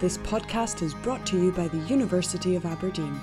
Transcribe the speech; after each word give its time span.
This 0.00 0.16
podcast 0.16 0.80
is 0.80 0.94
brought 0.94 1.26
to 1.26 1.38
you 1.38 1.52
by 1.52 1.68
the 1.68 1.76
University 1.80 2.56
of 2.56 2.64
Aberdeen. 2.64 3.20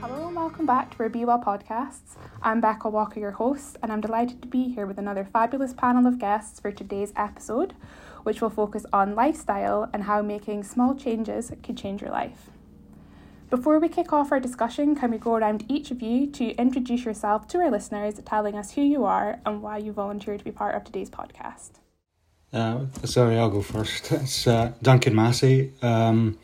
Hello 0.00 0.28
and 0.28 0.34
welcome 0.34 0.64
back 0.64 0.96
to 0.96 1.26
Well 1.26 1.38
podcasts. 1.38 2.16
I'm 2.40 2.62
Becca 2.62 2.88
Walker, 2.88 3.20
your 3.20 3.32
host, 3.32 3.76
and 3.82 3.92
I'm 3.92 4.00
delighted 4.00 4.40
to 4.40 4.48
be 4.48 4.72
here 4.72 4.86
with 4.86 4.96
another 4.96 5.26
fabulous 5.26 5.74
panel 5.74 6.06
of 6.06 6.18
guests 6.18 6.60
for 6.60 6.72
today's 6.72 7.12
episode, 7.14 7.74
which 8.22 8.40
will 8.40 8.48
focus 8.48 8.86
on 8.90 9.14
lifestyle 9.14 9.90
and 9.92 10.04
how 10.04 10.22
making 10.22 10.62
small 10.62 10.94
changes 10.94 11.52
could 11.62 11.76
change 11.76 12.00
your 12.00 12.10
life. 12.10 12.48
Before 13.50 13.78
we 13.78 13.90
kick 13.90 14.10
off 14.10 14.32
our 14.32 14.40
discussion, 14.40 14.94
can 14.96 15.10
we 15.10 15.18
go 15.18 15.34
around 15.34 15.66
each 15.68 15.90
of 15.90 16.00
you 16.00 16.26
to 16.28 16.52
introduce 16.52 17.04
yourself 17.04 17.46
to 17.48 17.58
our 17.58 17.70
listeners, 17.70 18.18
telling 18.24 18.54
us 18.54 18.70
who 18.70 18.80
you 18.80 19.04
are 19.04 19.40
and 19.44 19.60
why 19.60 19.76
you 19.76 19.92
volunteered 19.92 20.38
to 20.38 20.44
be 20.46 20.52
part 20.52 20.74
of 20.74 20.84
today's 20.84 21.10
podcast? 21.10 21.83
Uh, 22.54 22.86
sorry, 23.02 23.36
I'll 23.36 23.50
go 23.50 23.62
first. 23.62 24.12
It's 24.12 24.46
uh, 24.46 24.72
Duncan 24.80 25.16
Massey. 25.16 25.72
Um, 25.82 26.38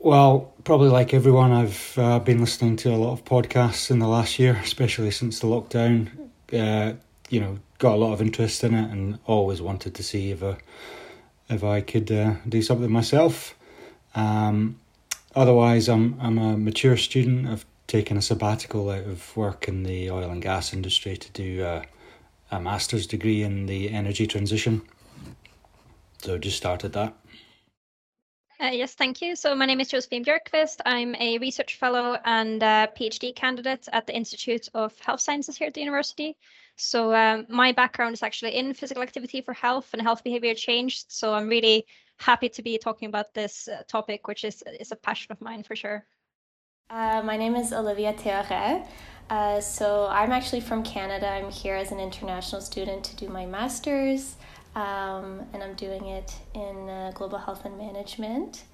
well, 0.00 0.52
probably 0.64 0.88
like 0.88 1.14
everyone, 1.14 1.52
I've 1.52 1.94
uh, 1.96 2.18
been 2.18 2.40
listening 2.40 2.74
to 2.78 2.92
a 2.92 2.96
lot 2.96 3.12
of 3.12 3.24
podcasts 3.24 3.88
in 3.92 4.00
the 4.00 4.08
last 4.08 4.40
year, 4.40 4.58
especially 4.60 5.12
since 5.12 5.38
the 5.38 5.46
lockdown. 5.46 6.08
Uh, 6.52 6.94
you 7.30 7.40
know, 7.40 7.60
got 7.78 7.94
a 7.94 7.96
lot 7.96 8.14
of 8.14 8.20
interest 8.20 8.64
in 8.64 8.74
it, 8.74 8.90
and 8.90 9.20
always 9.26 9.62
wanted 9.62 9.94
to 9.94 10.02
see 10.02 10.32
if 10.32 10.42
I, 10.42 10.56
if 11.48 11.62
I 11.62 11.80
could 11.80 12.10
uh, 12.10 12.34
do 12.48 12.60
something 12.60 12.90
myself. 12.90 13.54
Um, 14.16 14.80
otherwise, 15.36 15.88
I'm 15.88 16.18
I'm 16.20 16.36
a 16.36 16.56
mature 16.56 16.96
student. 16.96 17.46
I've 17.46 17.64
taken 17.86 18.16
a 18.16 18.22
sabbatical 18.22 18.90
out 18.90 19.04
of 19.04 19.36
work 19.36 19.68
in 19.68 19.84
the 19.84 20.10
oil 20.10 20.30
and 20.30 20.42
gas 20.42 20.72
industry 20.72 21.16
to 21.16 21.30
do 21.30 21.62
uh, 21.62 21.82
a 22.50 22.60
master's 22.60 23.06
degree 23.06 23.42
in 23.42 23.66
the 23.66 23.90
energy 23.90 24.26
transition. 24.26 24.82
So 26.18 26.38
just 26.38 26.56
started 26.56 26.92
that. 26.92 27.14
Uh, 28.60 28.66
yes, 28.66 28.94
thank 28.94 29.20
you. 29.20 29.34
So 29.34 29.54
my 29.54 29.66
name 29.66 29.80
is 29.80 29.88
Josephine 29.88 30.24
Björkqvist. 30.24 30.80
I'm 30.86 31.14
a 31.16 31.38
research 31.38 31.76
fellow 31.76 32.16
and 32.24 32.62
PhD 32.62 33.34
candidate 33.34 33.88
at 33.92 34.06
the 34.06 34.14
Institute 34.14 34.68
of 34.74 34.98
Health 35.00 35.20
Sciences 35.20 35.56
here 35.56 35.66
at 35.66 35.74
the 35.74 35.80
university. 35.80 36.36
So 36.76 37.14
um, 37.14 37.46
my 37.48 37.72
background 37.72 38.14
is 38.14 38.22
actually 38.22 38.54
in 38.54 38.72
physical 38.74 39.02
activity 39.02 39.40
for 39.40 39.52
health 39.52 39.90
and 39.92 40.00
health 40.00 40.24
behavior 40.24 40.54
change. 40.54 41.04
So 41.08 41.34
I'm 41.34 41.48
really 41.48 41.86
happy 42.18 42.48
to 42.48 42.62
be 42.62 42.78
talking 42.78 43.08
about 43.08 43.34
this 43.34 43.68
uh, 43.68 43.82
topic, 43.88 44.28
which 44.28 44.44
is 44.44 44.62
is 44.80 44.92
a 44.92 44.96
passion 44.96 45.32
of 45.32 45.40
mine 45.40 45.62
for 45.62 45.76
sure. 45.76 46.06
Uh, 46.90 47.22
my 47.24 47.36
name 47.36 47.56
is 47.56 47.72
Olivia 47.72 48.12
Théoret. 48.12 48.86
Uh, 49.30 49.58
so 49.60 50.06
I'm 50.10 50.30
actually 50.30 50.60
from 50.60 50.82
Canada. 50.82 51.26
I'm 51.26 51.50
here 51.50 51.74
as 51.74 51.90
an 51.90 51.98
international 51.98 52.60
student 52.60 53.02
to 53.04 53.16
do 53.16 53.28
my 53.28 53.46
master's, 53.46 54.36
um, 54.76 55.46
and 55.54 55.62
I'm 55.62 55.74
doing 55.74 56.04
it 56.06 56.32
in 56.54 56.88
uh, 56.88 57.10
global 57.14 57.38
health 57.38 57.64
and 57.64 57.78
management. 57.78 58.64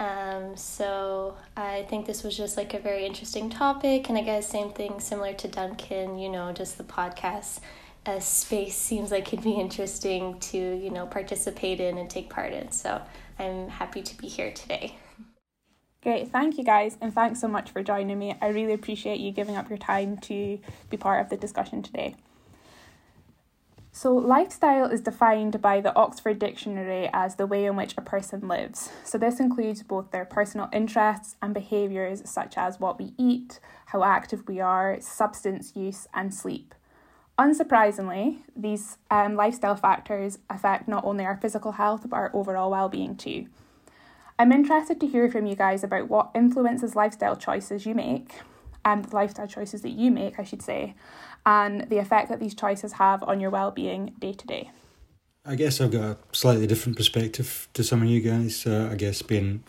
Um, 0.00 0.56
so 0.56 1.36
I 1.56 1.86
think 1.90 2.06
this 2.06 2.24
was 2.24 2.36
just 2.36 2.56
like 2.56 2.72
a 2.72 2.78
very 2.78 3.04
interesting 3.04 3.50
topic, 3.50 4.08
and 4.08 4.16
I 4.16 4.22
guess 4.22 4.48
same 4.48 4.72
thing 4.72 4.98
similar 4.98 5.34
to 5.34 5.46
Duncan. 5.46 6.18
You 6.18 6.30
know, 6.30 6.52
just 6.52 6.78
the 6.78 6.84
podcast 6.84 7.60
uh, 8.06 8.18
space 8.18 8.76
seems 8.76 9.10
like 9.10 9.30
it'd 9.32 9.44
be 9.44 9.52
interesting 9.52 10.40
to 10.40 10.58
you 10.58 10.90
know 10.90 11.06
participate 11.06 11.80
in 11.80 11.98
and 11.98 12.08
take 12.08 12.30
part 12.30 12.54
in. 12.54 12.72
So 12.72 13.02
I'm 13.38 13.68
happy 13.68 14.02
to 14.02 14.16
be 14.16 14.26
here 14.26 14.52
today. 14.52 14.96
Great, 16.02 16.32
thank 16.32 16.58
you 16.58 16.64
guys, 16.64 16.98
and 17.00 17.14
thanks 17.14 17.40
so 17.40 17.46
much 17.46 17.70
for 17.70 17.80
joining 17.80 18.18
me. 18.18 18.34
I 18.42 18.48
really 18.48 18.72
appreciate 18.72 19.20
you 19.20 19.30
giving 19.30 19.54
up 19.54 19.68
your 19.68 19.78
time 19.78 20.18
to 20.22 20.58
be 20.90 20.96
part 20.96 21.20
of 21.20 21.30
the 21.30 21.36
discussion 21.36 21.80
today. 21.80 22.16
So, 23.92 24.12
lifestyle 24.12 24.86
is 24.86 25.00
defined 25.00 25.62
by 25.62 25.80
the 25.80 25.94
Oxford 25.94 26.40
Dictionary 26.40 27.08
as 27.12 27.36
the 27.36 27.46
way 27.46 27.66
in 27.66 27.76
which 27.76 27.94
a 27.96 28.00
person 28.00 28.48
lives. 28.48 28.90
So, 29.04 29.16
this 29.16 29.38
includes 29.38 29.84
both 29.84 30.10
their 30.10 30.24
personal 30.24 30.68
interests 30.72 31.36
and 31.40 31.54
behaviours, 31.54 32.28
such 32.28 32.58
as 32.58 32.80
what 32.80 32.98
we 32.98 33.12
eat, 33.16 33.60
how 33.86 34.02
active 34.02 34.48
we 34.48 34.58
are, 34.58 35.00
substance 35.00 35.76
use, 35.76 36.08
and 36.12 36.34
sleep. 36.34 36.74
Unsurprisingly, 37.38 38.38
these 38.56 38.98
um, 39.08 39.36
lifestyle 39.36 39.76
factors 39.76 40.40
affect 40.50 40.88
not 40.88 41.04
only 41.04 41.24
our 41.24 41.36
physical 41.36 41.72
health 41.72 42.02
but 42.08 42.16
our 42.16 42.30
overall 42.34 42.72
well 42.72 42.88
being 42.88 43.14
too. 43.14 43.46
I'm 44.42 44.50
interested 44.50 44.98
to 44.98 45.06
hear 45.06 45.30
from 45.30 45.46
you 45.46 45.54
guys 45.54 45.84
about 45.84 46.08
what 46.08 46.32
influences 46.34 46.96
lifestyle 46.96 47.36
choices 47.36 47.86
you 47.86 47.94
make, 47.94 48.40
and 48.84 49.04
the 49.04 49.14
lifestyle 49.14 49.46
choices 49.46 49.82
that 49.82 49.90
you 49.90 50.10
make, 50.10 50.40
I 50.40 50.42
should 50.42 50.62
say, 50.62 50.96
and 51.46 51.88
the 51.88 51.98
effect 51.98 52.28
that 52.28 52.40
these 52.40 52.52
choices 52.52 52.94
have 52.94 53.22
on 53.22 53.38
your 53.38 53.50
well-being 53.50 54.14
day 54.18 54.32
to 54.32 54.44
day. 54.44 54.72
I 55.46 55.54
guess 55.54 55.80
I've 55.80 55.92
got 55.92 56.02
a 56.02 56.16
slightly 56.32 56.66
different 56.66 56.96
perspective 56.96 57.68
to 57.74 57.84
some 57.84 58.02
of 58.02 58.08
you 58.08 58.20
guys. 58.20 58.66
Uh, 58.66 58.88
I 58.90 58.96
guess 58.96 59.22
being 59.22 59.62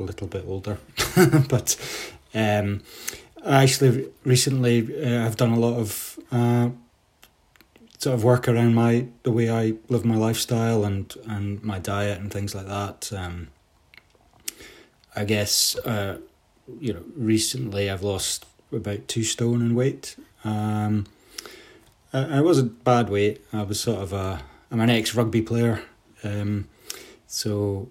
a 0.00 0.02
little 0.02 0.26
bit 0.26 0.44
older, 0.48 0.78
but 1.48 1.76
um, 2.34 2.82
I 3.44 3.62
actually 3.62 4.08
recently 4.24 5.00
uh, 5.00 5.26
I've 5.26 5.36
done 5.36 5.52
a 5.52 5.60
lot 5.60 5.78
of 5.78 6.18
uh, 6.32 6.70
sort 7.98 8.14
of 8.14 8.24
work 8.24 8.48
around 8.48 8.74
my 8.74 9.06
the 9.22 9.30
way 9.30 9.48
I 9.48 9.74
live 9.88 10.04
my 10.04 10.16
lifestyle 10.16 10.84
and 10.84 11.14
and 11.28 11.62
my 11.62 11.78
diet 11.78 12.18
and 12.18 12.32
things 12.32 12.52
like 12.52 12.66
that. 12.66 13.12
Um, 13.12 13.50
I 15.18 15.24
guess 15.24 15.76
uh, 15.78 16.18
you 16.80 16.92
know 16.92 17.02
recently 17.16 17.90
I've 17.90 18.04
lost 18.04 18.46
about 18.72 19.08
two 19.08 19.24
stone 19.24 19.62
in 19.62 19.74
weight. 19.74 20.14
Um, 20.44 21.06
I, 22.12 22.38
I 22.38 22.40
wasn't 22.40 22.84
bad 22.84 23.10
weight. 23.10 23.44
I 23.52 23.62
was 23.62 23.80
sort 23.80 24.00
of 24.00 24.12
a 24.12 24.42
I'm 24.70 24.80
an 24.80 24.90
ex 24.90 25.16
rugby 25.16 25.42
player, 25.42 25.82
um, 26.22 26.68
so 27.26 27.88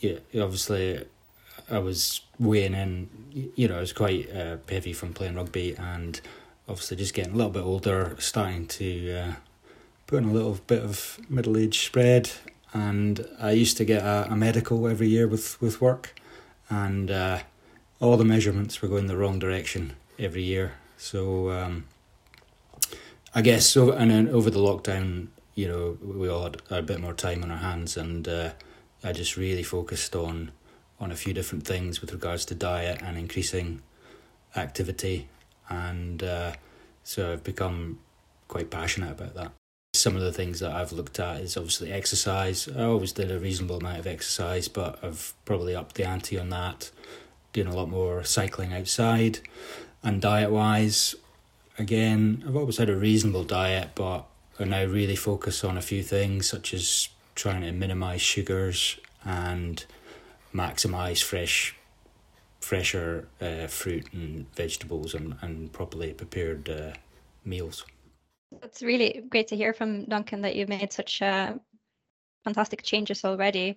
yeah, 0.00 0.18
obviously 0.34 1.04
I 1.70 1.78
was 1.78 2.22
weighing 2.40 2.74
in. 2.74 3.08
You 3.54 3.68
know, 3.68 3.76
I 3.76 3.80
was 3.80 3.92
quite 3.92 4.28
uh, 4.34 4.56
heavy 4.68 4.92
from 4.92 5.14
playing 5.14 5.36
rugby, 5.36 5.76
and 5.76 6.20
obviously 6.68 6.96
just 6.96 7.14
getting 7.14 7.34
a 7.34 7.36
little 7.36 7.52
bit 7.52 7.62
older, 7.62 8.16
starting 8.18 8.66
to 8.66 9.12
uh, 9.12 9.32
put 10.08 10.24
in 10.24 10.30
a 10.30 10.32
little 10.32 10.58
bit 10.66 10.82
of 10.82 11.20
middle 11.28 11.56
age 11.56 11.86
spread. 11.86 12.32
And 12.74 13.24
I 13.40 13.52
used 13.52 13.76
to 13.76 13.84
get 13.84 14.02
a, 14.02 14.26
a 14.32 14.36
medical 14.36 14.88
every 14.88 15.08
year 15.08 15.28
with 15.28 15.60
with 15.62 15.80
work 15.80 16.18
and 16.70 17.10
uh, 17.10 17.40
all 18.00 18.16
the 18.16 18.24
measurements 18.24 18.80
were 18.80 18.88
going 18.88 19.06
the 19.06 19.16
wrong 19.16 19.38
direction 19.38 19.94
every 20.18 20.42
year. 20.42 20.74
So 20.96 21.50
um, 21.50 21.86
I 23.34 23.42
guess 23.42 23.66
so. 23.66 23.92
And 23.92 24.10
then 24.10 24.28
over 24.28 24.50
the 24.50 24.58
lockdown, 24.58 25.28
you 25.54 25.68
know, 25.68 25.98
we 26.02 26.28
all 26.28 26.44
had 26.44 26.62
a 26.70 26.82
bit 26.82 27.00
more 27.00 27.14
time 27.14 27.42
on 27.42 27.50
our 27.50 27.58
hands, 27.58 27.96
and 27.96 28.28
uh, 28.28 28.50
I 29.02 29.12
just 29.12 29.36
really 29.36 29.64
focused 29.64 30.14
on 30.14 30.52
on 31.00 31.12
a 31.12 31.16
few 31.16 31.32
different 31.32 31.64
things 31.64 32.00
with 32.00 32.12
regards 32.12 32.44
to 32.44 32.54
diet 32.54 33.00
and 33.02 33.16
increasing 33.16 33.82
activity, 34.56 35.28
and 35.68 36.22
uh, 36.22 36.52
so 37.02 37.32
I've 37.32 37.44
become 37.44 37.98
quite 38.46 38.70
passionate 38.70 39.10
about 39.10 39.34
that. 39.34 39.57
Some 39.94 40.14
of 40.14 40.22
the 40.22 40.32
things 40.32 40.60
that 40.60 40.70
I've 40.70 40.92
looked 40.92 41.18
at 41.18 41.40
is 41.40 41.56
obviously 41.56 41.90
exercise. 41.92 42.68
I 42.68 42.84
always 42.84 43.10
did 43.10 43.32
a 43.32 43.38
reasonable 43.40 43.78
amount 43.78 43.98
of 43.98 44.06
exercise, 44.06 44.68
but 44.68 45.02
I've 45.02 45.34
probably 45.44 45.74
upped 45.74 45.96
the 45.96 46.04
ante 46.06 46.38
on 46.38 46.50
that, 46.50 46.92
doing 47.52 47.66
a 47.66 47.74
lot 47.74 47.88
more 47.88 48.22
cycling 48.22 48.72
outside. 48.72 49.40
And 50.02 50.20
diet 50.20 50.52
wise, 50.52 51.16
again, 51.78 52.44
I've 52.46 52.54
always 52.54 52.76
had 52.76 52.90
a 52.90 52.96
reasonable 52.96 53.42
diet, 53.42 53.90
but 53.96 54.24
I 54.60 54.64
now 54.64 54.84
really 54.84 55.16
focus 55.16 55.64
on 55.64 55.76
a 55.76 55.82
few 55.82 56.04
things 56.04 56.48
such 56.48 56.72
as 56.74 57.08
trying 57.34 57.62
to 57.62 57.72
minimize 57.72 58.20
sugars 58.20 59.00
and 59.24 59.84
maximize 60.54 61.22
fresh 61.22 61.74
fresher 62.60 63.26
uh, 63.40 63.66
fruit 63.66 64.12
and 64.12 64.46
vegetables 64.54 65.14
and, 65.14 65.36
and 65.40 65.72
properly 65.72 66.12
prepared 66.12 66.68
uh, 66.68 66.92
meals. 67.44 67.84
It's 68.62 68.82
really 68.82 69.22
great 69.28 69.48
to 69.48 69.56
hear 69.56 69.72
from 69.72 70.04
Duncan 70.06 70.42
that 70.42 70.56
you've 70.56 70.68
made 70.68 70.92
such 70.92 71.20
uh, 71.22 71.54
fantastic 72.44 72.82
changes 72.82 73.24
already. 73.24 73.76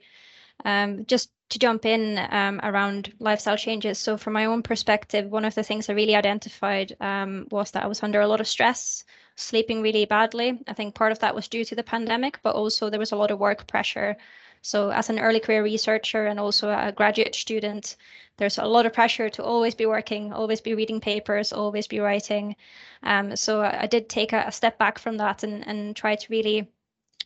Um, 0.66 1.06
just 1.06 1.32
to 1.50 1.60
jump 1.60 1.86
in 1.86 2.18
um, 2.32 2.60
around 2.64 3.14
lifestyle 3.20 3.58
changes. 3.58 4.00
So, 4.00 4.18
from 4.18 4.34
my 4.34 4.46
own 4.46 4.64
perspective, 4.64 5.30
one 5.32 5.46
of 5.46 5.56
the 5.56 5.64
things 5.64 5.90
I 5.90 5.94
really 5.94 6.16
identified 6.16 6.96
um, 7.02 7.48
was 7.52 7.72
that 7.72 7.84
I 7.84 7.88
was 7.88 8.04
under 8.04 8.22
a 8.22 8.28
lot 8.28 8.42
of 8.42 8.48
stress, 8.48 9.04
sleeping 9.36 9.82
really 9.82 10.06
badly. 10.06 10.60
I 10.68 10.74
think 10.74 10.96
part 10.96 11.12
of 11.12 11.20
that 11.20 11.36
was 11.36 11.48
due 11.48 11.66
to 11.66 11.76
the 11.76 11.84
pandemic, 11.84 12.40
but 12.44 12.56
also 12.56 12.90
there 12.90 13.00
was 13.00 13.12
a 13.12 13.18
lot 13.18 13.32
of 13.32 13.40
work 13.40 13.68
pressure. 13.68 14.18
So, 14.62 14.92
as 14.92 15.10
an 15.10 15.20
early 15.20 15.40
career 15.40 15.64
researcher 15.64 16.28
and 16.28 16.40
also 16.40 16.70
a 16.70 16.92
graduate 16.92 17.36
student, 17.36 17.96
there's 18.38 18.58
a 18.58 18.66
lot 18.66 18.86
of 18.86 18.94
pressure 18.94 19.30
to 19.30 19.44
always 19.44 19.76
be 19.76 19.86
working, 19.86 20.34
always 20.34 20.62
be 20.62 20.74
reading 20.74 21.00
papers, 21.00 21.54
always 21.54 21.88
be 21.88 22.00
writing. 22.00 22.56
Um, 23.04 23.36
so 23.36 23.62
I, 23.62 23.88
did 23.88 24.10
take 24.10 24.34
a, 24.34 24.46
a, 24.48 24.52
step 24.52 24.78
back 24.78 24.98
from 25.00 25.18
that 25.18 25.44
and, 25.44 25.68
and 25.68 25.96
try 25.96 26.16
to 26.16 26.28
really 26.30 26.68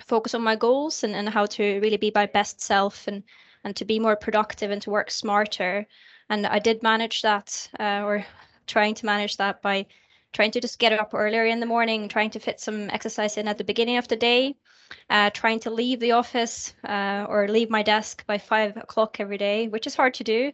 focus 0.06 0.34
on 0.34 0.42
my 0.42 0.56
goals 0.56 1.04
and, 1.04 1.16
and 1.16 1.30
how 1.30 1.46
to 1.46 1.80
really 1.80 1.98
be 1.98 2.12
my 2.14 2.26
best 2.26 2.62
self 2.62 3.08
and, 3.08 3.24
and 3.64 3.76
to 3.76 3.86
be 3.86 4.00
more 4.00 4.16
productive 4.16 4.72
and 4.72 4.82
to 4.82 4.90
work 4.90 5.12
smarter. 5.12 5.86
And 6.30 6.46
I 6.46 6.60
did 6.60 6.84
manage 6.84 7.22
that, 7.22 7.70
uh, 7.80 8.02
or 8.04 8.26
trying 8.68 8.96
to 8.96 9.06
manage 9.06 9.38
that 9.38 9.62
by 9.62 9.86
trying 10.36 10.52
to 10.52 10.60
just 10.60 10.80
get 10.80 10.92
up 10.92 11.14
earlier 11.14 11.46
in 11.46 11.62
the 11.62 11.66
morning, 11.66 12.10
trying 12.10 12.30
to 12.30 12.40
fit 12.40 12.60
some 12.60 12.90
exercise 12.90 13.38
in 13.38 13.48
at 13.48 13.58
the 13.58 13.64
beginning 13.64 13.96
of 13.96 14.08
the 14.10 14.18
day, 14.18 14.54
uh, 15.10 15.30
trying 15.30 15.62
to 15.62 15.70
leave 15.70 16.02
the 16.02 16.12
office 16.12 16.74
uh, 16.84 17.26
or 17.30 17.48
leave 17.48 17.70
my 17.70 17.82
desk 17.82 18.26
by 18.28 18.38
five 18.38 18.76
o'clock 18.76 19.22
every 19.22 19.38
day, 19.38 19.70
which 19.70 19.88
is 19.88 19.96
hard 19.96 20.14
to 20.16 20.26
do. 20.26 20.52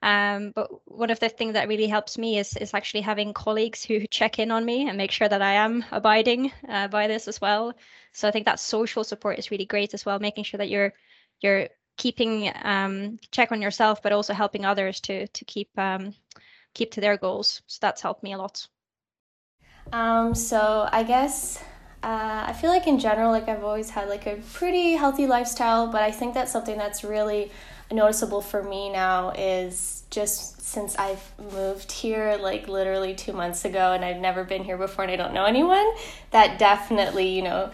Um, 0.00 0.52
but 0.54 0.68
one 0.86 1.10
of 1.10 1.20
the 1.20 1.28
things 1.28 1.52
that 1.52 1.68
really 1.68 1.88
helps 1.88 2.16
me 2.16 2.38
is 2.38 2.56
is 2.56 2.72
actually 2.72 3.02
having 3.02 3.34
colleagues 3.34 3.84
who 3.84 4.06
check 4.18 4.38
in 4.38 4.50
on 4.50 4.64
me 4.64 4.88
and 4.88 4.96
make 4.96 5.10
sure 5.10 5.28
that 5.28 5.42
I 5.42 5.54
am 5.54 5.84
abiding 5.90 6.50
uh, 6.68 6.88
by 6.88 7.06
this 7.06 7.28
as 7.28 7.40
well. 7.40 7.74
So 8.12 8.28
I 8.28 8.30
think 8.30 8.46
that 8.46 8.60
social 8.60 9.04
support 9.04 9.38
is 9.38 9.50
really 9.50 9.66
great 9.66 9.92
as 9.92 10.06
well, 10.06 10.18
making 10.18 10.44
sure 10.44 10.58
that 10.58 10.70
you're 10.70 10.94
you're 11.40 11.68
keeping 11.98 12.50
um, 12.62 13.18
check 13.30 13.52
on 13.52 13.60
yourself, 13.60 14.02
but 14.02 14.12
also 14.12 14.32
helping 14.32 14.64
others 14.64 15.00
to 15.00 15.26
to 15.28 15.44
keep 15.44 15.68
um, 15.76 16.14
keep 16.72 16.92
to 16.92 17.00
their 17.02 17.18
goals. 17.18 17.60
So 17.66 17.78
that's 17.82 18.00
helped 18.00 18.22
me 18.22 18.32
a 18.32 18.38
lot. 18.38 18.66
Um, 19.92 20.34
so 20.34 20.88
I 20.90 21.02
guess 21.02 21.58
uh, 22.02 22.44
I 22.46 22.52
feel 22.52 22.70
like 22.70 22.86
in 22.86 22.98
general, 22.98 23.30
like 23.30 23.48
I've 23.48 23.64
always 23.64 23.90
had 23.90 24.08
like 24.08 24.26
a 24.26 24.36
pretty 24.54 24.92
healthy 24.92 25.26
lifestyle, 25.26 25.86
but 25.86 26.02
I 26.02 26.10
think 26.10 26.34
that's 26.34 26.52
something 26.52 26.76
that's 26.76 27.02
really 27.02 27.50
noticeable 27.90 28.42
for 28.42 28.62
me 28.62 28.90
now 28.90 29.30
is 29.30 30.02
just 30.10 30.60
since 30.60 30.94
I've 30.96 31.32
moved 31.52 31.90
here 31.90 32.38
like 32.40 32.68
literally 32.68 33.14
two 33.14 33.32
months 33.32 33.64
ago 33.64 33.92
and 33.92 34.04
I've 34.04 34.18
never 34.18 34.44
been 34.44 34.62
here 34.62 34.76
before 34.76 35.04
and 35.04 35.10
I 35.10 35.16
don't 35.16 35.32
know 35.32 35.46
anyone, 35.46 35.90
that 36.30 36.58
definitely, 36.58 37.28
you 37.28 37.42
know, 37.42 37.70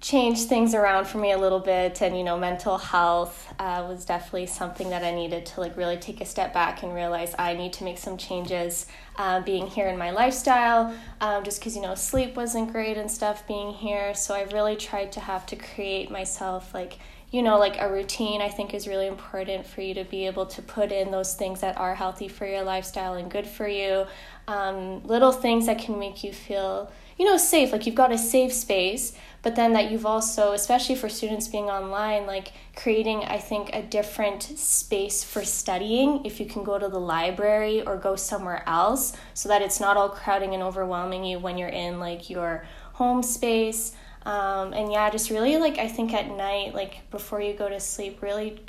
changed 0.00 0.48
things 0.48 0.74
around 0.74 1.06
for 1.06 1.18
me 1.18 1.32
a 1.32 1.36
little 1.36 1.60
bit 1.60 2.00
and 2.00 2.16
you 2.16 2.24
know 2.24 2.38
mental 2.38 2.78
health 2.78 3.52
uh, 3.58 3.84
was 3.86 4.06
definitely 4.06 4.46
something 4.46 4.88
that 4.88 5.04
i 5.04 5.10
needed 5.10 5.44
to 5.44 5.60
like 5.60 5.76
really 5.76 5.98
take 5.98 6.22
a 6.22 6.24
step 6.24 6.54
back 6.54 6.82
and 6.82 6.94
realize 6.94 7.34
i 7.38 7.52
need 7.52 7.70
to 7.70 7.84
make 7.84 7.98
some 7.98 8.16
changes 8.16 8.86
uh, 9.16 9.40
being 9.42 9.66
here 9.66 9.88
in 9.88 9.98
my 9.98 10.10
lifestyle 10.10 10.94
um, 11.20 11.44
just 11.44 11.60
because 11.60 11.76
you 11.76 11.82
know 11.82 11.94
sleep 11.94 12.34
wasn't 12.34 12.72
great 12.72 12.96
and 12.96 13.10
stuff 13.10 13.46
being 13.46 13.72
here 13.74 14.14
so 14.14 14.34
i 14.34 14.42
really 14.54 14.74
tried 14.74 15.12
to 15.12 15.20
have 15.20 15.44
to 15.44 15.54
create 15.54 16.10
myself 16.10 16.72
like 16.72 16.98
you 17.30 17.42
know, 17.42 17.58
like 17.58 17.80
a 17.80 17.90
routine, 17.90 18.40
I 18.40 18.48
think 18.48 18.74
is 18.74 18.88
really 18.88 19.06
important 19.06 19.64
for 19.64 19.82
you 19.82 19.94
to 19.94 20.04
be 20.04 20.26
able 20.26 20.46
to 20.46 20.62
put 20.62 20.90
in 20.90 21.12
those 21.12 21.34
things 21.34 21.60
that 21.60 21.78
are 21.78 21.94
healthy 21.94 22.26
for 22.26 22.44
your 22.44 22.62
lifestyle 22.62 23.14
and 23.14 23.30
good 23.30 23.46
for 23.46 23.68
you. 23.68 24.06
Um, 24.48 25.04
little 25.04 25.30
things 25.30 25.66
that 25.66 25.78
can 25.78 25.98
make 26.00 26.24
you 26.24 26.32
feel, 26.32 26.90
you 27.16 27.24
know, 27.24 27.36
safe. 27.36 27.70
Like 27.70 27.86
you've 27.86 27.94
got 27.94 28.10
a 28.10 28.18
safe 28.18 28.52
space, 28.52 29.12
but 29.42 29.56
then 29.56 29.72
that 29.72 29.90
you've 29.90 30.04
also, 30.04 30.52
especially 30.52 30.94
for 30.94 31.08
students 31.08 31.48
being 31.48 31.70
online, 31.70 32.26
like 32.26 32.52
creating, 32.76 33.24
I 33.24 33.38
think, 33.38 33.70
a 33.72 33.82
different 33.82 34.42
space 34.42 35.24
for 35.24 35.44
studying 35.44 36.24
if 36.26 36.40
you 36.40 36.46
can 36.46 36.62
go 36.62 36.78
to 36.78 36.88
the 36.88 37.00
library 37.00 37.82
or 37.82 37.96
go 37.96 38.16
somewhere 38.16 38.62
else 38.66 39.14
so 39.32 39.48
that 39.48 39.62
it's 39.62 39.80
not 39.80 39.96
all 39.96 40.10
crowding 40.10 40.52
and 40.52 40.62
overwhelming 40.62 41.24
you 41.24 41.38
when 41.38 41.56
you're 41.56 41.68
in 41.68 41.98
like 41.98 42.28
your 42.28 42.66
home 42.92 43.22
space. 43.22 43.94
Um, 44.26 44.74
and 44.74 44.92
yeah, 44.92 45.08
just 45.08 45.30
really 45.30 45.56
like 45.56 45.78
I 45.78 45.88
think 45.88 46.12
at 46.12 46.28
night, 46.28 46.74
like 46.74 47.10
before 47.10 47.40
you 47.40 47.54
go 47.54 47.68
to 47.68 47.80
sleep, 47.80 48.20
really 48.20 48.60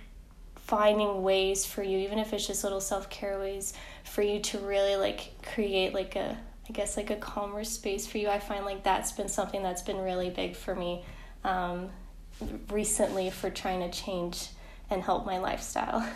finding 0.56 1.22
ways 1.22 1.66
for 1.66 1.84
you, 1.84 1.98
even 1.98 2.18
if 2.18 2.32
it's 2.32 2.48
just 2.48 2.64
little 2.64 2.80
self 2.80 3.10
care 3.10 3.38
ways 3.40 3.74
for 4.06 4.22
you 4.22 4.40
to 4.40 4.60
really 4.60 4.96
like 4.96 5.32
create 5.44 5.94
like 5.94 6.16
a 6.16 6.38
I 6.72 6.74
guess 6.74 6.96
like 6.96 7.10
a 7.10 7.18
calmer 7.18 7.66
space 7.66 8.08
for 8.08 8.18
you. 8.18 8.30
I 8.30 8.40
find 8.40 8.64
like 8.64 8.82
that's 8.82 9.12
been 9.12 9.28
something 9.28 9.62
that's 9.62 9.82
been 9.82 9.98
really 9.98 10.30
big 10.30 10.56
for 10.56 10.74
me 10.74 11.04
um, 11.44 11.90
recently 12.70 13.30
for 13.30 13.50
trying 13.50 13.82
to 13.82 13.92
change 13.92 14.48
and 14.90 15.04
help 15.04 15.26
my 15.26 15.38
lifestyle. 15.38 16.08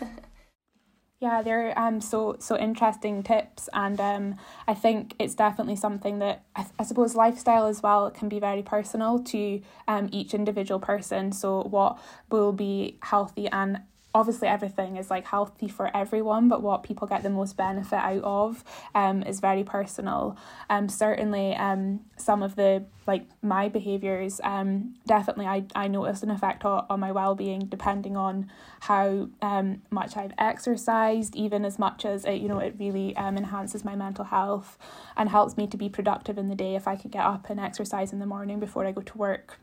Yeah, 1.18 1.40
they're 1.40 1.76
um 1.78 2.02
so 2.02 2.36
so 2.40 2.58
interesting 2.58 3.22
tips, 3.22 3.70
and 3.72 3.98
um 3.98 4.36
I 4.68 4.74
think 4.74 5.14
it's 5.18 5.34
definitely 5.34 5.76
something 5.76 6.18
that 6.18 6.44
I, 6.54 6.66
I 6.78 6.82
suppose 6.84 7.14
lifestyle 7.14 7.66
as 7.66 7.82
well 7.82 8.10
can 8.10 8.28
be 8.28 8.38
very 8.38 8.62
personal 8.62 9.20
to 9.20 9.62
um 9.88 10.10
each 10.12 10.34
individual 10.34 10.78
person. 10.78 11.32
So 11.32 11.62
what 11.62 11.98
will 12.30 12.52
be 12.52 12.98
healthy 13.00 13.48
and 13.48 13.80
obviously 14.16 14.48
everything 14.48 14.96
is 14.96 15.10
like 15.10 15.26
healthy 15.26 15.68
for 15.68 15.94
everyone 15.94 16.48
but 16.48 16.62
what 16.62 16.82
people 16.82 17.06
get 17.06 17.22
the 17.22 17.28
most 17.28 17.54
benefit 17.54 17.98
out 17.98 18.24
of 18.24 18.64
um 18.94 19.22
is 19.22 19.40
very 19.40 19.62
personal. 19.62 20.38
Um 20.70 20.88
certainly 20.88 21.54
um 21.54 22.00
some 22.16 22.42
of 22.42 22.56
the 22.56 22.86
like 23.06 23.26
my 23.42 23.68
behaviors 23.68 24.40
um 24.42 24.94
definitely 25.06 25.46
I, 25.46 25.66
I 25.74 25.88
noticed 25.88 26.22
an 26.22 26.30
effect 26.30 26.64
on, 26.64 26.86
on 26.88 26.98
my 26.98 27.12
well-being 27.12 27.66
depending 27.66 28.16
on 28.16 28.50
how 28.80 29.28
um 29.42 29.82
much 29.90 30.16
I've 30.16 30.32
exercised 30.38 31.36
even 31.36 31.66
as 31.66 31.78
much 31.78 32.06
as 32.06 32.24
it 32.24 32.40
you 32.40 32.48
know 32.48 32.58
it 32.58 32.74
really 32.78 33.14
um 33.16 33.36
enhances 33.36 33.84
my 33.84 33.96
mental 33.96 34.24
health 34.24 34.78
and 35.14 35.28
helps 35.28 35.58
me 35.58 35.66
to 35.66 35.76
be 35.76 35.90
productive 35.90 36.38
in 36.38 36.48
the 36.48 36.54
day 36.54 36.74
if 36.74 36.88
I 36.88 36.96
could 36.96 37.10
get 37.10 37.26
up 37.26 37.50
and 37.50 37.60
exercise 37.60 38.14
in 38.14 38.18
the 38.18 38.26
morning 38.34 38.60
before 38.60 38.86
I 38.86 38.92
go 38.92 39.02
to 39.02 39.18
work 39.18 39.58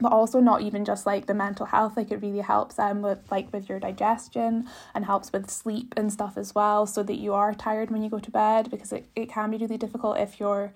but 0.00 0.12
also 0.12 0.40
not 0.40 0.60
even 0.60 0.84
just 0.84 1.06
like 1.06 1.26
the 1.26 1.34
mental 1.34 1.66
health 1.66 1.96
like 1.96 2.10
it 2.10 2.20
really 2.20 2.40
helps 2.40 2.78
um 2.78 3.00
with 3.00 3.20
like 3.30 3.52
with 3.52 3.68
your 3.68 3.78
digestion 3.78 4.68
and 4.94 5.04
helps 5.04 5.32
with 5.32 5.48
sleep 5.50 5.94
and 5.96 6.12
stuff 6.12 6.36
as 6.36 6.54
well 6.54 6.86
so 6.86 7.02
that 7.02 7.16
you 7.18 7.32
are 7.32 7.54
tired 7.54 7.90
when 7.90 8.02
you 8.02 8.10
go 8.10 8.18
to 8.18 8.30
bed 8.30 8.70
because 8.70 8.92
it, 8.92 9.06
it 9.14 9.28
can 9.28 9.50
be 9.50 9.56
really 9.56 9.78
difficult 9.78 10.18
if 10.18 10.40
you're 10.40 10.72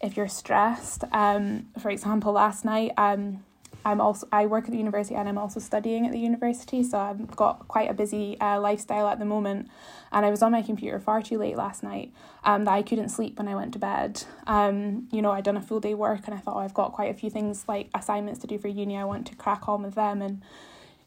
if 0.00 0.16
you're 0.16 0.28
stressed. 0.28 1.04
Um 1.12 1.66
for 1.78 1.90
example 1.90 2.32
last 2.32 2.64
night 2.64 2.92
um 2.96 3.44
I'm 3.84 4.00
also 4.00 4.26
I 4.32 4.46
work 4.46 4.64
at 4.64 4.70
the 4.70 4.78
university 4.78 5.14
and 5.14 5.28
I'm 5.28 5.38
also 5.38 5.60
studying 5.60 6.06
at 6.06 6.12
the 6.12 6.18
university, 6.18 6.82
so 6.82 6.98
I've 6.98 7.36
got 7.36 7.68
quite 7.68 7.90
a 7.90 7.94
busy 7.94 8.38
uh, 8.40 8.60
lifestyle 8.60 9.08
at 9.08 9.18
the 9.18 9.24
moment. 9.24 9.68
And 10.12 10.24
I 10.24 10.30
was 10.30 10.42
on 10.42 10.52
my 10.52 10.62
computer 10.62 10.98
far 11.00 11.22
too 11.22 11.38
late 11.38 11.56
last 11.56 11.82
night, 11.82 12.12
um, 12.44 12.64
that 12.64 12.72
I 12.72 12.82
couldn't 12.82 13.08
sleep 13.08 13.38
when 13.38 13.48
I 13.48 13.54
went 13.54 13.72
to 13.72 13.78
bed. 13.78 14.22
Um, 14.46 15.08
you 15.10 15.20
know, 15.20 15.32
I'd 15.32 15.44
done 15.44 15.56
a 15.56 15.62
full 15.62 15.80
day 15.80 15.94
work, 15.94 16.22
and 16.26 16.34
I 16.34 16.38
thought 16.38 16.56
oh, 16.56 16.60
I've 16.60 16.74
got 16.74 16.92
quite 16.92 17.10
a 17.10 17.14
few 17.14 17.30
things 17.30 17.64
like 17.66 17.90
assignments 17.94 18.40
to 18.40 18.46
do 18.46 18.58
for 18.58 18.68
uni. 18.68 18.96
I 18.96 19.04
want 19.04 19.26
to 19.26 19.34
crack 19.34 19.68
on 19.68 19.82
with 19.82 19.94
them, 19.94 20.22
and 20.22 20.42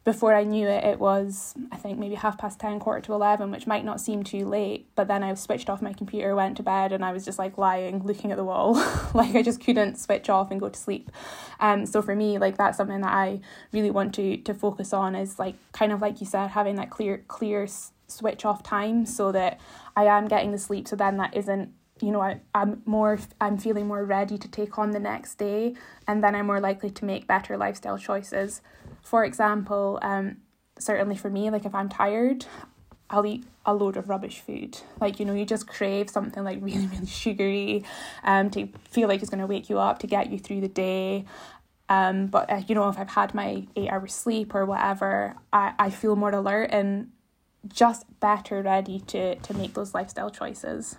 before 0.08 0.34
I 0.34 0.46
knew 0.46 0.70
it, 0.70 0.86
it 0.86 1.00
was, 1.02 1.54
I 1.70 1.76
think, 1.76 2.00
maybe 2.00 2.16
half 2.16 2.38
past 2.38 2.62
10, 2.62 2.80
quarter 2.80 3.02
to 3.02 3.14
11, 3.14 3.52
which 3.52 3.68
might 3.68 3.84
not 3.84 4.00
seem 4.00 4.24
too 4.24 4.46
late. 4.48 4.88
But 4.96 5.10
then 5.10 5.22
I 5.22 5.34
switched 5.34 5.70
off 5.70 5.82
my 5.82 5.92
computer, 5.92 6.34
went 6.34 6.56
to 6.58 6.64
bed, 6.64 6.94
and 6.94 7.04
I 7.04 7.12
was 7.12 7.26
just 7.26 7.38
like 7.38 7.58
lying, 7.58 8.02
looking 8.06 8.32
at 8.32 8.38
the 8.38 8.46
wall. 8.46 8.76
like 9.14 9.36
I 9.36 9.42
just 9.42 9.60
couldn't 9.60 9.98
switch 9.98 10.30
off 10.30 10.50
and 10.50 10.62
go 10.62 10.70
to 10.70 10.80
sleep. 10.80 11.12
Um, 11.60 11.86
so 11.86 12.02
for 12.02 12.16
me, 12.16 12.38
like 12.38 12.56
that's 12.56 12.78
something 12.78 13.02
that 13.02 13.12
I 13.12 13.42
really 13.74 13.92
want 13.92 14.16
to 14.16 14.38
to 14.38 14.54
focus 14.54 14.94
on 14.94 15.14
is 15.14 15.40
like 15.40 15.56
kind 15.74 15.92
of 15.92 16.02
like 16.02 16.22
you 16.22 16.26
said, 16.26 16.52
having 16.52 16.78
that 16.78 16.90
clear, 16.90 17.26
clear 17.28 17.68
switch 18.08 18.46
off 18.46 18.64
time 18.64 19.06
so 19.06 19.34
that 19.34 19.60
I 19.98 20.06
am 20.06 20.30
getting 20.30 20.54
the 20.54 20.58
sleep. 20.58 20.88
So 20.88 20.96
then 20.96 21.18
that 21.18 21.36
isn't 21.36 21.74
you 22.00 22.12
know 22.12 22.22
I, 22.22 22.42
i'm 22.54 22.84
more 22.86 23.18
i'm 23.42 23.58
feeling 23.58 23.88
more 23.88 24.06
ready 24.06 24.38
to 24.38 24.48
take 24.48 24.78
on 24.78 24.92
the 24.92 25.00
next 25.00 25.40
day 25.40 25.74
and 26.08 26.24
then 26.24 26.36
i'm 26.36 26.46
more 26.46 26.60
likely 26.60 26.92
to 26.92 27.06
make 27.06 27.26
better 27.26 27.58
lifestyle 27.58 27.98
choices 27.98 28.62
for 29.08 29.24
example 29.24 30.00
um 30.02 30.38
certainly 30.78 31.16
for 31.16 31.30
me 31.30 31.50
like 31.50 31.66
if 31.66 31.74
i'm 31.74 31.90
tired 31.90 32.46
i'll 33.10 33.26
eat 33.26 33.44
a 33.68 33.74
load 33.74 33.98
of 33.98 34.08
rubbish 34.08 34.40
food. 34.40 34.80
Like 35.00 35.20
you 35.20 35.26
know 35.26 35.34
you 35.34 35.46
just 35.46 35.68
crave 35.68 36.10
something 36.10 36.44
like 36.44 36.60
really 36.62 36.88
really 36.88 37.06
sugary 37.24 37.84
um 38.24 38.50
to 38.52 38.68
feel 38.90 39.08
like 39.08 39.22
it's 39.22 39.30
going 39.30 39.42
to 39.42 39.48
wake 39.48 39.70
you 39.70 39.78
up 39.78 40.00
to 40.00 40.08
get 40.08 40.32
you 40.32 40.40
through 40.40 40.62
the 40.62 40.68
day. 40.68 41.26
Um 41.90 42.28
but 42.28 42.50
uh, 42.50 42.62
you 42.68 42.76
know 42.76 42.90
if 42.90 42.98
i've 42.98 43.12
had 43.12 43.34
my 43.34 43.66
eight 43.76 43.90
hours 43.90 44.14
sleep 44.14 44.54
or 44.56 44.66
whatever 44.66 45.36
i 45.54 45.74
i 45.80 45.90
feel 45.90 46.16
more 46.16 46.32
alert 46.32 46.70
and 46.72 47.12
just 47.68 48.06
better 48.20 48.62
ready 48.62 49.00
to 49.02 49.36
to 49.36 49.54
make 49.54 49.74
those 49.74 49.94
lifestyle 49.94 50.30
choices 50.30 50.98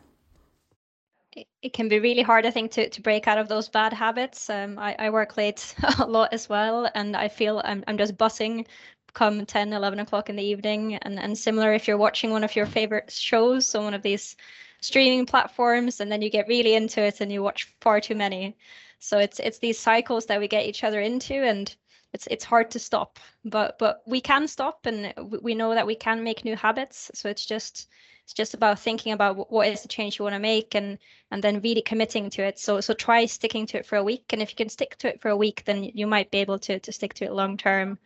it 1.63 1.73
can 1.73 1.89
be 1.89 2.01
really 2.01 2.23
hard, 2.23 2.47
I 2.47 2.51
think, 2.51 2.71
to, 2.73 2.89
to 2.89 3.03
break 3.03 3.29
out 3.29 3.39
of 3.39 3.49
those 3.49 3.69
bad 3.69 3.93
habits. 3.93 4.49
Um, 4.51 4.79
I, 4.79 4.97
I 4.99 5.11
work 5.11 5.37
late 5.37 5.75
a 5.99 6.07
lot 6.07 6.33
as 6.33 6.49
well, 6.49 6.91
and 6.95 7.17
I 7.17 7.29
feel 7.29 7.61
I'm, 7.65 7.85
I'm 7.87 7.99
just 7.99 8.17
bussing 8.17 8.67
come 9.15 9.45
10, 9.45 9.73
11 9.73 10.01
o'clock 10.01 10.31
in 10.31 10.37
the 10.37 10.43
evening. 10.43 10.97
And, 10.97 11.19
and 11.19 11.37
similar 11.37 11.73
if 11.75 11.89
you're 11.89 11.97
watching 11.97 12.31
one 12.31 12.45
of 12.45 12.55
your 12.55 12.67
favorite 12.67 13.11
shows 13.11 13.75
on 13.75 13.85
one 13.85 13.95
of 13.95 14.03
these 14.03 14.37
streaming 14.81 15.27
platforms, 15.27 16.01
and 16.01 16.11
then 16.11 16.23
you 16.23 16.31
get 16.31 16.49
really 16.49 16.75
into 16.75 17.03
it 17.03 17.21
and 17.21 17.33
you 17.33 17.43
watch 17.43 17.75
far 17.81 18.01
too 18.01 18.15
many. 18.15 18.57
So 19.01 19.19
it's 19.19 19.39
it's 19.41 19.59
these 19.59 19.79
cycles 19.79 20.27
that 20.27 20.41
we 20.41 20.49
get 20.49 20.67
each 20.67 20.85
other 20.85 21.01
into, 21.01 21.35
and 21.35 21.75
it's 22.13 22.27
it's 22.29 22.45
hard 22.45 22.71
to 22.73 22.79
stop. 22.79 23.19
But 23.45 23.79
but 23.79 24.03
we 24.07 24.21
can 24.21 24.49
stop, 24.49 24.87
and 24.87 25.13
we 25.43 25.55
know 25.55 25.75
that 25.75 25.87
we 25.87 25.95
can 25.95 26.25
make 26.25 26.45
new 26.45 26.57
habits. 26.57 27.11
So 27.15 27.29
it's 27.29 27.47
just 27.47 27.89
it's 28.29 28.35
just 28.35 28.53
about 28.53 28.79
thinking 28.79 29.13
about 29.13 29.51
what 29.51 29.69
is 29.69 29.81
the 29.81 29.89
change 29.89 30.19
you 30.19 30.23
want 30.23 30.35
to 30.35 30.39
make 30.39 30.75
and 30.75 30.99
and 31.31 31.43
then 31.43 31.63
really 31.63 31.81
committing 31.81 32.29
to 32.29 32.43
it. 32.43 32.59
So 32.59 32.79
so 32.79 32.93
try 32.93 33.25
sticking 33.25 33.65
to 33.69 33.79
it 33.79 33.87
for 33.87 33.97
a 33.97 34.05
week 34.05 34.35
and 34.35 34.43
if 34.43 34.51
you 34.51 34.57
can 34.57 34.69
stick 34.69 34.97
to 34.99 35.09
it 35.09 35.23
for 35.23 35.31
a 35.31 35.37
week 35.37 35.63
then 35.65 35.83
you 35.83 36.07
might 36.07 36.31
be 36.31 36.37
able 36.37 36.59
to 36.59 36.79
to 36.79 36.93
stick 36.93 37.15
to 37.15 37.25
it 37.25 37.33
long 37.33 37.57
term. 37.57 37.99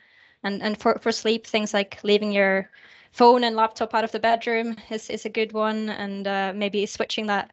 And 0.45 0.63
and 0.63 0.79
for 0.79 1.01
for 1.01 1.11
sleep 1.11 1.45
things 1.45 1.75
like 1.75 1.99
leaving 2.05 2.31
your 2.31 2.71
phone 3.11 3.43
and 3.43 3.57
laptop 3.57 3.95
out 3.95 4.05
of 4.05 4.13
the 4.13 4.21
bedroom 4.21 4.77
is 4.91 5.11
is 5.11 5.25
a 5.25 5.37
good 5.39 5.53
one. 5.53 5.89
And 5.89 6.29
uh, 6.29 6.53
maybe 6.55 6.87
switching 6.87 7.27
that 7.27 7.53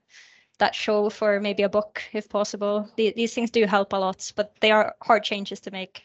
that 0.60 0.76
show 0.76 1.10
for 1.10 1.40
maybe 1.40 1.64
a 1.64 1.70
book 1.70 2.04
if 2.14 2.30
possible. 2.30 2.88
These 2.98 3.34
things 3.34 3.50
do 3.50 3.66
help 3.66 3.94
a 3.94 3.98
lot 3.98 4.32
but 4.36 4.54
they 4.62 4.70
are 4.70 4.96
hard 5.02 5.24
changes 5.24 5.60
to 5.62 5.72
make 5.72 6.04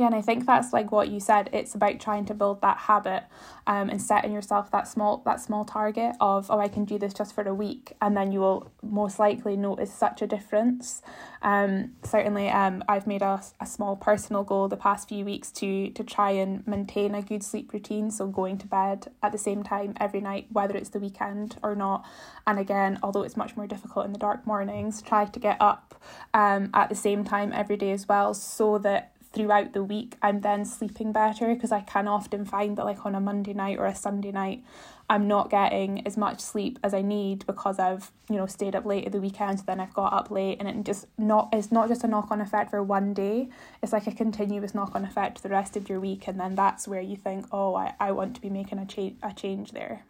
Yeah, 0.00 0.06
and 0.06 0.14
I 0.14 0.22
think 0.22 0.46
that's 0.46 0.72
like 0.72 0.90
what 0.90 1.10
you 1.10 1.20
said. 1.20 1.50
It's 1.52 1.74
about 1.74 2.00
trying 2.00 2.24
to 2.24 2.32
build 2.32 2.62
that 2.62 2.78
habit, 2.78 3.24
um, 3.66 3.90
and 3.90 4.00
setting 4.00 4.32
yourself 4.32 4.70
that 4.70 4.88
small 4.88 5.18
that 5.26 5.42
small 5.42 5.66
target 5.66 6.16
of 6.22 6.50
oh 6.50 6.58
I 6.58 6.68
can 6.68 6.86
do 6.86 6.98
this 6.98 7.12
just 7.12 7.34
for 7.34 7.42
a 7.46 7.52
week, 7.52 7.92
and 8.00 8.16
then 8.16 8.32
you 8.32 8.40
will 8.40 8.72
most 8.82 9.18
likely 9.18 9.58
notice 9.58 9.92
such 9.92 10.22
a 10.22 10.26
difference. 10.26 11.02
Um, 11.42 11.96
certainly, 12.02 12.48
um, 12.48 12.82
I've 12.88 13.06
made 13.06 13.20
a, 13.20 13.42
a 13.60 13.66
small 13.66 13.94
personal 13.94 14.42
goal 14.42 14.68
the 14.68 14.76
past 14.78 15.06
few 15.06 15.22
weeks 15.26 15.52
to 15.60 15.90
to 15.90 16.02
try 16.02 16.30
and 16.30 16.66
maintain 16.66 17.14
a 17.14 17.20
good 17.20 17.42
sleep 17.42 17.70
routine. 17.74 18.10
So 18.10 18.26
going 18.26 18.56
to 18.56 18.66
bed 18.66 19.08
at 19.22 19.32
the 19.32 19.38
same 19.38 19.62
time 19.62 19.92
every 20.00 20.22
night, 20.22 20.46
whether 20.50 20.78
it's 20.78 20.88
the 20.88 20.98
weekend 20.98 21.58
or 21.62 21.74
not. 21.74 22.06
And 22.46 22.58
again, 22.58 22.98
although 23.02 23.22
it's 23.22 23.36
much 23.36 23.54
more 23.54 23.66
difficult 23.66 24.06
in 24.06 24.12
the 24.14 24.18
dark 24.18 24.46
mornings, 24.46 25.02
try 25.02 25.26
to 25.26 25.38
get 25.38 25.58
up 25.60 25.94
um, 26.32 26.70
at 26.72 26.88
the 26.88 26.94
same 26.94 27.22
time 27.22 27.52
every 27.52 27.76
day 27.76 27.92
as 27.92 28.08
well, 28.08 28.32
so 28.32 28.78
that 28.78 29.12
throughout 29.32 29.72
the 29.72 29.84
week 29.84 30.16
I'm 30.22 30.40
then 30.40 30.64
sleeping 30.64 31.12
better 31.12 31.54
because 31.54 31.70
I 31.70 31.80
can 31.80 32.08
often 32.08 32.44
find 32.44 32.76
that 32.76 32.84
like 32.84 33.06
on 33.06 33.14
a 33.14 33.20
Monday 33.20 33.52
night 33.52 33.78
or 33.78 33.86
a 33.86 33.94
Sunday 33.94 34.32
night 34.32 34.64
I'm 35.08 35.28
not 35.28 35.50
getting 35.50 36.04
as 36.06 36.16
much 36.16 36.40
sleep 36.40 36.78
as 36.82 36.94
I 36.94 37.02
need 37.02 37.46
because 37.46 37.78
I've 37.78 38.10
you 38.28 38.36
know 38.36 38.46
stayed 38.46 38.74
up 38.74 38.84
late 38.84 39.06
at 39.06 39.12
the 39.12 39.20
weekend 39.20 39.60
then 39.60 39.78
I've 39.78 39.94
got 39.94 40.12
up 40.12 40.30
late 40.32 40.58
and 40.58 40.68
it 40.68 40.84
just 40.84 41.06
not 41.16 41.48
it's 41.52 41.70
not 41.70 41.88
just 41.88 42.02
a 42.02 42.08
knock 42.08 42.30
on 42.30 42.40
effect 42.40 42.70
for 42.70 42.82
one 42.82 43.14
day 43.14 43.48
it's 43.82 43.92
like 43.92 44.08
a 44.08 44.12
continuous 44.12 44.74
knock 44.74 44.94
on 44.94 45.04
effect 45.04 45.42
the 45.42 45.48
rest 45.48 45.76
of 45.76 45.88
your 45.88 46.00
week 46.00 46.26
and 46.26 46.38
then 46.40 46.56
that's 46.56 46.88
where 46.88 47.00
you 47.00 47.16
think 47.16 47.46
oh 47.52 47.76
I, 47.76 47.94
I 48.00 48.10
want 48.12 48.34
to 48.34 48.40
be 48.40 48.50
making 48.50 48.78
a 48.78 48.86
change 48.86 49.16
a 49.22 49.32
change 49.32 49.72
there. 49.72 50.04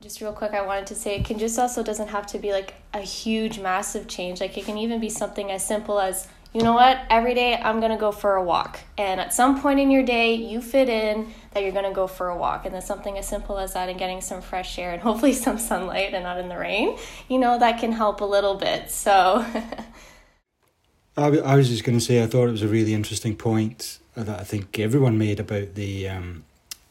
Just 0.00 0.20
real 0.20 0.32
quick 0.32 0.52
i 0.52 0.60
wanted 0.60 0.86
to 0.88 0.94
say 0.94 1.16
it 1.16 1.24
can 1.24 1.38
just 1.38 1.58
also 1.58 1.82
doesn't 1.82 2.08
have 2.08 2.26
to 2.26 2.38
be 2.38 2.52
like 2.52 2.74
a 2.92 3.00
huge 3.00 3.58
massive 3.58 4.06
change 4.06 4.40
like 4.40 4.58
it 4.58 4.66
can 4.66 4.76
even 4.76 5.00
be 5.00 5.08
something 5.08 5.50
as 5.50 5.66
simple 5.66 5.98
as 5.98 6.28
you 6.56 6.62
know 6.62 6.72
what, 6.72 6.98
every 7.10 7.34
day 7.34 7.54
I'm 7.54 7.80
gonna 7.80 7.98
go 7.98 8.10
for 8.10 8.36
a 8.36 8.42
walk. 8.42 8.80
And 8.96 9.20
at 9.20 9.34
some 9.34 9.60
point 9.60 9.78
in 9.78 9.90
your 9.90 10.02
day, 10.02 10.32
you 10.32 10.62
fit 10.62 10.88
in 10.88 11.30
that 11.52 11.62
you're 11.62 11.70
gonna 11.70 11.92
go 11.92 12.06
for 12.06 12.30
a 12.30 12.36
walk. 12.36 12.64
And 12.64 12.74
then 12.74 12.80
something 12.80 13.18
as 13.18 13.28
simple 13.28 13.58
as 13.58 13.74
that 13.74 13.90
and 13.90 13.98
getting 13.98 14.22
some 14.22 14.40
fresh 14.40 14.78
air 14.78 14.92
and 14.92 15.02
hopefully 15.08 15.34
some 15.34 15.58
sunlight 15.58 16.14
and 16.14 16.24
not 16.24 16.38
in 16.38 16.48
the 16.48 16.56
rain, 16.56 16.96
you 17.28 17.38
know, 17.38 17.58
that 17.58 17.78
can 17.78 17.92
help 17.92 18.22
a 18.22 18.24
little 18.24 18.54
bit. 18.54 18.90
So. 18.90 19.44
I, 21.18 21.26
I 21.26 21.56
was 21.56 21.68
just 21.68 21.84
going 21.84 21.98
to 21.98 22.04
say, 22.04 22.22
I 22.22 22.26
thought 22.26 22.48
it 22.48 22.52
was 22.52 22.62
a 22.62 22.68
really 22.68 22.94
interesting 22.94 23.36
point 23.36 23.98
that 24.14 24.40
I 24.40 24.42
think 24.42 24.78
everyone 24.78 25.18
made 25.18 25.38
about 25.38 25.74
the 25.74 26.08
um, 26.08 26.44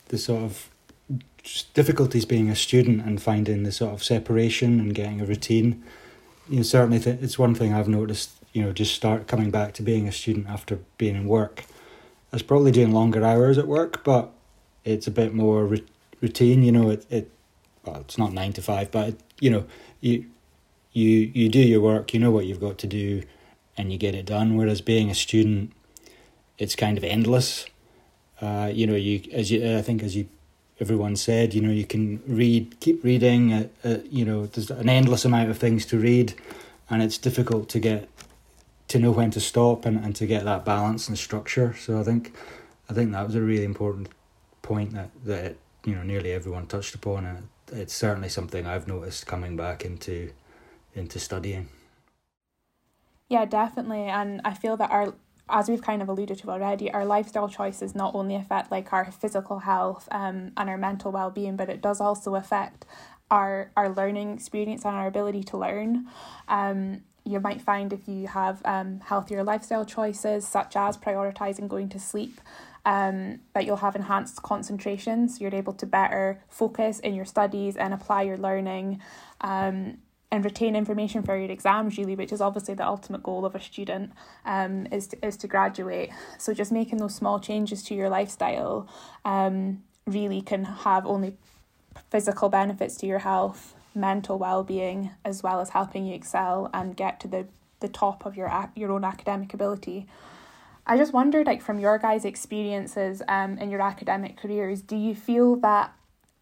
the 0.10 0.20
sort 0.20 0.44
of 0.44 0.70
difficulties 1.74 2.26
being 2.26 2.52
a 2.52 2.56
student 2.56 3.04
and 3.04 3.20
finding 3.20 3.64
the 3.64 3.72
sort 3.72 3.94
of 3.94 4.04
separation 4.04 4.80
and 4.80 4.94
getting 4.94 5.22
a 5.22 5.26
routine. 5.26 5.84
You 6.48 6.58
know, 6.58 6.62
certainly 6.62 7.00
th- 7.00 7.24
it's 7.24 7.40
one 7.40 7.56
thing 7.56 7.74
I've 7.74 7.88
noticed 7.88 8.30
you 8.56 8.62
know, 8.64 8.72
just 8.72 8.96
start 8.96 9.28
coming 9.28 9.52
back 9.52 9.74
to 9.74 9.84
being 9.84 10.08
a 10.08 10.14
student 10.14 10.48
after 10.48 10.80
being 10.98 11.18
in 11.18 11.28
work. 11.28 11.66
I 12.32 12.36
was 12.38 12.42
probably 12.42 12.72
doing 12.72 12.94
longer 12.94 13.22
hours 13.22 13.58
at 13.58 13.68
work, 13.68 14.02
but 14.06 14.32
it's 14.86 15.08
a 15.08 15.12
bit 15.12 15.34
more 15.34 15.66
routine. 16.22 16.64
You 16.64 16.72
know, 16.72 16.90
it, 16.90 17.06
it 17.10 17.30
well, 17.84 17.98
it's 17.98 18.18
not 18.18 18.32
nine 18.32 18.54
to 18.54 18.62
five, 18.62 18.92
but 18.92 19.10
it, 19.10 19.20
you 19.42 19.50
know, 19.50 19.66
you 20.00 20.26
you 20.94 21.30
you 21.34 21.50
do 21.50 21.60
your 21.60 21.82
work. 21.82 22.14
You 22.14 22.22
know 22.22 22.32
what 22.32 22.46
you've 22.46 22.62
got 22.62 22.78
to 22.78 22.88
do, 22.88 23.24
and 23.78 23.92
you 23.92 23.98
get 23.98 24.16
it 24.16 24.26
done. 24.26 24.56
Whereas 24.56 24.80
being 24.80 25.10
a 25.10 25.16
student, 25.16 25.74
it's 26.58 26.76
kind 26.76 26.98
of 26.98 27.04
endless. 27.04 27.66
Uh, 28.40 28.72
you 28.74 28.88
know, 28.88 28.96
you 28.96 29.22
as 29.34 29.52
you 29.52 29.78
I 29.78 29.82
think 29.82 30.02
as 30.02 30.16
you 30.16 30.30
everyone 30.80 31.18
said, 31.18 31.54
you 31.54 31.60
know, 31.60 31.72
you 31.72 31.86
can 31.86 32.24
read, 32.26 32.80
keep 32.80 33.04
reading. 33.04 33.52
Uh, 33.52 33.68
uh, 33.84 33.98
you 34.10 34.24
know, 34.24 34.46
there's 34.46 34.72
an 34.72 34.88
endless 34.88 35.26
amount 35.26 35.50
of 35.50 35.58
things 35.58 35.86
to 35.88 36.00
read, 36.00 36.34
and 36.90 37.04
it's 37.04 37.18
difficult 37.18 37.68
to 37.68 37.80
get 37.80 38.08
to 38.96 39.02
know 39.02 39.12
when 39.12 39.30
to 39.30 39.42
stop 39.42 39.86
and, 39.86 39.98
and 40.04 40.16
to 40.16 40.26
get 40.26 40.46
that 40.46 40.64
balance 40.64 41.10
and 41.10 41.18
structure. 41.18 41.76
So 41.78 42.00
I 42.00 42.04
think 42.04 42.34
I 42.90 42.94
think 42.94 43.12
that 43.12 43.26
was 43.26 43.36
a 43.36 43.42
really 43.42 43.66
important 43.66 44.08
point 44.62 44.94
that, 44.94 45.10
that 45.26 45.58
you 45.84 45.94
know 45.96 46.04
nearly 46.04 46.32
everyone 46.32 46.66
touched 46.68 46.96
upon 46.96 47.26
and 47.26 47.50
it's 47.74 47.94
certainly 47.94 48.30
something 48.30 48.66
I've 48.66 48.88
noticed 48.88 49.28
coming 49.28 49.58
back 49.58 49.84
into 49.84 50.32
into 50.94 51.20
studying. 51.20 51.68
Yeah, 53.28 53.44
definitely. 53.44 54.04
And 54.04 54.40
I 54.46 54.54
feel 54.54 54.78
that 54.78 54.92
our 54.92 55.14
as 55.50 55.70
we've 55.70 55.82
kind 55.82 56.02
of 56.02 56.08
alluded 56.08 56.40
to 56.40 56.50
already, 56.50 56.90
our 56.90 57.06
lifestyle 57.06 57.50
choices 57.50 57.96
not 57.96 58.16
only 58.16 58.36
affect 58.36 58.72
like 58.72 58.94
our 58.94 59.12
physical 59.12 59.60
health 59.60 60.08
um, 60.10 60.54
and 60.56 60.70
our 60.70 60.78
mental 60.78 61.12
well 61.12 61.32
being, 61.32 61.58
but 61.58 61.70
it 61.70 61.82
does 61.82 62.00
also 62.00 62.36
affect 62.36 62.86
our 63.30 63.72
our 63.76 63.90
learning 63.90 64.32
experience 64.32 64.86
and 64.86 64.96
our 64.96 65.08
ability 65.08 65.44
to 65.44 65.58
learn. 65.58 66.08
Um, 66.48 67.02
you 67.26 67.40
might 67.40 67.62
find 67.62 67.92
if 67.92 68.08
you 68.08 68.28
have 68.28 68.62
um, 68.66 69.02
healthier 69.02 69.44
lifestyle 69.44 69.84
choices, 69.84 70.48
such 70.48 70.76
as 70.76 70.96
prioritizing 70.96 71.68
going 71.68 71.90
to 71.90 72.00
sleep, 72.00 72.40
um, 72.86 73.40
that 73.54 73.66
you'll 73.66 73.78
have 73.78 73.96
enhanced 73.96 74.44
concentration. 74.44 75.28
So 75.28 75.42
you're 75.42 75.56
able 75.56 75.74
to 75.74 75.88
better 75.88 76.40
focus 76.48 77.00
in 77.00 77.16
your 77.16 77.26
studies 77.26 77.76
and 77.76 77.94
apply 77.94 78.22
your 78.24 78.38
learning 78.38 79.02
um, 79.42 79.98
and 80.32 80.46
retain 80.46 80.76
information 80.76 81.24
for 81.24 81.36
your 81.36 81.50
exams, 81.50 81.98
really, 81.98 82.16
which 82.16 82.32
is 82.32 82.42
obviously 82.42 82.76
the 82.76 82.86
ultimate 82.86 83.24
goal 83.24 83.44
of 83.44 83.56
a 83.56 83.60
student, 83.60 84.12
um, 84.46 84.88
is, 84.92 85.08
to, 85.08 85.26
is 85.26 85.36
to 85.38 85.48
graduate. 85.48 86.12
So 86.38 86.54
just 86.54 86.72
making 86.72 87.00
those 87.00 87.16
small 87.16 87.40
changes 87.40 87.82
to 87.84 87.96
your 87.96 88.10
lifestyle 88.10 88.88
um, 89.24 89.84
really 90.06 90.42
can 90.42 90.64
have 90.64 91.08
only 91.08 91.38
physical 92.12 92.50
benefits 92.50 92.98
to 92.98 93.08
your 93.08 93.20
health 93.20 93.74
mental 93.96 94.38
well-being 94.38 95.12
as 95.24 95.44
well 95.44 95.60
as 95.60 95.70
helping 95.70 96.06
you 96.06 96.14
excel 96.14 96.70
and 96.74 96.96
get 96.96 97.20
to 97.22 97.28
the 97.28 97.48
the 97.80 97.88
top 97.88 98.26
of 98.26 98.36
your 98.36 98.70
your 98.76 98.92
own 98.92 99.04
academic 99.04 99.54
ability. 99.54 100.08
I 100.88 100.98
just 100.98 101.14
wondered, 101.14 101.48
like 101.48 101.62
from 101.62 101.80
your 101.80 101.98
guys' 101.98 102.26
experiences 102.26 103.22
um 103.28 103.58
in 103.58 103.70
your 103.70 103.82
academic 103.82 104.38
careers, 104.38 104.82
do 104.82 104.96
you 104.96 105.16
feel 105.16 105.56
that 105.58 105.94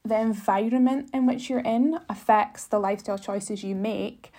the 0.04 0.20
environment 0.20 1.10
in 1.14 1.26
which 1.26 1.50
you're 1.50 1.60
in 1.60 2.00
affects 2.10 2.66
the 2.66 2.80
lifestyle 2.80 3.18
choices 3.18 3.64
you 3.64 3.76
make? 3.76 4.32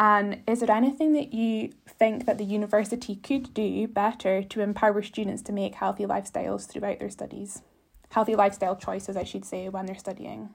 And 0.00 0.42
is 0.46 0.60
there 0.60 0.70
anything 0.70 1.12
that 1.14 1.34
you 1.34 1.72
think 1.88 2.24
that 2.26 2.38
the 2.38 2.44
university 2.44 3.16
could 3.16 3.52
do 3.52 3.88
better 3.88 4.44
to 4.44 4.60
empower 4.60 5.02
students 5.02 5.42
to 5.42 5.52
make 5.52 5.74
healthy 5.74 6.04
lifestyles 6.04 6.68
throughout 6.68 7.00
their 7.00 7.10
studies? 7.10 7.62
Healthy 8.10 8.36
lifestyle 8.36 8.76
choices, 8.76 9.16
I 9.16 9.24
should 9.24 9.44
say, 9.44 9.68
when 9.68 9.86
they're 9.86 9.98
studying. 9.98 10.50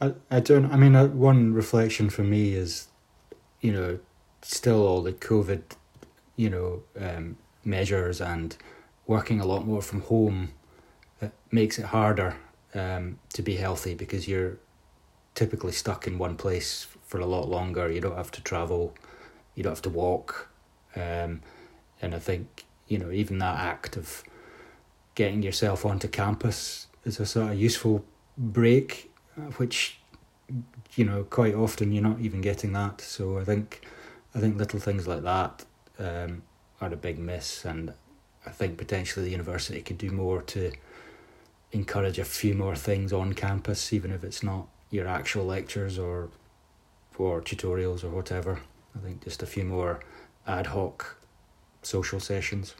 I, 0.00 0.14
I 0.30 0.40
don't. 0.40 0.72
I 0.72 0.76
mean, 0.76 0.96
uh, 0.96 1.08
one 1.08 1.52
reflection 1.52 2.10
for 2.10 2.22
me 2.22 2.54
is, 2.54 2.88
you 3.60 3.72
know, 3.72 3.98
still 4.42 4.86
all 4.86 5.02
the 5.02 5.12
COVID, 5.12 5.62
you 6.36 6.50
know, 6.50 6.82
um, 6.98 7.36
measures 7.64 8.20
and 8.20 8.56
working 9.06 9.40
a 9.40 9.44
lot 9.44 9.66
more 9.66 9.82
from 9.82 10.02
home 10.02 10.52
it 11.20 11.26
uh, 11.26 11.28
makes 11.50 11.78
it 11.78 11.86
harder 11.86 12.36
um, 12.74 13.18
to 13.32 13.42
be 13.42 13.56
healthy 13.56 13.94
because 13.94 14.26
you're 14.26 14.56
typically 15.34 15.72
stuck 15.72 16.06
in 16.06 16.16
one 16.18 16.36
place 16.36 16.86
for 17.04 17.20
a 17.20 17.26
lot 17.26 17.48
longer. 17.48 17.90
You 17.90 18.00
don't 18.00 18.16
have 18.16 18.30
to 18.32 18.42
travel, 18.42 18.94
you 19.54 19.62
don't 19.62 19.72
have 19.72 19.82
to 19.82 19.90
walk, 19.90 20.48
um, 20.96 21.42
and 22.00 22.14
I 22.14 22.18
think 22.18 22.64
you 22.88 22.98
know 22.98 23.10
even 23.10 23.38
that 23.38 23.58
act 23.58 23.96
of 23.96 24.22
getting 25.14 25.42
yourself 25.42 25.84
onto 25.84 26.08
campus 26.08 26.86
is 27.04 27.20
a 27.20 27.26
sort 27.26 27.52
of 27.52 27.58
useful 27.58 28.04
break 28.38 29.09
which 29.56 29.98
you 30.94 31.04
know 31.04 31.22
quite 31.24 31.54
often 31.54 31.92
you're 31.92 32.02
not 32.02 32.20
even 32.20 32.40
getting 32.40 32.72
that. 32.72 33.00
So 33.00 33.38
I 33.38 33.44
think 33.44 33.86
I 34.34 34.40
think 34.40 34.56
little 34.56 34.80
things 34.80 35.06
like 35.06 35.22
that 35.22 35.64
um, 35.98 36.42
are 36.80 36.92
a 36.92 36.96
big 36.96 37.18
miss, 37.18 37.64
and 37.64 37.92
I 38.46 38.50
think 38.50 38.78
potentially 38.78 39.24
the 39.24 39.32
university 39.32 39.80
could 39.82 39.98
do 39.98 40.10
more 40.10 40.42
to 40.42 40.72
encourage 41.72 42.18
a 42.18 42.24
few 42.24 42.54
more 42.54 42.74
things 42.74 43.12
on 43.12 43.32
campus, 43.32 43.92
even 43.92 44.10
if 44.12 44.24
it's 44.24 44.42
not 44.42 44.66
your 44.90 45.06
actual 45.06 45.44
lectures 45.44 45.98
or 45.98 46.30
or 47.18 47.40
tutorials 47.40 48.02
or 48.02 48.10
whatever. 48.10 48.60
I 48.96 48.98
think 49.00 49.22
just 49.22 49.42
a 49.42 49.46
few 49.46 49.64
more 49.64 50.00
ad 50.46 50.68
hoc 50.68 51.16
social 51.82 52.18
sessions 52.18 52.74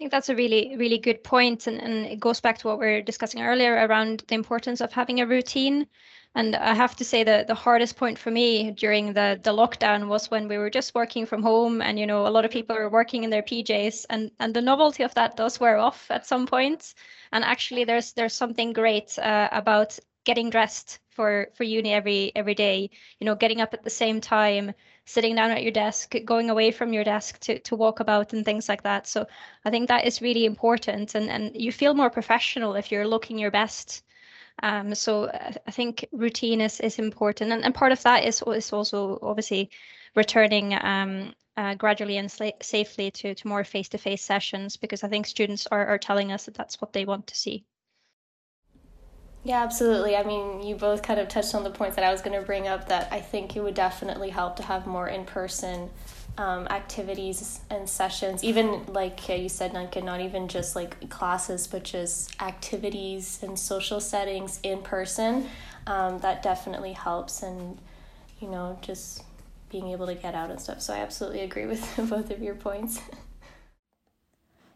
think 0.00 0.10
that's 0.12 0.30
a 0.30 0.34
really, 0.34 0.76
really 0.78 0.96
good 0.96 1.22
point, 1.22 1.66
and, 1.66 1.78
and 1.78 2.06
it 2.06 2.18
goes 2.18 2.40
back 2.40 2.56
to 2.58 2.68
what 2.68 2.78
we 2.78 2.86
are 2.86 3.02
discussing 3.02 3.42
earlier 3.42 3.86
around 3.86 4.24
the 4.28 4.34
importance 4.34 4.80
of 4.80 4.92
having 4.92 5.20
a 5.20 5.26
routine. 5.26 5.86
And 6.34 6.56
I 6.56 6.74
have 6.74 6.96
to 6.96 7.04
say 7.04 7.22
that 7.24 7.48
the 7.48 7.54
hardest 7.54 7.96
point 7.96 8.18
for 8.18 8.30
me 8.30 8.70
during 8.70 9.12
the, 9.12 9.38
the 9.42 9.52
lockdown 9.52 10.08
was 10.08 10.30
when 10.30 10.48
we 10.48 10.56
were 10.56 10.70
just 10.70 10.94
working 10.94 11.26
from 11.26 11.42
home 11.42 11.82
and, 11.82 11.98
you 11.98 12.06
know, 12.06 12.26
a 12.26 12.30
lot 12.30 12.46
of 12.46 12.50
people 12.50 12.76
were 12.76 12.88
working 12.88 13.24
in 13.24 13.30
their 13.30 13.42
PJs 13.42 14.06
and, 14.08 14.30
and 14.40 14.54
the 14.54 14.62
novelty 14.62 15.02
of 15.02 15.12
that 15.14 15.36
does 15.36 15.60
wear 15.60 15.76
off 15.76 16.10
at 16.10 16.26
some 16.26 16.46
point. 16.46 16.94
And 17.32 17.44
actually 17.44 17.84
there's 17.84 18.12
there's 18.14 18.32
something 18.32 18.72
great 18.72 19.18
uh, 19.18 19.48
about 19.52 19.98
getting 20.24 20.48
dressed 20.50 21.00
for, 21.10 21.48
for 21.54 21.64
uni 21.64 21.92
every 21.92 22.32
every 22.34 22.54
day, 22.54 22.88
you 23.18 23.24
know, 23.26 23.34
getting 23.34 23.60
up 23.60 23.74
at 23.74 23.82
the 23.82 23.90
same 23.90 24.20
time, 24.20 24.72
sitting 25.10 25.34
down 25.34 25.50
at 25.50 25.62
your 25.62 25.72
desk, 25.72 26.14
going 26.24 26.50
away 26.50 26.70
from 26.70 26.92
your 26.92 27.04
desk 27.04 27.40
to, 27.40 27.58
to 27.58 27.74
walk 27.76 28.00
about 28.00 28.32
and 28.32 28.44
things 28.44 28.68
like 28.68 28.82
that. 28.84 29.06
So 29.06 29.26
I 29.64 29.70
think 29.70 29.88
that 29.88 30.06
is 30.06 30.22
really 30.22 30.44
important 30.44 31.14
and, 31.14 31.28
and 31.28 31.50
you 31.54 31.72
feel 31.72 31.94
more 31.94 32.10
professional 32.10 32.76
if 32.76 32.92
you're 32.92 33.08
looking 33.08 33.38
your 33.38 33.50
best. 33.50 34.04
Um, 34.62 34.94
so 34.94 35.24
uh, 35.24 35.52
I 35.66 35.70
think 35.70 36.06
routine 36.12 36.60
is, 36.60 36.80
is 36.80 36.98
important. 36.98 37.52
And, 37.52 37.64
and 37.64 37.74
part 37.74 37.92
of 37.92 38.02
that 38.02 38.24
is, 38.24 38.42
is 38.46 38.72
also 38.72 39.18
obviously 39.22 39.70
returning 40.14 40.74
um, 40.80 41.34
uh, 41.56 41.74
gradually 41.74 42.16
and 42.16 42.30
safely 42.62 43.10
to, 43.10 43.34
to 43.34 43.48
more 43.48 43.64
face-to-face 43.64 44.22
sessions 44.22 44.76
because 44.76 45.02
I 45.02 45.08
think 45.08 45.26
students 45.26 45.66
are, 45.66 45.86
are 45.86 45.98
telling 45.98 46.30
us 46.30 46.44
that 46.44 46.54
that's 46.54 46.80
what 46.80 46.92
they 46.92 47.04
want 47.04 47.26
to 47.26 47.36
see. 47.36 47.64
Yeah, 49.42 49.62
absolutely. 49.62 50.16
I 50.16 50.22
mean, 50.22 50.62
you 50.62 50.74
both 50.74 51.02
kind 51.02 51.18
of 51.18 51.28
touched 51.28 51.54
on 51.54 51.64
the 51.64 51.70
points 51.70 51.96
that 51.96 52.04
I 52.04 52.12
was 52.12 52.20
going 52.20 52.38
to 52.38 52.44
bring 52.44 52.68
up 52.68 52.88
that 52.88 53.08
I 53.10 53.20
think 53.20 53.56
it 53.56 53.62
would 53.62 53.74
definitely 53.74 54.30
help 54.30 54.56
to 54.56 54.62
have 54.62 54.86
more 54.86 55.08
in 55.08 55.24
person 55.24 55.88
um, 56.38 56.66
activities 56.68 57.60
and 57.70 57.88
sessions, 57.88 58.44
even 58.44 58.84
like 58.86 59.28
you 59.28 59.48
said, 59.48 59.72
Duncan, 59.72 60.04
not 60.04 60.20
even 60.20 60.48
just 60.48 60.76
like 60.76 61.08
classes, 61.10 61.66
but 61.66 61.82
just 61.82 62.40
activities 62.40 63.40
and 63.42 63.58
social 63.58 64.00
settings 64.00 64.60
in 64.62 64.82
person. 64.82 65.48
Um, 65.86 66.18
that 66.20 66.42
definitely 66.42 66.92
helps, 66.92 67.42
and 67.42 67.78
you 68.40 68.48
know, 68.48 68.78
just 68.80 69.24
being 69.70 69.88
able 69.88 70.06
to 70.06 70.14
get 70.14 70.34
out 70.34 70.50
and 70.50 70.60
stuff. 70.60 70.80
So 70.80 70.94
I 70.94 70.98
absolutely 70.98 71.40
agree 71.40 71.66
with 71.66 71.82
both 72.08 72.30
of 72.30 72.42
your 72.42 72.54
points. 72.54 73.00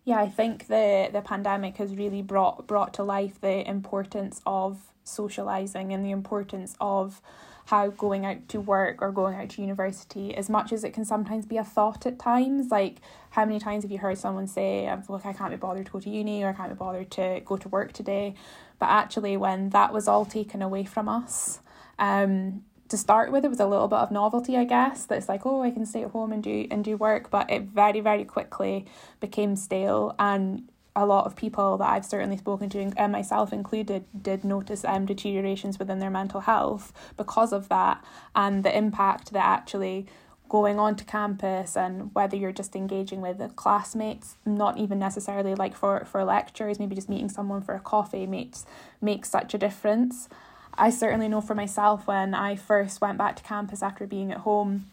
Yeah, 0.04 0.18
I 0.18 0.28
think 0.28 0.66
the 0.66 1.08
the 1.12 1.22
pandemic 1.22 1.78
has 1.78 1.94
really 1.96 2.22
brought 2.22 2.66
brought 2.66 2.94
to 2.94 3.02
life 3.02 3.40
the 3.40 3.68
importance 3.68 4.40
of 4.46 4.78
socializing 5.04 5.92
and 5.92 6.04
the 6.04 6.10
importance 6.10 6.76
of 6.80 7.20
how 7.66 7.88
going 7.88 8.26
out 8.26 8.46
to 8.48 8.60
work 8.60 9.00
or 9.00 9.10
going 9.10 9.34
out 9.34 9.48
to 9.48 9.62
university, 9.62 10.34
as 10.34 10.50
much 10.50 10.70
as 10.72 10.84
it 10.84 10.92
can 10.92 11.04
sometimes 11.04 11.46
be 11.46 11.56
a 11.56 11.64
thought 11.64 12.04
at 12.04 12.18
times, 12.18 12.70
like 12.70 12.96
how 13.30 13.44
many 13.46 13.58
times 13.58 13.84
have 13.84 13.90
you 13.90 13.98
heard 13.98 14.18
someone 14.18 14.46
say, 14.46 14.94
Look, 15.08 15.24
I 15.24 15.32
can't 15.32 15.50
be 15.50 15.56
bothered 15.56 15.86
to 15.86 15.92
go 15.92 16.00
to 16.00 16.10
uni 16.10 16.42
or 16.42 16.50
I 16.50 16.52
can't 16.52 16.68
be 16.68 16.76
bothered 16.76 17.10
to 17.12 17.40
go 17.44 17.56
to 17.56 17.68
work 17.68 17.92
today. 17.92 18.34
But 18.78 18.90
actually, 18.90 19.36
when 19.38 19.70
that 19.70 19.94
was 19.94 20.08
all 20.08 20.26
taken 20.26 20.60
away 20.60 20.84
from 20.84 21.08
us, 21.08 21.60
um, 21.98 22.64
to 22.88 22.96
start 22.96 23.32
with, 23.32 23.44
it 23.44 23.48
was 23.48 23.60
a 23.60 23.66
little 23.66 23.88
bit 23.88 23.98
of 23.98 24.10
novelty, 24.10 24.56
I 24.56 24.64
guess. 24.64 25.06
That 25.06 25.18
it's 25.18 25.28
like, 25.28 25.46
oh, 25.46 25.62
I 25.62 25.70
can 25.70 25.86
stay 25.86 26.04
at 26.04 26.10
home 26.10 26.32
and 26.32 26.42
do 26.42 26.66
and 26.70 26.84
do 26.84 26.96
work, 26.96 27.30
but 27.30 27.50
it 27.50 27.62
very, 27.62 28.00
very 28.00 28.24
quickly 28.24 28.86
became 29.20 29.56
stale, 29.56 30.14
and 30.18 30.68
a 30.96 31.04
lot 31.06 31.26
of 31.26 31.34
people 31.34 31.76
that 31.78 31.88
I've 31.88 32.04
certainly 32.04 32.36
spoken 32.36 32.68
to, 32.70 32.92
and 32.96 33.10
myself 33.10 33.52
included, 33.52 34.04
did 34.20 34.44
notice 34.44 34.84
um, 34.84 35.06
deteriorations 35.06 35.78
within 35.78 35.98
their 35.98 36.10
mental 36.10 36.40
health 36.42 36.92
because 37.16 37.52
of 37.52 37.68
that, 37.68 38.04
and 38.34 38.64
the 38.64 38.76
impact 38.76 39.32
that 39.32 39.44
actually 39.44 40.06
going 40.48 40.78
onto 40.78 41.04
campus 41.04 41.76
and 41.76 42.14
whether 42.14 42.36
you're 42.36 42.52
just 42.52 42.76
engaging 42.76 43.20
with 43.20 43.40
classmates, 43.56 44.36
not 44.44 44.78
even 44.78 44.98
necessarily 44.98 45.54
like 45.54 45.74
for, 45.74 46.04
for 46.04 46.22
lectures, 46.22 46.78
maybe 46.78 46.94
just 46.94 47.08
meeting 47.08 47.28
someone 47.28 47.62
for 47.62 47.74
a 47.74 47.80
coffee 47.80 48.26
makes 48.26 48.64
makes 49.00 49.28
such 49.30 49.54
a 49.54 49.58
difference. 49.58 50.28
I 50.76 50.90
certainly 50.90 51.28
know 51.28 51.40
for 51.40 51.54
myself 51.54 52.06
when 52.06 52.34
I 52.34 52.56
first 52.56 53.00
went 53.00 53.18
back 53.18 53.36
to 53.36 53.42
campus 53.42 53.82
after 53.82 54.06
being 54.06 54.32
at 54.32 54.38
home, 54.38 54.90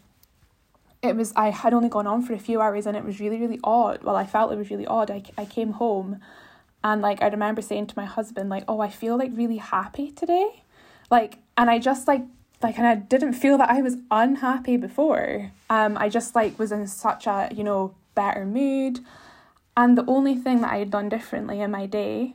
it 1.02 1.16
was 1.16 1.32
I 1.34 1.50
had 1.50 1.74
only 1.74 1.88
gone 1.88 2.06
on 2.06 2.22
for 2.22 2.32
a 2.32 2.38
few 2.38 2.60
hours 2.60 2.86
and 2.86 2.96
it 2.96 3.04
was 3.04 3.20
really 3.20 3.38
really 3.38 3.60
odd. 3.64 4.02
Well, 4.02 4.16
I 4.16 4.24
felt 4.24 4.52
it 4.52 4.58
was 4.58 4.70
really 4.70 4.86
odd. 4.86 5.10
I 5.10 5.22
I 5.36 5.44
came 5.44 5.72
home 5.72 6.20
and 6.84 7.02
like 7.02 7.22
I 7.22 7.28
remember 7.28 7.62
saying 7.62 7.88
to 7.88 7.98
my 7.98 8.04
husband 8.04 8.48
like, 8.48 8.64
"Oh, 8.68 8.80
I 8.80 8.88
feel 8.88 9.16
like 9.16 9.30
really 9.34 9.58
happy 9.58 10.10
today." 10.12 10.62
Like 11.10 11.38
and 11.56 11.68
I 11.68 11.78
just 11.78 12.06
like 12.06 12.22
like 12.62 12.78
and 12.78 12.86
I 12.86 12.94
didn't 12.94 13.34
feel 13.34 13.58
that 13.58 13.70
I 13.70 13.82
was 13.82 13.96
unhappy 14.10 14.76
before. 14.76 15.50
Um 15.68 15.98
I 15.98 16.08
just 16.08 16.34
like 16.34 16.58
was 16.58 16.70
in 16.72 16.86
such 16.86 17.26
a, 17.26 17.48
you 17.52 17.64
know, 17.64 17.94
better 18.14 18.44
mood. 18.46 19.00
And 19.76 19.96
the 19.98 20.04
only 20.06 20.36
thing 20.36 20.60
that 20.60 20.72
I 20.72 20.78
had 20.78 20.90
done 20.90 21.08
differently 21.08 21.60
in 21.60 21.70
my 21.70 21.86
day 21.86 22.34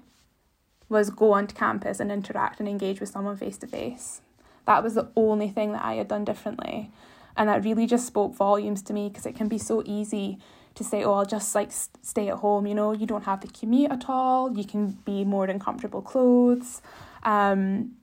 was 0.89 1.09
go 1.09 1.33
onto 1.33 1.55
campus 1.55 1.99
and 1.99 2.11
interact 2.11 2.59
and 2.59 2.67
engage 2.67 2.99
with 2.99 3.09
someone 3.09 3.35
face 3.35 3.57
to 3.57 3.67
face. 3.67 4.21
That 4.65 4.83
was 4.83 4.95
the 4.95 5.09
only 5.15 5.49
thing 5.49 5.71
that 5.71 5.83
I 5.83 5.95
had 5.95 6.07
done 6.07 6.25
differently. 6.25 6.91
And 7.35 7.49
that 7.49 7.63
really 7.63 7.85
just 7.85 8.07
spoke 8.07 8.35
volumes 8.35 8.81
to 8.83 8.93
me 8.93 9.09
because 9.09 9.25
it 9.25 9.35
can 9.35 9.47
be 9.47 9.57
so 9.57 9.83
easy 9.85 10.39
to 10.75 10.83
say, 10.83 11.03
oh, 11.03 11.13
I'll 11.13 11.25
just 11.25 11.53
like 11.55 11.71
stay 11.71 12.29
at 12.29 12.37
home, 12.37 12.67
you 12.67 12.75
know, 12.75 12.91
you 12.91 13.05
don't 13.07 13.23
have 13.23 13.39
to 13.41 13.47
commute 13.47 13.91
at 13.91 14.05
all, 14.07 14.55
you 14.55 14.63
can 14.63 14.91
be 15.05 15.25
more 15.25 15.47
in 15.47 15.59
comfortable 15.59 16.01
clothes. 16.01 16.81
Um, 17.23 17.93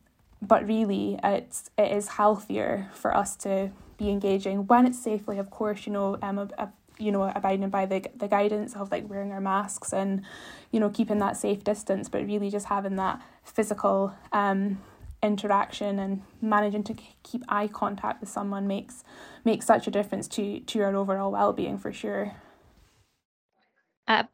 but 0.42 0.66
really, 0.66 1.18
it's, 1.22 1.70
it 1.78 1.92
is 1.92 2.08
healthier 2.08 2.90
for 2.92 3.16
us 3.16 3.36
to 3.36 3.70
be 3.96 4.10
engaging 4.10 4.66
when 4.66 4.86
it's 4.86 4.98
safely, 4.98 5.38
of 5.38 5.50
course, 5.50 5.86
you 5.86 5.92
know, 5.92 6.18
um, 6.20 6.38
a, 6.38 6.48
a 6.58 6.68
you 6.98 7.10
know 7.10 7.24
abiding 7.34 7.70
by 7.70 7.86
the 7.86 8.04
the 8.16 8.28
guidance 8.28 8.74
of 8.76 8.90
like 8.90 9.08
wearing 9.08 9.32
our 9.32 9.40
masks 9.40 9.92
and 9.92 10.22
you 10.70 10.80
know 10.80 10.90
keeping 10.90 11.18
that 11.18 11.36
safe 11.36 11.64
distance 11.64 12.08
but 12.08 12.24
really 12.26 12.50
just 12.50 12.66
having 12.66 12.96
that 12.96 13.20
physical 13.44 14.14
um 14.32 14.78
interaction 15.22 15.98
and 15.98 16.22
managing 16.42 16.84
to 16.84 16.94
keep 17.22 17.42
eye 17.48 17.66
contact 17.66 18.20
with 18.20 18.28
someone 18.28 18.66
makes 18.66 19.02
makes 19.44 19.66
such 19.66 19.86
a 19.86 19.90
difference 19.90 20.28
to 20.28 20.60
to 20.60 20.78
your 20.78 20.94
overall 20.94 21.32
well-being 21.32 21.78
for 21.78 21.92
sure. 21.92 22.32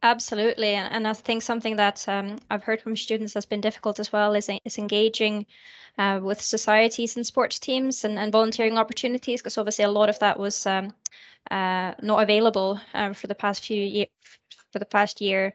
Absolutely, 0.02 0.74
and 0.74 1.06
I 1.06 1.12
think 1.12 1.42
something 1.42 1.76
that 1.76 2.08
um, 2.08 2.38
I've 2.50 2.64
heard 2.64 2.82
from 2.82 2.96
students 2.96 3.34
that's 3.34 3.46
been 3.46 3.60
difficult 3.60 4.00
as 4.00 4.12
well 4.12 4.34
is 4.34 4.50
is 4.64 4.78
engaging 4.78 5.46
uh, 5.96 6.18
with 6.22 6.40
societies 6.40 7.16
and 7.16 7.24
sports 7.24 7.60
teams 7.60 8.04
and, 8.04 8.18
and 8.18 8.32
volunteering 8.32 8.78
opportunities, 8.78 9.40
because 9.40 9.58
obviously 9.58 9.84
a 9.84 9.90
lot 9.90 10.08
of 10.08 10.18
that 10.18 10.40
was 10.40 10.66
um, 10.66 10.92
uh, 11.50 11.94
not 12.02 12.22
available 12.22 12.80
um, 12.94 13.14
for 13.14 13.26
the 13.26 13.34
past 13.34 13.64
few 13.64 13.82
year, 13.82 14.06
for 14.72 14.78
the 14.78 14.86
past 14.86 15.20
year. 15.20 15.54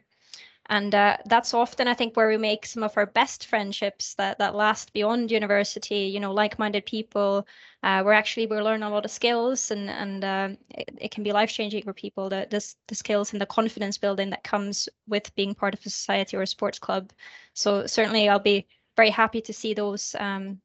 And 0.68 0.92
uh, 0.94 1.16
that's 1.26 1.54
often, 1.54 1.86
I 1.86 1.94
think, 1.94 2.16
where 2.16 2.28
we 2.28 2.36
make 2.36 2.66
some 2.66 2.82
of 2.82 2.96
our 2.96 3.06
best 3.06 3.46
friendships 3.46 4.14
that, 4.14 4.38
that 4.38 4.56
last 4.56 4.92
beyond 4.92 5.30
university. 5.30 6.10
You 6.12 6.18
know, 6.18 6.32
like-minded 6.32 6.86
people. 6.86 7.46
Uh, 7.82 8.02
where 8.02 8.14
actually 8.14 8.46
we 8.46 8.56
learn 8.56 8.82
a 8.82 8.90
lot 8.90 9.04
of 9.04 9.12
skills, 9.12 9.70
and 9.70 9.88
and 9.88 10.24
uh, 10.24 10.48
it, 10.70 10.88
it, 11.00 11.10
can 11.12 11.22
be 11.22 11.30
life-changing 11.30 11.84
for 11.84 11.92
people. 11.92 12.28
The, 12.28 12.48
the 12.50 12.74
the 12.88 12.96
skills 12.96 13.32
and 13.32 13.40
the 13.40 13.46
confidence 13.46 13.96
building 13.96 14.30
that 14.30 14.42
comes 14.42 14.88
with 15.06 15.32
being 15.36 15.54
part 15.54 15.74
of 15.74 15.80
a 15.86 15.90
society 15.90 16.36
or 16.36 16.42
a 16.42 16.48
sports 16.48 16.80
club. 16.80 17.12
So 17.54 17.86
certainly, 17.86 18.28
I'll 18.28 18.40
be 18.40 18.66
very 18.96 19.10
happy 19.10 19.40
to 19.42 19.52
see 19.52 19.72
those 19.72 20.16
um, 20.18 20.60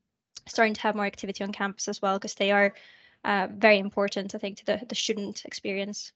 starting 0.48 0.74
to 0.74 0.82
have 0.82 0.96
more 0.96 1.06
activity 1.06 1.44
on 1.44 1.52
campus 1.52 1.88
as 1.88 2.02
well, 2.02 2.18
because 2.18 2.34
they 2.34 2.52
are 2.52 2.74
uh, 3.24 3.48
very 3.56 3.80
important, 3.80 4.36
I 4.36 4.38
think, 4.38 4.58
to 4.58 4.66
the, 4.66 4.82
the 4.88 4.96
student 4.96 5.44
experience. 5.46 6.12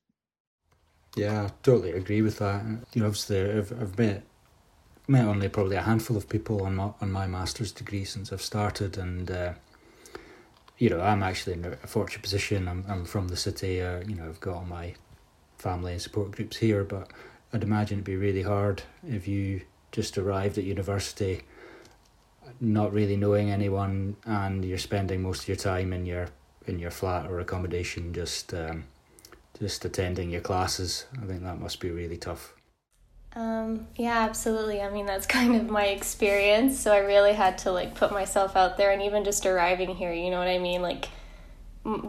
Yeah, 1.16 1.46
I 1.46 1.50
totally 1.64 1.92
agree 1.92 2.22
with 2.22 2.40
that. 2.40 2.66
You 2.94 3.02
know, 3.02 3.08
obviously, 3.08 3.42
I've, 3.42 3.72
I've 3.72 3.98
met 3.98 4.24
met 5.08 5.26
only 5.26 5.48
probably 5.48 5.76
a 5.76 5.82
handful 5.82 6.18
of 6.18 6.28
people 6.28 6.64
on 6.64 6.76
my 6.76 6.90
on 7.00 7.12
my 7.12 7.28
master's 7.28 7.72
degree 7.72 8.04
since 8.04 8.34
I've 8.34 8.42
started, 8.42 8.98
and 8.98 9.32
uh, 9.32 9.54
you 10.78 10.90
know, 10.90 11.00
I'm 11.00 11.24
actually 11.24 11.54
in 11.54 11.66
a 11.66 11.88
fortunate 11.88 12.24
position. 12.24 12.68
I'm 12.68 12.84
I'm 12.88 13.06
from 13.06 13.30
the 13.30 13.38
city. 13.38 13.82
Uh, 13.82 14.02
you 14.06 14.16
know, 14.16 14.26
I've 14.26 14.42
got 14.42 14.56
all 14.56 14.66
my 14.66 14.96
family 15.58 15.94
and 15.94 16.02
support 16.02 16.32
groups 16.32 16.58
here, 16.58 16.84
but 16.84 17.12
I'd 17.54 17.64
imagine 17.64 18.00
it'd 18.00 18.06
be 18.06 18.18
really 18.18 18.42
hard 18.42 18.84
if 19.08 19.28
you 19.28 19.62
just 19.92 20.18
arrived 20.18 20.58
at 20.58 20.66
university 20.66 21.44
not 22.60 22.94
really 22.94 23.18
knowing 23.18 23.52
anyone 23.52 24.16
and 24.26 24.64
you're 24.64 24.78
spending 24.78 25.22
most 25.22 25.44
of 25.44 25.48
your 25.48 25.58
time 25.58 25.94
in 25.94 26.06
your 26.06 26.28
in 26.68 26.80
your 26.80 26.92
flat 26.92 27.30
or 27.30 27.40
accommodation 27.40 28.14
just 28.14 28.54
um, 28.54 28.86
just 29.60 29.86
attending 29.86 30.32
your 30.32 30.42
classes. 30.42 31.06
I 31.22 31.26
think 31.26 31.44
that 31.44 31.60
must 31.60 31.80
be 31.80 31.90
really 31.92 32.18
tough. 32.18 32.54
Um, 33.36 33.88
yeah, 33.98 34.20
absolutely. 34.20 34.82
I 34.82 34.90
mean, 34.90 35.06
that's 35.06 35.26
kind 35.38 35.56
of 35.56 35.70
my 35.70 35.86
experience. 35.86 36.80
So 36.80 36.94
I 36.94 37.00
really 37.00 37.34
had 37.34 37.58
to 37.60 37.72
like 37.72 37.96
put 37.96 38.12
myself 38.12 38.56
out 38.56 38.78
there, 38.78 38.92
and 38.92 39.02
even 39.02 39.24
just 39.24 39.46
arriving 39.46 39.96
here, 39.96 40.14
you 40.14 40.30
know 40.30 40.40
what 40.40 40.48
I 40.48 40.60
mean? 40.60 40.82
Like 40.82 41.10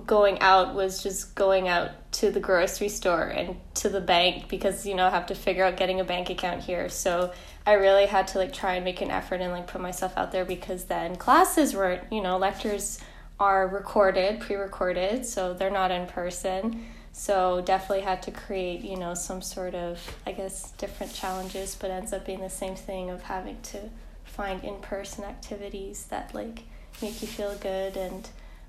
going 0.07 0.41
out 0.41 0.75
was 0.75 1.03
just 1.03 1.35
going 1.35 1.69
out 1.69 1.91
to 2.11 2.31
the 2.31 2.41
grocery 2.41 2.89
store 2.89 3.25
and 3.25 3.57
to 3.75 3.91
the 3.91 4.01
bank 4.01 4.49
because 4.49 4.87
you 4.87 4.95
know 4.95 5.07
I 5.07 5.11
have 5.11 5.27
to 5.27 5.35
figure 5.35 5.65
out 5.65 5.77
getting 5.77 6.01
a 6.01 6.05
bank 6.05 6.31
account 6.31 6.63
here. 6.63 6.89
So 6.89 7.33
I 7.67 7.73
really 7.75 8.07
had 8.07 8.29
to 8.29 8.39
like 8.39 8.53
try 8.53 8.75
and 8.75 8.85
make 8.85 9.01
an 9.03 9.11
effort 9.11 9.41
and 9.41 9.53
like 9.53 9.67
put 9.67 9.81
myself 9.81 10.17
out 10.17 10.33
there 10.33 10.45
because 10.45 10.85
then 10.85 11.17
classes 11.17 11.75
were, 11.75 12.01
you 12.11 12.23
know, 12.23 12.39
lectures 12.39 13.01
are 13.39 13.69
recorded, 13.69 14.41
pre-recorded, 14.41 15.27
so 15.27 15.53
they're 15.53 15.71
not 15.71 15.91
in 15.91 16.07
person. 16.07 16.87
So 17.13 17.63
definitely 17.63 18.05
had 18.05 18.23
to 18.25 18.31
create, 18.31 18.83
you 18.83 18.97
know, 18.97 19.15
some 19.15 19.41
sort 19.43 19.75
of 19.75 20.17
I 20.27 20.33
guess 20.33 20.73
different 20.73 21.15
challenges, 21.15 21.75
but 21.75 21.91
ends 21.91 22.13
up 22.13 22.27
being 22.27 22.41
the 22.41 22.51
same 22.51 22.75
thing 22.75 23.11
of 23.11 23.23
having 23.23 23.61
to 23.63 23.91
find 24.25 24.63
in-person 24.63 25.25
activities 25.25 26.07
that 26.07 26.35
like 26.35 26.65
make 27.01 27.23
you 27.23 27.29
feel 27.29 27.55
good 27.57 27.97
and 27.97 28.29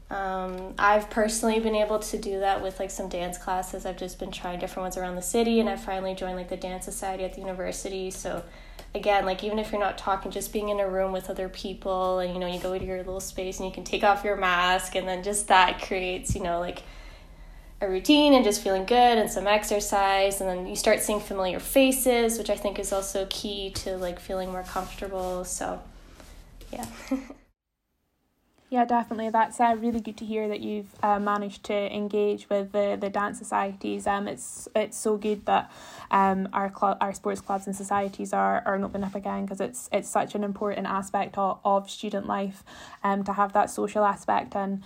um, 0.09 0.73
I've 0.79 1.09
personally 1.09 1.59
been 1.59 1.75
able 1.75 1.99
to 1.99 2.17
do 2.17 2.39
that 2.39 2.63
with 2.63 2.79
like 2.79 2.91
some 2.91 3.09
dance 3.09 3.37
classes. 3.37 3.85
I've 3.85 3.97
just 3.97 4.19
been 4.19 4.31
trying 4.31 4.59
different 4.59 4.85
ones 4.85 4.97
around 4.97 5.15
the 5.15 5.21
city, 5.21 5.59
and 5.59 5.67
I 5.67 5.75
finally 5.75 6.15
joined 6.15 6.37
like 6.37 6.49
the 6.49 6.57
dance 6.57 6.85
society 6.85 7.25
at 7.25 7.33
the 7.33 7.41
university. 7.41 8.09
So 8.09 8.43
again, 8.97 9.25
like 9.25 9.43
even 9.43 9.59
if 9.59 9.71
you're 9.71 9.79
not 9.79 9.97
talking, 9.97 10.31
just 10.31 10.51
being 10.51 10.69
in 10.69 10.79
a 10.79 10.89
room 10.89 11.11
with 11.11 11.29
other 11.29 11.47
people 11.47 12.19
and 12.19 12.33
you 12.33 12.39
know, 12.39 12.47
you 12.47 12.59
go 12.59 12.77
to 12.77 12.83
your 12.83 12.97
little 12.97 13.19
space 13.19 13.59
and 13.59 13.67
you 13.67 13.73
can 13.73 13.83
take 13.83 14.03
off 14.03 14.23
your 14.23 14.35
mask 14.35 14.95
and 14.95 15.07
then 15.07 15.23
just 15.23 15.47
that 15.47 15.81
creates, 15.81 16.35
you 16.35 16.41
know, 16.41 16.59
like 16.59 16.83
a 17.79 17.87
routine 17.87 18.33
and 18.33 18.43
just 18.43 18.61
feeling 18.61 18.85
good 18.85 19.17
and 19.17 19.29
some 19.29 19.47
exercise 19.47 20.41
and 20.41 20.49
then 20.49 20.67
you 20.67 20.75
start 20.75 20.99
seeing 20.99 21.19
familiar 21.19 21.59
faces, 21.59 22.37
which 22.37 22.49
I 22.49 22.55
think 22.55 22.79
is 22.79 22.91
also 22.91 23.27
key 23.29 23.69
to 23.75 23.97
like 23.97 24.19
feeling 24.19 24.51
more 24.51 24.63
comfortable. 24.63 25.45
So 25.45 25.79
yeah. 26.73 26.85
Yeah, 28.69 28.83
definitely. 28.83 29.29
That's 29.29 29.61
uh, 29.61 29.77
really 29.79 30.01
good 30.01 30.17
to 30.17 30.25
hear 30.25 30.49
that 30.49 30.59
you've 30.59 30.93
uh, 31.01 31.19
managed 31.19 31.63
to 31.65 31.95
engage 31.95 32.49
with 32.49 32.73
the, 32.73 32.97
the 32.99 33.09
dance 33.09 33.37
societies. 33.39 34.05
Um, 34.05 34.27
it's 34.27 34.67
it's 34.75 34.97
so 34.97 35.15
good 35.15 35.45
that 35.45 35.71
um 36.11 36.49
our 36.51 36.69
club, 36.69 36.97
our 36.99 37.13
sports 37.13 37.39
clubs 37.39 37.65
and 37.65 37.73
societies 37.75 38.33
are, 38.33 38.61
are 38.65 38.75
opening 38.75 39.05
up 39.05 39.15
again 39.15 39.45
because 39.45 39.61
it's 39.61 39.89
it's 39.93 40.09
such 40.09 40.35
an 40.35 40.43
important 40.43 40.85
aspect 40.85 41.37
of, 41.37 41.59
of 41.63 41.89
student 41.89 42.27
life, 42.27 42.61
um, 43.05 43.23
to 43.23 43.33
have 43.33 43.53
that 43.53 43.69
social 43.69 44.03
aspect 44.03 44.53
and 44.53 44.83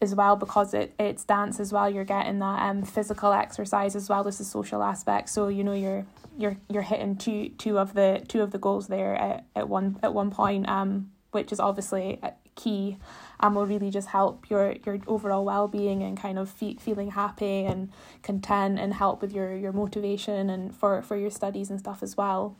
as 0.00 0.16
well 0.16 0.34
because 0.34 0.74
it 0.74 0.92
it's 0.98 1.22
dance 1.22 1.60
as 1.60 1.72
well. 1.72 1.88
You're 1.88 2.04
getting 2.04 2.40
that 2.40 2.68
um 2.68 2.82
physical 2.82 3.32
exercise 3.32 3.94
as 3.94 4.08
well 4.08 4.26
as 4.26 4.38
the 4.38 4.44
social 4.44 4.82
aspect. 4.82 5.28
So 5.28 5.46
you 5.46 5.62
know 5.62 5.72
you're 5.72 6.04
you're 6.36 6.56
you're 6.68 6.82
hitting 6.82 7.14
two 7.16 7.50
two 7.58 7.78
of 7.78 7.94
the 7.94 8.24
two 8.26 8.42
of 8.42 8.50
the 8.50 8.58
goals 8.58 8.88
there 8.88 9.14
at, 9.14 9.44
at 9.54 9.68
one 9.68 10.00
at 10.02 10.12
one 10.12 10.32
point. 10.32 10.68
Um, 10.68 11.12
which 11.30 11.52
is 11.52 11.60
obviously 11.60 12.18
key 12.58 12.98
and 13.40 13.54
will 13.54 13.66
really 13.66 13.90
just 13.90 14.08
help 14.08 14.50
your 14.50 14.74
your 14.84 14.98
overall 15.06 15.44
well-being 15.44 16.02
and 16.02 16.20
kind 16.20 16.38
of 16.38 16.50
fe- 16.50 16.76
feeling 16.78 17.12
happy 17.12 17.64
and 17.64 17.90
content 18.22 18.78
and 18.78 18.94
help 18.94 19.22
with 19.22 19.32
your 19.32 19.56
your 19.56 19.72
motivation 19.72 20.50
and 20.50 20.74
for 20.74 21.00
for 21.02 21.16
your 21.16 21.30
studies 21.30 21.70
and 21.70 21.78
stuff 21.78 22.02
as 22.02 22.16
well 22.16 22.56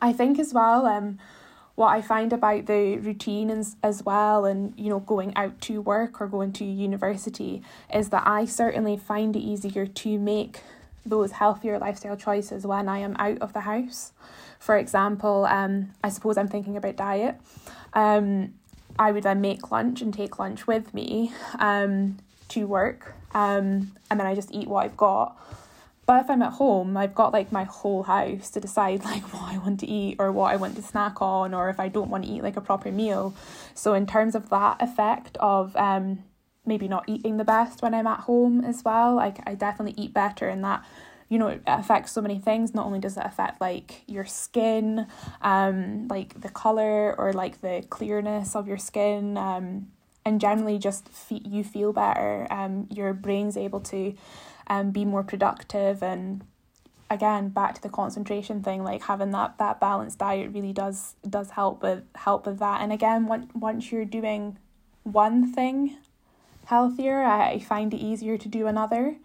i 0.00 0.12
think 0.12 0.38
as 0.38 0.54
well 0.54 0.86
um 0.86 1.18
what 1.74 1.88
I 1.88 2.02
find 2.02 2.32
about 2.32 2.66
the 2.66 2.98
routine 2.98 3.50
as, 3.50 3.76
as 3.82 4.04
well 4.04 4.44
and 4.44 4.72
you 4.76 4.90
know 4.90 5.00
going 5.00 5.36
out 5.36 5.60
to 5.62 5.80
work 5.80 6.20
or 6.20 6.26
going 6.26 6.52
to 6.52 6.64
university 6.64 7.62
is 7.92 8.10
that 8.10 8.26
I 8.26 8.44
certainly 8.44 8.96
find 8.96 9.34
it 9.34 9.40
easier 9.40 9.86
to 9.86 10.18
make 10.18 10.60
those 11.04 11.32
healthier 11.32 11.78
lifestyle 11.78 12.16
choices 12.16 12.66
when 12.66 12.88
I 12.88 12.98
am 12.98 13.14
out 13.18 13.38
of 13.38 13.52
the 13.52 13.60
house. 13.60 14.12
For 14.58 14.76
example, 14.76 15.46
um 15.46 15.90
I 16.02 16.10
suppose 16.10 16.38
I'm 16.38 16.48
thinking 16.48 16.76
about 16.76 16.96
diet. 16.96 17.40
Um 17.92 18.54
I 18.98 19.12
would 19.12 19.24
then 19.24 19.40
make 19.40 19.70
lunch 19.70 20.00
and 20.00 20.12
take 20.12 20.38
lunch 20.38 20.66
with 20.66 20.94
me 20.94 21.32
um, 21.58 22.18
to 22.48 22.66
work, 22.66 23.14
um, 23.32 23.92
and 24.10 24.20
then 24.20 24.26
I 24.26 24.34
just 24.34 24.52
eat 24.52 24.68
what 24.68 24.84
I've 24.84 24.96
got. 24.96 25.36
But 26.06 26.22
if 26.22 26.30
I'm 26.30 26.42
at 26.42 26.54
home, 26.54 26.96
I've 26.96 27.14
got 27.14 27.32
like 27.32 27.50
my 27.50 27.64
whole 27.64 28.02
house 28.02 28.50
to 28.50 28.60
decide 28.60 29.04
like 29.04 29.22
what 29.32 29.42
I 29.42 29.58
want 29.58 29.80
to 29.80 29.86
eat 29.86 30.16
or 30.18 30.30
what 30.30 30.52
I 30.52 30.56
want 30.56 30.76
to 30.76 30.82
snack 30.82 31.20
on, 31.20 31.54
or 31.54 31.70
if 31.70 31.80
I 31.80 31.88
don't 31.88 32.10
want 32.10 32.24
to 32.24 32.30
eat 32.30 32.42
like 32.42 32.56
a 32.56 32.60
proper 32.60 32.92
meal. 32.92 33.34
So 33.74 33.94
in 33.94 34.06
terms 34.06 34.34
of 34.34 34.50
that 34.50 34.80
effect 34.80 35.36
of 35.38 35.74
um, 35.76 36.24
maybe 36.66 36.88
not 36.88 37.04
eating 37.08 37.36
the 37.36 37.44
best 37.44 37.82
when 37.82 37.94
I'm 37.94 38.06
at 38.06 38.20
home 38.20 38.64
as 38.64 38.84
well, 38.84 39.14
like 39.14 39.38
I 39.48 39.54
definitely 39.54 40.00
eat 40.02 40.14
better, 40.14 40.48
and 40.48 40.62
that 40.64 40.84
you 41.34 41.40
know 41.40 41.48
it 41.48 41.62
affects 41.66 42.12
so 42.12 42.20
many 42.20 42.38
things. 42.38 42.74
Not 42.74 42.86
only 42.86 43.00
does 43.00 43.16
it 43.16 43.26
affect 43.26 43.60
like 43.60 44.02
your 44.06 44.24
skin 44.24 45.08
um 45.42 46.06
like 46.06 46.40
the 46.40 46.48
color 46.48 47.12
or 47.18 47.32
like 47.32 47.60
the 47.60 47.84
clearness 47.90 48.54
of 48.54 48.68
your 48.68 48.78
skin 48.78 49.36
um 49.36 49.88
and 50.24 50.40
generally 50.40 50.78
just 50.78 51.08
fe- 51.08 51.42
you 51.44 51.64
feel 51.64 51.92
better. 51.92 52.46
Um 52.50 52.86
your 52.88 53.12
brain's 53.12 53.56
able 53.56 53.80
to 53.80 54.14
um 54.68 54.92
be 54.92 55.04
more 55.04 55.24
productive 55.24 56.04
and 56.04 56.44
again 57.10 57.48
back 57.48 57.74
to 57.74 57.82
the 57.82 57.88
concentration 57.88 58.62
thing 58.62 58.84
like 58.84 59.02
having 59.02 59.32
that 59.32 59.58
that 59.58 59.80
balanced 59.80 60.20
diet 60.20 60.52
really 60.52 60.72
does 60.72 61.16
does 61.28 61.50
help 61.50 61.82
with 61.82 62.04
help 62.14 62.46
with 62.46 62.60
that. 62.60 62.80
And 62.80 62.92
again 62.92 63.26
once 63.26 63.50
once 63.56 63.90
you're 63.90 64.04
doing 64.04 64.56
one 65.02 65.52
thing 65.52 65.96
healthier 66.66 67.24
I 67.24 67.58
find 67.58 67.92
it 67.92 67.98
easier 67.98 68.38
to 68.38 68.48
do 68.48 68.68
another 68.68 69.16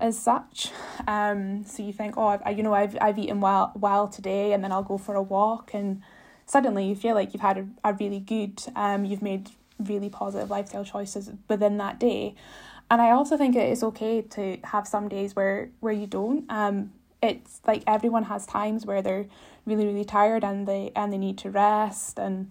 as 0.00 0.18
such. 0.18 0.70
Um, 1.06 1.64
so 1.64 1.82
you 1.82 1.92
think, 1.92 2.16
oh, 2.16 2.26
I've, 2.26 2.56
you 2.56 2.62
know, 2.62 2.74
I've 2.74 2.96
I've 3.00 3.18
eaten 3.18 3.40
well 3.40 3.72
well 3.74 4.08
today, 4.08 4.52
and 4.52 4.62
then 4.62 4.72
I'll 4.72 4.82
go 4.82 4.98
for 4.98 5.14
a 5.14 5.22
walk, 5.22 5.72
and 5.74 6.02
suddenly 6.46 6.86
you 6.86 6.94
feel 6.94 7.14
like 7.14 7.32
you've 7.32 7.42
had 7.42 7.58
a, 7.58 7.66
a 7.84 7.92
really 7.94 8.20
good, 8.20 8.62
um, 8.74 9.04
you've 9.04 9.22
made 9.22 9.50
really 9.78 10.08
positive 10.08 10.50
lifestyle 10.50 10.84
choices 10.84 11.30
within 11.48 11.76
that 11.78 11.98
day. 11.98 12.34
And 12.90 13.02
I 13.02 13.10
also 13.10 13.36
think 13.36 13.56
it 13.56 13.68
is 13.68 13.82
okay 13.82 14.22
to 14.22 14.58
have 14.64 14.86
some 14.86 15.08
days 15.08 15.34
where 15.34 15.70
where 15.80 15.92
you 15.92 16.06
don't. 16.06 16.50
Um, 16.50 16.92
it's 17.22 17.60
like 17.66 17.82
everyone 17.86 18.24
has 18.24 18.46
times 18.46 18.86
where 18.86 19.02
they're 19.02 19.26
really 19.64 19.86
really 19.86 20.04
tired 20.04 20.44
and 20.44 20.68
they 20.68 20.92
and 20.94 21.12
they 21.12 21.18
need 21.18 21.38
to 21.38 21.50
rest 21.50 22.18
and 22.18 22.50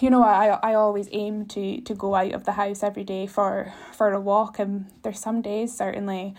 you 0.00 0.10
know 0.10 0.22
I, 0.22 0.58
I 0.62 0.74
always 0.74 1.08
aim 1.12 1.46
to 1.46 1.80
to 1.80 1.94
go 1.94 2.14
out 2.14 2.32
of 2.32 2.44
the 2.44 2.52
house 2.52 2.82
every 2.82 3.04
day 3.04 3.26
for 3.26 3.72
for 3.92 4.12
a 4.12 4.20
walk 4.20 4.58
and 4.58 4.86
there's 5.02 5.18
some 5.18 5.42
days 5.42 5.76
certainly 5.76 6.34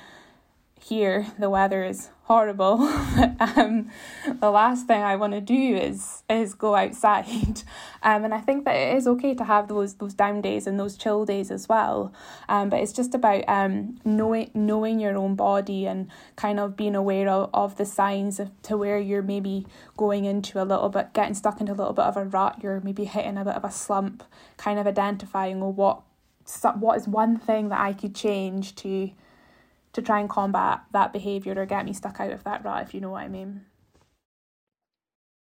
here 0.83 1.27
the 1.39 1.49
weather 1.49 1.83
is 1.83 2.09
horrible. 2.23 2.81
um, 3.39 3.89
the 4.39 4.49
last 4.49 4.87
thing 4.87 5.01
I 5.01 5.15
want 5.15 5.33
to 5.33 5.41
do 5.41 5.75
is 5.75 6.23
is 6.29 6.53
go 6.53 6.75
outside, 6.75 7.63
um, 8.03 8.25
and 8.25 8.33
I 8.33 8.39
think 8.39 8.65
that 8.65 8.75
it 8.75 8.97
is 8.97 9.07
okay 9.07 9.33
to 9.35 9.43
have 9.43 9.67
those 9.67 9.95
those 9.95 10.13
down 10.13 10.41
days 10.41 10.67
and 10.67 10.79
those 10.79 10.97
chill 10.97 11.25
days 11.25 11.51
as 11.51 11.67
well. 11.69 12.13
Um, 12.49 12.69
but 12.69 12.79
it's 12.79 12.93
just 12.93 13.13
about 13.15 13.43
um 13.47 13.97
knowing 14.03 14.51
knowing 14.53 14.99
your 14.99 15.17
own 15.17 15.35
body 15.35 15.85
and 15.85 16.09
kind 16.35 16.59
of 16.59 16.75
being 16.75 16.95
aware 16.95 17.29
of, 17.29 17.49
of 17.53 17.77
the 17.77 17.85
signs 17.85 18.39
of, 18.39 18.49
to 18.63 18.77
where 18.77 18.99
you're 18.99 19.21
maybe 19.21 19.65
going 19.97 20.25
into 20.25 20.61
a 20.61 20.65
little 20.65 20.89
bit 20.89 21.13
getting 21.13 21.33
stuck 21.33 21.59
into 21.59 21.73
a 21.73 21.75
little 21.75 21.93
bit 21.93 22.05
of 22.05 22.17
a 22.17 22.25
rut. 22.25 22.59
You're 22.61 22.81
maybe 22.81 23.05
hitting 23.05 23.37
a 23.37 23.45
bit 23.45 23.55
of 23.55 23.63
a 23.63 23.71
slump, 23.71 24.23
kind 24.57 24.79
of 24.79 24.87
identifying 24.87 25.59
well 25.59 25.73
what 25.73 26.01
what 26.75 26.97
is 26.97 27.07
one 27.07 27.37
thing 27.37 27.69
that 27.69 27.79
I 27.79 27.93
could 27.93 28.13
change 28.13 28.75
to 28.75 29.11
to 29.93 30.01
try 30.01 30.19
and 30.19 30.29
combat 30.29 30.81
that 30.91 31.13
behavior 31.13 31.53
or 31.57 31.65
get 31.65 31.85
me 31.85 31.93
stuck 31.93 32.19
out 32.19 32.31
of 32.31 32.43
that 32.43 32.63
rut 32.63 32.83
if 32.83 32.93
you 32.93 33.01
know 33.01 33.11
what 33.11 33.23
i 33.23 33.27
mean. 33.27 33.61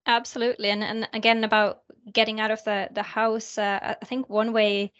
Absolutely 0.06 0.70
and 0.70 0.84
and 0.84 1.08
again 1.12 1.44
about 1.44 1.82
getting 2.12 2.40
out 2.40 2.50
of 2.50 2.62
the 2.64 2.88
the 2.92 3.02
house 3.02 3.58
uh, 3.58 3.94
i 4.00 4.04
think 4.04 4.28
one 4.28 4.52
way 4.52 4.92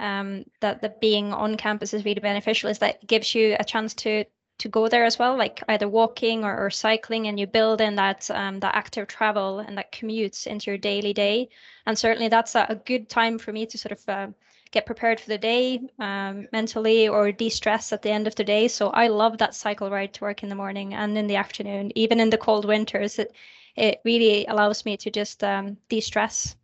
um, 0.00 0.44
that 0.60 0.80
the 0.80 0.92
being 1.00 1.32
on 1.32 1.56
campus 1.56 1.94
is 1.94 2.04
really 2.04 2.20
beneficial 2.20 2.68
is 2.68 2.78
that 2.80 2.96
it 2.96 3.06
gives 3.06 3.34
you 3.34 3.56
a 3.60 3.64
chance 3.64 3.94
to 3.94 4.24
to 4.58 4.68
go 4.68 4.88
there 4.88 5.04
as 5.04 5.18
well 5.18 5.36
like 5.36 5.62
either 5.68 5.88
walking 5.88 6.44
or, 6.44 6.56
or 6.56 6.70
cycling 6.70 7.26
and 7.26 7.38
you 7.40 7.46
build 7.46 7.80
in 7.80 7.96
that 7.96 8.30
um, 8.30 8.60
that 8.60 8.74
active 8.74 9.08
travel 9.08 9.58
and 9.58 9.76
that 9.76 9.92
commutes 9.92 10.46
into 10.46 10.70
your 10.70 10.78
daily 10.78 11.12
day. 11.12 11.48
And 11.86 11.98
certainly 11.98 12.28
that's 12.28 12.54
a, 12.54 12.66
a 12.68 12.76
good 12.76 13.08
time 13.08 13.38
for 13.38 13.52
me 13.52 13.66
to 13.66 13.78
sort 13.78 13.92
of 13.92 14.08
uh, 14.08 14.28
get 14.74 14.86
prepared 14.86 15.20
for 15.20 15.28
the 15.28 15.38
day 15.38 15.80
um, 15.98 16.48
mentally 16.52 17.08
or 17.08 17.32
de-stress 17.32 17.92
at 17.92 18.02
the 18.02 18.10
end 18.10 18.26
of 18.26 18.34
the 18.34 18.44
day. 18.44 18.68
So 18.68 18.90
I 18.90 19.06
love 19.08 19.38
that 19.38 19.54
cycle 19.54 19.88
ride 19.88 20.12
to 20.14 20.24
work 20.24 20.42
in 20.42 20.48
the 20.48 20.62
morning 20.64 20.94
and 20.94 21.16
in 21.16 21.28
the 21.28 21.36
afternoon, 21.36 21.92
even 21.94 22.20
in 22.20 22.30
the 22.30 22.44
cold 22.46 22.64
winters. 22.64 23.18
It 23.18 23.32
it 23.76 24.00
really 24.04 24.46
allows 24.46 24.84
me 24.84 24.96
to 24.96 25.10
just 25.10 25.42
um, 25.42 25.76
de-stress, 25.88 26.56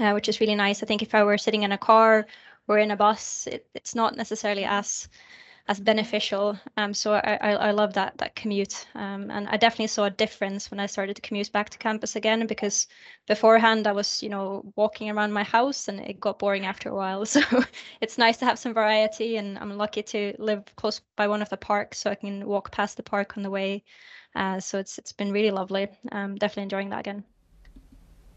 uh, 0.00 0.12
which 0.12 0.28
is 0.28 0.40
really 0.40 0.54
nice. 0.54 0.82
I 0.82 0.86
think 0.86 1.02
if 1.02 1.14
I 1.14 1.24
were 1.24 1.38
sitting 1.38 1.62
in 1.62 1.72
a 1.72 1.78
car 1.78 2.26
or 2.68 2.78
in 2.78 2.90
a 2.90 2.96
bus, 2.96 3.46
it, 3.46 3.66
it's 3.74 3.94
not 3.94 4.16
necessarily 4.16 4.64
as 4.64 5.08
as 5.68 5.80
beneficial. 5.80 6.58
Um, 6.76 6.92
so 6.94 7.14
I, 7.14 7.38
I, 7.40 7.50
I 7.52 7.70
love 7.70 7.94
that 7.94 8.18
that 8.18 8.34
commute. 8.34 8.86
Um, 8.94 9.30
and 9.30 9.48
I 9.48 9.56
definitely 9.56 9.88
saw 9.88 10.04
a 10.04 10.10
difference 10.10 10.70
when 10.70 10.80
I 10.80 10.86
started 10.86 11.16
to 11.16 11.22
commute 11.22 11.52
back 11.52 11.70
to 11.70 11.78
campus 11.78 12.16
again 12.16 12.46
because 12.46 12.86
beforehand 13.26 13.86
I 13.86 13.92
was, 13.92 14.22
you 14.22 14.28
know, 14.28 14.72
walking 14.76 15.10
around 15.10 15.32
my 15.32 15.44
house 15.44 15.88
and 15.88 16.00
it 16.00 16.20
got 16.20 16.38
boring 16.38 16.66
after 16.66 16.88
a 16.88 16.94
while. 16.94 17.24
So 17.32 17.40
it's 18.00 18.18
nice 18.18 18.36
to 18.38 18.44
have 18.44 18.58
some 18.58 18.74
variety 18.74 19.36
and 19.36 19.58
I'm 19.58 19.76
lucky 19.76 20.02
to 20.02 20.34
live 20.38 20.64
close 20.76 21.00
by 21.16 21.28
one 21.28 21.42
of 21.42 21.48
the 21.48 21.56
parks 21.56 21.98
so 21.98 22.10
I 22.10 22.14
can 22.16 22.46
walk 22.46 22.72
past 22.72 22.96
the 22.96 23.02
park 23.02 23.36
on 23.36 23.42
the 23.42 23.50
way. 23.50 23.84
Uh, 24.34 24.60
so 24.60 24.78
it's 24.78 24.98
it's 24.98 25.12
been 25.12 25.32
really 25.32 25.50
lovely. 25.50 25.88
Um, 26.12 26.36
definitely 26.36 26.64
enjoying 26.64 26.90
that 26.90 27.00
again. 27.00 27.24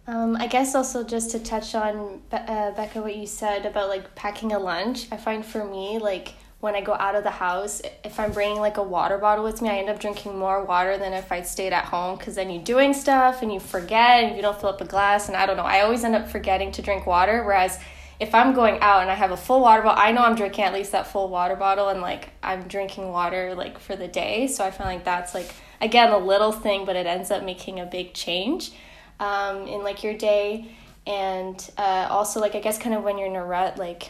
Um, 0.08 0.36
I 0.36 0.46
guess 0.48 0.76
also 0.76 1.04
just 1.04 1.32
to 1.32 1.40
touch 1.40 1.74
on 1.74 2.22
uh, 2.32 2.72
Becca, 2.72 3.02
what 3.02 3.16
you 3.16 3.26
said 3.26 3.66
about 3.66 3.90
like 3.90 4.14
packing 4.16 4.52
a 4.54 4.60
lunch. 4.60 5.08
I 5.12 5.18
find 5.18 5.44
for 5.44 5.66
me 5.66 5.98
like 5.98 6.34
when 6.66 6.74
I 6.74 6.82
go 6.82 6.96
out 6.96 7.14
of 7.14 7.24
the 7.24 7.30
house, 7.30 7.80
if 8.04 8.20
I'm 8.20 8.32
bringing 8.32 8.60
like 8.60 8.78
a 8.78 8.84
water 8.84 9.20
bottle 9.20 9.44
with 9.44 9.62
me, 9.62 9.70
I 9.70 9.78
end 9.78 9.88
up 9.88 10.00
drinking 10.00 10.36
more 10.36 10.66
water 10.66 10.98
than 10.98 11.14
if 11.14 11.32
I 11.32 11.44
stayed 11.44 11.74
at 11.74 11.86
home 11.86 12.18
because 12.18 12.34
then 12.34 12.50
you're 12.50 12.64
doing 12.64 12.92
stuff 12.92 13.44
and 13.44 13.54
you 13.54 13.60
forget 13.60 14.24
and 14.24 14.36
you 14.36 14.42
don't 14.42 14.60
fill 14.60 14.70
up 14.70 14.82
a 14.82 14.86
glass. 14.86 15.28
And 15.28 15.38
I 15.38 15.46
don't 15.46 15.58
know, 15.58 15.64
I 15.64 15.82
always 15.82 16.04
end 16.04 16.16
up 16.16 16.28
forgetting 16.28 16.72
to 16.72 16.82
drink 16.82 17.06
water. 17.06 17.44
Whereas 17.44 17.80
if 18.20 18.34
I'm 18.34 18.56
going 18.56 18.80
out 18.82 19.04
and 19.04 19.12
I 19.12 19.14
have 19.14 19.30
a 19.30 19.38
full 19.38 19.62
water 19.62 19.84
bottle, 19.84 20.02
I 20.04 20.12
know 20.12 20.22
I'm 20.22 20.34
drinking 20.34 20.64
at 20.64 20.74
least 20.74 20.92
that 20.94 21.06
full 21.06 21.30
water 21.30 21.56
bottle 21.56 21.90
and 21.90 22.02
like 22.02 22.30
I'm 22.42 22.64
drinking 22.64 23.10
water 23.12 23.54
like 23.54 23.78
for 23.78 23.96
the 23.96 24.08
day. 24.08 24.48
So 24.48 24.66
I 24.66 24.72
feel 24.72 24.88
like 24.88 25.06
that's 25.06 25.36
like, 25.36 25.54
again, 25.82 26.12
a 26.12 26.18
little 26.18 26.52
thing, 26.52 26.84
but 26.84 26.96
it 26.96 27.06
ends 27.06 27.30
up 27.30 27.44
making 27.44 27.80
a 27.80 27.86
big 27.86 28.16
change 28.16 28.72
um, 29.20 29.68
in 29.68 29.84
like 29.84 30.04
your 30.04 30.16
day. 30.18 30.66
And 31.06 31.56
uh, 31.78 32.08
also, 32.10 32.40
like, 32.40 32.56
I 32.56 32.60
guess 32.60 32.80
kind 32.80 32.96
of 32.96 33.04
when 33.04 33.20
you're 33.20 33.28
in 33.28 33.36
a 33.36 33.46
rut, 33.46 33.78
like, 33.78 34.10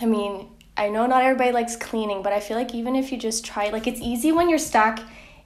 I 0.00 0.06
mean, 0.06 0.48
I 0.80 0.88
know 0.88 1.04
not 1.04 1.22
everybody 1.22 1.52
likes 1.52 1.76
cleaning, 1.76 2.22
but 2.22 2.32
I 2.32 2.40
feel 2.40 2.56
like 2.56 2.74
even 2.74 2.96
if 2.96 3.12
you 3.12 3.18
just 3.18 3.44
try, 3.44 3.68
like 3.68 3.86
it's 3.86 4.00
easy 4.00 4.32
when 4.32 4.48
you're 4.48 4.58
stuck 4.58 5.00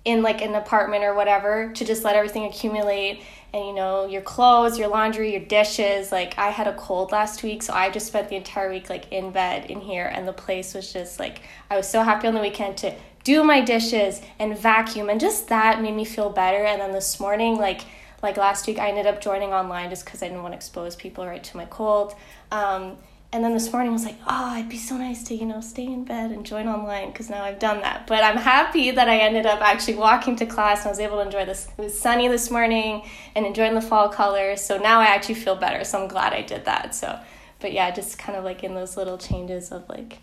in 0.04 0.22
like 0.22 0.40
an 0.40 0.54
apartment 0.54 1.02
or 1.02 1.12
whatever 1.12 1.72
to 1.74 1.84
just 1.84 2.04
let 2.04 2.14
everything 2.14 2.44
accumulate 2.44 3.20
and 3.52 3.64
you 3.64 3.74
know 3.74 4.06
your 4.06 4.20
clothes 4.20 4.78
your 4.78 4.88
laundry 4.88 5.32
your 5.32 5.40
dishes 5.40 6.12
like 6.12 6.36
i 6.36 6.50
had 6.50 6.66
a 6.66 6.74
cold 6.74 7.10
last 7.10 7.42
week 7.42 7.62
so 7.62 7.72
i 7.72 7.88
just 7.88 8.08
spent 8.08 8.28
the 8.28 8.36
entire 8.36 8.68
week 8.68 8.90
like 8.90 9.10
in 9.10 9.30
bed 9.30 9.70
in 9.70 9.80
here 9.80 10.04
and 10.12 10.28
the 10.28 10.32
place 10.32 10.74
was 10.74 10.92
just 10.92 11.18
like 11.18 11.40
i 11.70 11.76
was 11.76 11.88
so 11.88 12.02
happy 12.02 12.26
on 12.26 12.34
the 12.34 12.40
weekend 12.40 12.76
to 12.76 12.94
do 13.22 13.42
my 13.42 13.62
dishes 13.62 14.20
and 14.38 14.58
vacuum 14.58 15.08
and 15.08 15.20
just 15.20 15.48
that 15.48 15.80
made 15.80 15.94
me 15.94 16.04
feel 16.04 16.28
better 16.28 16.64
and 16.64 16.82
then 16.82 16.92
this 16.92 17.18
morning 17.18 17.56
like 17.56 17.80
like 18.24 18.38
last 18.38 18.66
week, 18.66 18.78
I 18.78 18.88
ended 18.88 19.06
up 19.06 19.20
joining 19.20 19.52
online 19.52 19.90
just 19.90 20.06
because 20.06 20.22
I 20.22 20.28
didn't 20.28 20.42
want 20.42 20.52
to 20.52 20.56
expose 20.56 20.96
people 20.96 21.26
right 21.26 21.44
to 21.44 21.56
my 21.58 21.66
cold. 21.66 22.14
Um, 22.50 22.96
and 23.34 23.42
then 23.42 23.52
this 23.52 23.72
morning 23.72 23.90
I 23.90 23.92
was 23.94 24.04
like, 24.04 24.18
oh, 24.28 24.54
it'd 24.56 24.68
be 24.68 24.78
so 24.78 24.96
nice 24.96 25.24
to, 25.24 25.34
you 25.34 25.44
know, 25.44 25.60
stay 25.60 25.86
in 25.86 26.04
bed 26.04 26.30
and 26.30 26.46
join 26.46 26.68
online 26.68 27.08
because 27.10 27.28
now 27.28 27.42
I've 27.42 27.58
done 27.58 27.80
that. 27.80 28.06
But 28.06 28.22
I'm 28.22 28.36
happy 28.36 28.92
that 28.92 29.08
I 29.08 29.16
ended 29.16 29.44
up 29.44 29.60
actually 29.60 29.96
walking 29.96 30.36
to 30.36 30.46
class 30.46 30.82
and 30.82 30.86
I 30.86 30.90
was 30.90 31.00
able 31.00 31.16
to 31.16 31.22
enjoy 31.22 31.44
this. 31.44 31.66
It 31.76 31.82
was 31.82 31.98
sunny 31.98 32.28
this 32.28 32.48
morning 32.48 33.02
and 33.34 33.44
enjoying 33.44 33.74
the 33.74 33.80
fall 33.80 34.08
colors. 34.08 34.60
So 34.60 34.78
now 34.78 35.00
I 35.00 35.06
actually 35.06 35.34
feel 35.34 35.56
better. 35.56 35.82
So 35.82 36.00
I'm 36.00 36.06
glad 36.06 36.32
I 36.32 36.42
did 36.42 36.64
that. 36.66 36.94
So, 36.94 37.18
but 37.58 37.72
yeah, 37.72 37.90
just 37.90 38.20
kind 38.20 38.38
of 38.38 38.44
like 38.44 38.62
in 38.62 38.76
those 38.76 38.96
little 38.96 39.18
changes 39.18 39.72
of 39.72 39.88
like, 39.88 40.18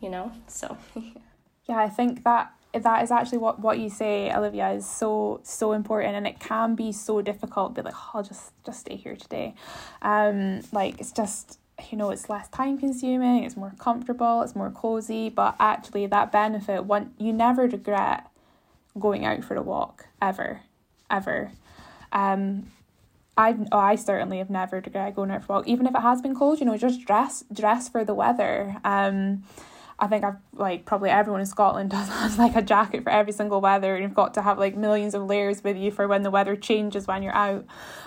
you 0.00 0.08
know, 0.08 0.30
so. 0.46 0.78
yeah, 1.68 1.78
I 1.78 1.88
think 1.88 2.22
that 2.22 2.52
that 2.74 3.02
is 3.02 3.10
actually 3.10 3.38
what, 3.38 3.58
what 3.58 3.80
you 3.80 3.90
say, 3.90 4.32
Olivia, 4.32 4.70
is 4.70 4.88
so 4.88 5.40
so 5.42 5.72
important, 5.72 6.14
and 6.14 6.26
it 6.26 6.40
can 6.40 6.74
be 6.74 6.90
so 6.90 7.20
difficult. 7.20 7.74
Be 7.74 7.82
like, 7.82 7.94
oh, 7.94 8.10
I'll 8.14 8.22
just 8.22 8.52
just 8.64 8.80
stay 8.80 8.96
here 8.96 9.14
today, 9.14 9.54
um, 10.00 10.62
like 10.72 10.98
it's 10.98 11.12
just 11.12 11.58
you 11.90 11.98
know 11.98 12.10
it's 12.10 12.28
less 12.28 12.48
time 12.48 12.78
consuming 12.78 13.44
it's 13.44 13.56
more 13.56 13.72
comfortable 13.78 14.42
it's 14.42 14.54
more 14.54 14.70
cozy 14.70 15.28
but 15.28 15.56
actually 15.58 16.06
that 16.06 16.30
benefit 16.30 16.84
one 16.84 17.12
you 17.18 17.32
never 17.32 17.62
regret 17.62 18.30
going 18.98 19.24
out 19.24 19.42
for 19.44 19.56
a 19.56 19.62
walk 19.62 20.06
ever 20.20 20.60
ever. 21.10 21.52
Um 22.12 22.70
I've 23.36 23.60
oh, 23.72 23.78
I 23.78 23.94
certainly 23.96 24.38
have 24.38 24.50
never 24.50 24.76
regret 24.76 25.16
going 25.16 25.30
out 25.30 25.44
for 25.44 25.52
a 25.52 25.56
walk 25.56 25.68
even 25.68 25.86
if 25.86 25.94
it 25.94 26.00
has 26.00 26.20
been 26.20 26.34
cold 26.34 26.60
you 26.60 26.66
know 26.66 26.76
just 26.76 27.04
dress 27.04 27.44
dress 27.52 27.88
for 27.88 28.04
the 28.04 28.14
weather. 28.14 28.76
Um 28.84 29.44
I 30.02 30.08
think 30.08 30.24
I've 30.24 30.36
like 30.52 30.84
probably 30.84 31.10
everyone 31.10 31.40
in 31.40 31.46
Scotland 31.46 31.90
does 31.90 32.08
has 32.22 32.36
like 32.36 32.56
a 32.56 32.60
jacket 32.60 33.04
for 33.04 33.10
every 33.10 33.32
single 33.32 33.60
weather, 33.60 33.94
and 33.94 34.02
you've 34.02 34.14
got 34.14 34.34
to 34.34 34.42
have 34.42 34.58
like 34.58 34.76
millions 34.76 35.14
of 35.14 35.22
layers 35.22 35.62
with 35.62 35.76
you 35.76 35.92
for 35.92 36.08
when 36.08 36.24
the 36.24 36.30
weather 36.30 36.56
changes 36.56 37.06
when 37.06 37.22
you're 37.22 37.34
out. 37.34 37.64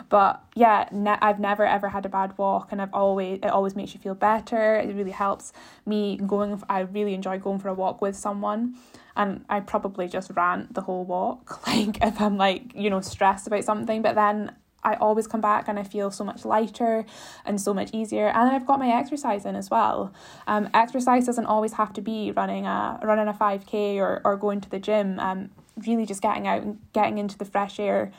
But 0.09 0.43
yeah, 0.55 0.89
ne- 0.91 1.17
I've 1.21 1.39
never 1.39 1.65
ever 1.65 1.87
had 1.87 2.05
a 2.05 2.09
bad 2.09 2.37
walk, 2.37 2.73
and 2.73 2.81
I've 2.81 2.93
always 2.93 3.39
it 3.41 3.47
always 3.47 3.77
makes 3.77 3.93
you 3.93 4.01
feel 4.01 4.13
better. 4.13 4.75
It 4.75 4.93
really 4.93 5.11
helps 5.11 5.53
me 5.85 6.17
going. 6.17 6.61
I 6.69 6.81
really 6.81 7.13
enjoy 7.13 7.39
going 7.39 7.59
for 7.59 7.69
a 7.69 7.73
walk 7.73 8.01
with 8.01 8.17
someone 8.17 8.75
and 9.17 9.45
I 9.49 9.61
probably 9.61 10.09
just 10.09 10.29
rant 10.31 10.73
the 10.73 10.81
whole 10.81 11.05
walk, 11.05 11.65
like 11.67 11.97
if 12.01 12.19
I'm 12.19 12.35
like, 12.35 12.75
you 12.75 12.89
know, 12.89 12.99
stressed 12.99 13.47
about 13.47 13.63
something. 13.63 14.01
But 14.01 14.15
then 14.15 14.51
I 14.85 14.93
always 14.95 15.27
come 15.27 15.41
back 15.41 15.67
and 15.67 15.77
I 15.77 15.83
feel 15.83 16.11
so 16.11 16.23
much 16.23 16.45
lighter 16.45 17.05
and 17.45 17.59
so 17.59 17.73
much 17.73 17.89
easier. 17.91 18.27
And 18.27 18.49
I've 18.51 18.65
got 18.65 18.79
my 18.79 18.89
exercise 18.89 19.45
in 19.45 19.55
as 19.55 19.69
well. 19.69 20.13
Um, 20.47 20.69
exercise 20.73 21.25
doesn't 21.25 21.47
always 21.47 21.73
have 21.73 21.91
to 21.93 22.01
be 22.01 22.31
running 22.31 22.65
a 22.65 22.99
running 23.03 23.27
a 23.27 23.33
five 23.33 23.65
k 23.65 23.99
or 23.99 24.21
or 24.23 24.37
going 24.37 24.61
to 24.61 24.69
the 24.69 24.79
gym. 24.79 25.19
Um, 25.19 25.49
really 25.85 26.05
just 26.05 26.21
getting 26.21 26.47
out 26.47 26.61
and 26.61 26.79
getting 26.93 27.17
into 27.17 27.37
the 27.37 27.45
fresh 27.45 27.79
air. 27.79 28.11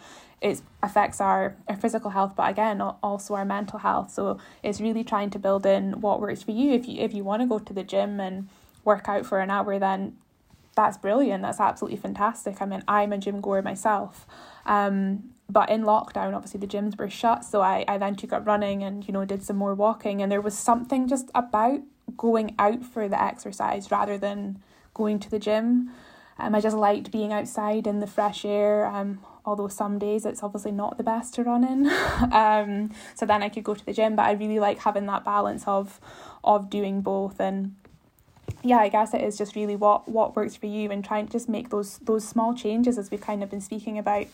It 0.42 0.60
affects 0.82 1.20
our, 1.20 1.56
our 1.66 1.76
physical 1.76 2.10
health, 2.10 2.34
but 2.36 2.50
again, 2.50 2.82
also 2.82 3.34
our 3.34 3.46
mental 3.46 3.78
health. 3.78 4.12
So 4.12 4.38
it's 4.62 4.82
really 4.82 5.02
trying 5.02 5.30
to 5.30 5.38
build 5.38 5.64
in 5.64 6.02
what 6.02 6.20
works 6.20 6.42
for 6.42 6.50
you. 6.50 6.72
If 6.72 6.86
you 6.86 7.00
if 7.00 7.14
you 7.14 7.24
want 7.24 7.40
to 7.42 7.48
go 7.48 7.58
to 7.58 7.72
the 7.72 7.82
gym 7.82 8.20
and 8.20 8.48
work 8.84 9.08
out 9.08 9.24
for 9.24 9.40
an 9.40 9.50
hour, 9.50 9.78
then 9.78 10.16
that's 10.74 10.98
brilliant. 10.98 11.42
That's 11.42 11.58
absolutely 11.58 11.98
fantastic. 11.98 12.60
I 12.60 12.66
mean, 12.66 12.82
I'm 12.86 13.12
a 13.12 13.18
gym 13.18 13.40
goer 13.40 13.62
myself. 13.62 14.26
Um, 14.66 15.30
but 15.48 15.70
in 15.70 15.82
lockdown 15.82 16.34
obviously 16.34 16.60
the 16.60 16.66
gyms 16.66 16.98
were 16.98 17.08
shut 17.08 17.44
so 17.44 17.60
I, 17.60 17.84
I 17.86 17.98
then 17.98 18.16
took 18.16 18.32
up 18.32 18.46
running 18.46 18.82
and 18.82 19.06
you 19.06 19.12
know 19.12 19.24
did 19.24 19.42
some 19.42 19.56
more 19.56 19.74
walking 19.74 20.20
and 20.20 20.30
there 20.30 20.40
was 20.40 20.56
something 20.58 21.08
just 21.08 21.30
about 21.34 21.80
going 22.16 22.54
out 22.58 22.84
for 22.84 23.08
the 23.08 23.20
exercise 23.20 23.90
rather 23.90 24.16
than 24.18 24.62
going 24.94 25.18
to 25.18 25.30
the 25.30 25.38
gym. 25.38 25.90
Um, 26.38 26.54
I 26.54 26.60
just 26.60 26.76
liked 26.76 27.10
being 27.10 27.32
outside 27.32 27.86
in 27.86 28.00
the 28.00 28.06
fresh 28.06 28.44
air 28.44 28.86
um, 28.86 29.20
although 29.44 29.68
some 29.68 29.98
days 29.98 30.26
it's 30.26 30.42
obviously 30.42 30.72
not 30.72 30.98
the 30.98 31.04
best 31.04 31.34
to 31.34 31.42
run 31.42 31.64
in. 31.64 31.90
Um, 32.32 32.90
so 33.14 33.26
then 33.26 33.42
I 33.42 33.48
could 33.48 33.64
go 33.64 33.74
to 33.74 33.84
the 33.84 33.92
gym 33.92 34.16
but 34.16 34.24
I 34.24 34.32
really 34.32 34.58
like 34.58 34.78
having 34.80 35.06
that 35.06 35.24
balance 35.24 35.64
of 35.66 36.00
of 36.42 36.70
doing 36.70 37.00
both 37.00 37.40
and 37.40 37.74
yeah, 38.62 38.78
I 38.78 38.88
guess 38.88 39.14
it 39.14 39.20
is 39.20 39.38
just 39.38 39.54
really 39.54 39.76
what 39.76 40.08
what 40.08 40.34
works 40.34 40.56
for 40.56 40.66
you 40.66 40.90
and 40.90 41.04
trying 41.04 41.26
to 41.26 41.32
just 41.32 41.48
make 41.48 41.70
those 41.70 41.98
those 41.98 42.26
small 42.26 42.54
changes 42.54 42.98
as 42.98 43.10
we've 43.10 43.20
kind 43.20 43.42
of 43.42 43.50
been 43.50 43.60
speaking 43.60 43.98
about 43.98 44.26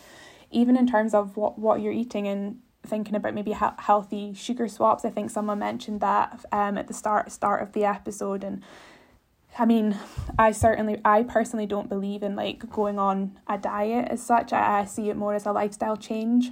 even 0.53 0.77
in 0.77 0.87
terms 0.87 1.13
of 1.13 1.35
what, 1.35 1.59
what 1.59 1.81
you're 1.81 1.93
eating 1.93 2.27
and 2.27 2.59
thinking 2.85 3.15
about 3.15 3.33
maybe 3.33 3.53
he- 3.53 3.65
healthy 3.79 4.33
sugar 4.33 4.67
swaps. 4.67 5.05
I 5.05 5.09
think 5.09 5.29
someone 5.29 5.59
mentioned 5.59 6.01
that 6.01 6.45
um, 6.51 6.77
at 6.77 6.87
the 6.87 6.93
start 6.93 7.31
start 7.31 7.61
of 7.61 7.73
the 7.73 7.85
episode 7.85 8.43
and 8.43 8.63
I 9.57 9.65
mean, 9.65 9.97
I 10.39 10.51
certainly, 10.51 10.99
I 11.05 11.23
personally 11.23 11.67
don't 11.67 11.87
believe 11.87 12.23
in 12.23 12.35
like 12.35 12.69
going 12.71 12.97
on 12.97 13.39
a 13.47 13.57
diet 13.57 14.07
as 14.09 14.21
such. 14.21 14.51
I, 14.51 14.79
I 14.79 14.85
see 14.85 15.09
it 15.09 15.15
more 15.15 15.35
as 15.35 15.45
a 15.45 15.51
lifestyle 15.51 15.95
change, 15.95 16.51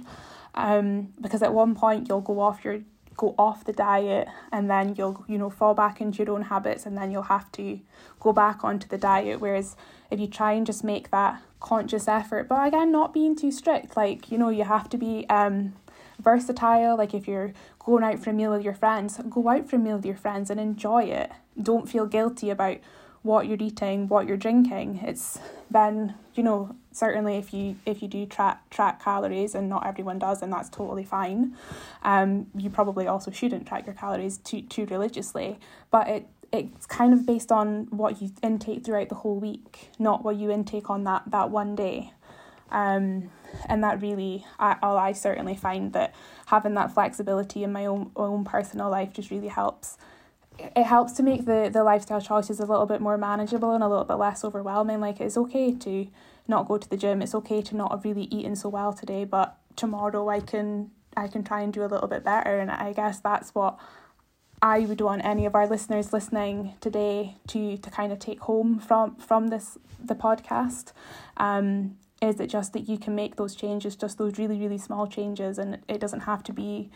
um, 0.54 1.12
because 1.20 1.42
at 1.42 1.52
one 1.52 1.74
point 1.74 2.08
you'll 2.08 2.20
go 2.20 2.38
off 2.40 2.64
your 2.64 2.80
go 3.16 3.34
off 3.38 3.64
the 3.64 3.72
diet 3.72 4.28
and 4.50 4.70
then 4.70 4.94
you'll 4.96 5.24
you 5.28 5.38
know 5.38 5.50
fall 5.50 5.74
back 5.74 6.00
into 6.00 6.22
your 6.22 6.34
own 6.34 6.42
habits 6.42 6.86
and 6.86 6.96
then 6.96 7.10
you'll 7.10 7.22
have 7.22 7.50
to 7.52 7.80
go 8.20 8.32
back 8.32 8.64
onto 8.64 8.88
the 8.88 8.98
diet. 8.98 9.40
Whereas 9.40 9.76
if 10.10 10.20
you 10.20 10.26
try 10.26 10.52
and 10.52 10.66
just 10.66 10.84
make 10.84 11.10
that 11.10 11.42
conscious 11.58 12.08
effort 12.08 12.48
but 12.48 12.66
again 12.66 12.90
not 12.90 13.14
being 13.14 13.36
too 13.36 13.52
strict 13.52 13.96
like 13.96 14.32
you 14.32 14.36
know 14.36 14.48
you 14.48 14.64
have 14.64 14.88
to 14.88 14.98
be 14.98 15.24
um 15.28 15.72
versatile 16.18 16.96
like 16.96 17.14
if 17.14 17.28
you're 17.28 17.52
going 17.78 18.02
out 18.02 18.18
for 18.18 18.30
a 18.30 18.32
meal 18.32 18.50
with 18.50 18.62
your 18.62 18.74
friends 18.74 19.20
go 19.30 19.48
out 19.48 19.68
for 19.70 19.76
a 19.76 19.78
meal 19.78 19.96
with 19.96 20.04
your 20.04 20.16
friends 20.16 20.50
and 20.50 20.58
enjoy 20.58 21.04
it 21.04 21.30
don't 21.60 21.88
feel 21.88 22.04
guilty 22.04 22.50
about 22.50 22.78
what 23.22 23.46
you're 23.46 23.58
eating 23.60 24.08
what 24.08 24.26
you're 24.26 24.36
drinking 24.36 25.00
it's 25.04 25.38
then 25.70 26.14
you 26.34 26.42
know 26.42 26.74
certainly 26.90 27.36
if 27.36 27.54
you 27.54 27.76
if 27.86 28.02
you 28.02 28.08
do 28.08 28.26
track 28.26 28.68
track 28.70 29.02
calories 29.02 29.54
and 29.54 29.68
not 29.68 29.86
everyone 29.86 30.18
does 30.18 30.42
and 30.42 30.52
that's 30.52 30.68
totally 30.68 31.04
fine 31.04 31.54
um 32.02 32.46
you 32.56 32.68
probably 32.68 33.06
also 33.06 33.30
shouldn't 33.30 33.66
track 33.66 33.86
your 33.86 33.94
calories 33.94 34.38
too 34.38 34.62
too 34.62 34.86
religiously 34.86 35.58
but 35.90 36.08
it 36.08 36.26
it's 36.52 36.84
kind 36.84 37.14
of 37.14 37.24
based 37.24 37.50
on 37.50 37.86
what 37.90 38.20
you 38.20 38.30
intake 38.42 38.84
throughout 38.84 39.08
the 39.08 39.14
whole 39.16 39.40
week, 39.40 39.90
not 39.98 40.22
what 40.22 40.36
you 40.36 40.50
intake 40.50 40.90
on 40.90 41.04
that 41.04 41.22
that 41.26 41.50
one 41.50 41.74
day. 41.74 42.12
Um, 42.70 43.30
and 43.66 43.82
that 43.84 44.00
really, 44.00 44.46
I, 44.58 44.76
I 44.80 45.12
certainly 45.12 45.56
find 45.56 45.92
that 45.92 46.14
having 46.46 46.74
that 46.74 46.92
flexibility 46.92 47.64
in 47.64 47.72
my 47.72 47.86
own 47.86 48.10
own 48.16 48.44
personal 48.44 48.90
life 48.90 49.12
just 49.14 49.30
really 49.30 49.48
helps. 49.48 49.96
It 50.58 50.84
helps 50.84 51.12
to 51.14 51.22
make 51.22 51.44
the 51.44 51.70
the 51.72 51.84
lifestyle 51.84 52.20
choices 52.20 52.60
a 52.60 52.66
little 52.66 52.86
bit 52.86 53.00
more 53.00 53.16
manageable 53.16 53.72
and 53.72 53.82
a 53.82 53.88
little 53.88 54.04
bit 54.04 54.14
less 54.14 54.44
overwhelming. 54.44 55.00
Like 55.00 55.20
it's 55.20 55.36
okay 55.36 55.72
to 55.74 56.08
not 56.48 56.68
go 56.68 56.78
to 56.78 56.88
the 56.88 56.96
gym. 56.96 57.22
It's 57.22 57.34
okay 57.34 57.62
to 57.62 57.76
not 57.76 57.90
have 57.90 58.04
really 58.04 58.24
eaten 58.24 58.56
so 58.56 58.68
well 58.68 58.92
today, 58.92 59.24
but 59.24 59.56
tomorrow 59.76 60.28
I 60.28 60.40
can 60.40 60.90
I 61.16 61.28
can 61.28 61.44
try 61.44 61.62
and 61.62 61.72
do 61.72 61.82
a 61.82 61.86
little 61.86 62.08
bit 62.08 62.24
better. 62.24 62.58
And 62.58 62.70
I 62.70 62.92
guess 62.92 63.20
that's 63.20 63.54
what 63.54 63.78
I 64.60 64.80
would 64.80 65.00
want 65.00 65.24
any 65.24 65.44
of 65.44 65.54
our 65.54 65.66
listeners 65.66 66.12
listening 66.12 66.74
today 66.80 67.36
to 67.48 67.76
to 67.78 67.90
kind 67.90 68.12
of 68.12 68.18
take 68.18 68.40
home 68.40 68.78
from 68.78 69.16
from 69.16 69.48
this 69.48 69.78
the 70.04 70.14
podcast 70.14 70.92
um, 71.36 71.96
is 72.20 72.38
it 72.38 72.46
just 72.48 72.72
that 72.72 72.88
you 72.88 72.98
can 72.98 73.14
make 73.14 73.36
those 73.36 73.54
changes, 73.54 73.96
just 73.96 74.18
those 74.18 74.38
really 74.38 74.58
really 74.58 74.78
small 74.78 75.06
changes, 75.06 75.58
and 75.58 75.78
it 75.88 76.00
doesn't 76.00 76.20
have 76.20 76.42
to 76.44 76.52
be, 76.52 76.90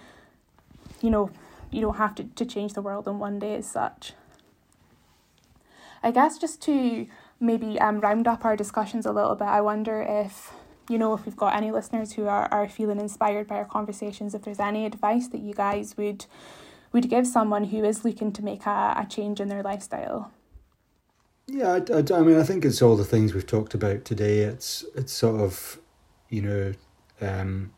you 1.03 1.11
know, 1.11 1.31
you 1.71 1.81
don't 1.81 1.97
have 1.97 2.15
to 2.17 2.25
to 2.25 2.45
change 2.45 2.75
the 2.75 2.83
world 2.83 3.07
in 3.09 3.19
one 3.19 3.39
day 3.39 3.57
as 3.57 3.71
such. 3.71 4.13
I 6.03 6.11
guess 6.11 6.39
just 6.39 6.63
to 6.63 7.07
maybe 7.41 7.79
um 7.81 8.01
round 8.01 8.27
up 8.27 8.45
our 8.45 8.57
discussions 8.57 9.07
a 9.07 9.13
little 9.13 9.35
bit, 9.35 9.49
I 9.49 9.61
wonder 9.61 10.03
if 10.03 10.53
you 10.89 10.99
know 10.99 11.15
if 11.15 11.27
we've 11.27 11.37
got 11.37 11.57
any 11.57 11.71
listeners 11.71 12.13
who 12.13 12.27
are, 12.27 12.49
are 12.53 12.69
feeling 12.69 13.01
inspired 13.01 13.49
by 13.49 13.57
our 13.57 13.65
conversations, 13.65 14.35
if 14.35 14.43
there's 14.43 14.61
any 14.61 14.87
advice 14.87 15.29
that 15.29 15.41
you 15.41 15.55
guys 15.55 15.97
would 15.97 16.27
would 16.93 17.11
give 17.11 17.27
someone 17.27 17.65
who 17.65 17.85
is 17.85 18.05
looking 18.05 18.33
to 18.33 18.43
make 18.43 18.65
a, 18.67 18.95
a 18.97 19.07
change 19.09 19.41
in 19.41 19.49
their 19.49 19.63
lifestyle? 19.63 20.33
Yeah, 21.49 21.75
I, 21.75 21.93
I, 21.93 22.19
I 22.19 22.23
mean, 22.23 22.39
I 22.39 22.43
think 22.43 22.65
it's 22.65 22.83
all 22.83 22.97
the 22.97 23.05
things 23.05 23.33
we've 23.33 23.47
talked 23.47 23.75
about 23.75 24.05
today. 24.05 24.39
It's 24.41 24.85
it's 24.95 25.13
sort 25.13 25.41
of, 25.41 25.79
you 26.29 26.43
know, 26.43 26.73
um, 27.21 27.73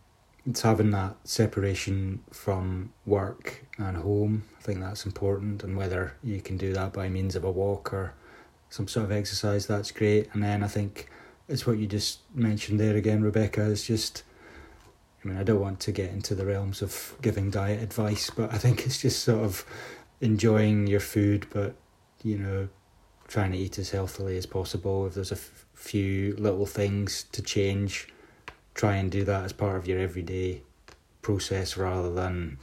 it's 0.46 0.62
having 0.62 0.90
that 0.92 1.16
separation 1.24 2.20
from 2.32 2.92
work 3.04 3.67
and 3.78 3.96
home. 3.96 4.44
I 4.58 4.62
think 4.62 4.80
that's 4.80 5.06
important, 5.06 5.62
and 5.62 5.76
whether 5.76 6.14
you 6.22 6.40
can 6.40 6.56
do 6.56 6.72
that 6.74 6.92
by 6.92 7.08
means 7.08 7.36
of 7.36 7.44
a 7.44 7.50
walk 7.50 7.92
or 7.92 8.14
some 8.70 8.88
sort 8.88 9.06
of 9.06 9.12
exercise, 9.12 9.66
that's 9.66 9.90
great. 9.90 10.28
And 10.32 10.42
then 10.42 10.62
I 10.62 10.68
think 10.68 11.08
it's 11.48 11.66
what 11.66 11.78
you 11.78 11.86
just 11.86 12.20
mentioned 12.34 12.78
there 12.78 12.96
again, 12.96 13.22
Rebecca. 13.22 13.70
It's 13.70 13.86
just 13.86 14.22
I 15.24 15.28
mean, 15.28 15.38
I 15.38 15.42
don't 15.42 15.60
want 15.60 15.80
to 15.80 15.92
get 15.92 16.10
into 16.10 16.34
the 16.34 16.46
realms 16.46 16.80
of 16.80 17.14
giving 17.20 17.50
diet 17.50 17.82
advice, 17.82 18.30
but 18.30 18.52
I 18.52 18.58
think 18.58 18.86
it's 18.86 19.00
just 19.00 19.22
sort 19.22 19.44
of 19.44 19.64
enjoying 20.20 20.86
your 20.86 21.00
food, 21.00 21.46
but 21.50 21.74
you 22.22 22.38
know, 22.38 22.68
trying 23.26 23.52
to 23.52 23.58
eat 23.58 23.78
as 23.78 23.90
healthily 23.90 24.36
as 24.36 24.46
possible. 24.46 25.06
If 25.06 25.14
there's 25.14 25.32
a 25.32 25.36
f- 25.36 25.66
few 25.74 26.34
little 26.36 26.66
things 26.66 27.24
to 27.32 27.42
change, 27.42 28.08
try 28.74 28.96
and 28.96 29.10
do 29.10 29.24
that 29.24 29.44
as 29.44 29.52
part 29.52 29.76
of 29.76 29.86
your 29.86 29.98
everyday 29.98 30.62
process 31.20 31.76
rather 31.76 32.12
than 32.12 32.58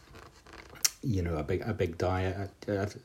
you 1.06 1.22
know 1.22 1.38
a 1.38 1.44
big 1.44 1.62
a 1.62 1.74
big 1.74 1.98
diet. 1.98 2.52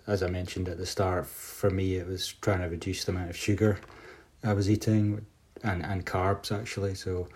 As 0.06 0.22
I 0.22 0.28
mentioned 0.28 0.68
at 0.68 0.78
the 0.78 0.86
start, 0.86 1.26
for 1.26 1.70
me 1.70 1.96
it 1.96 2.06
was 2.06 2.34
trying 2.40 2.60
to 2.60 2.68
reduce 2.68 3.04
the 3.04 3.12
amount 3.12 3.30
of 3.30 3.36
sugar 3.36 3.78
I 4.42 4.54
was 4.54 4.70
eating 4.70 5.24
and 5.62 5.84
and 5.84 6.06
carbs 6.06 6.50
actually. 6.50 6.94
So 6.94 7.28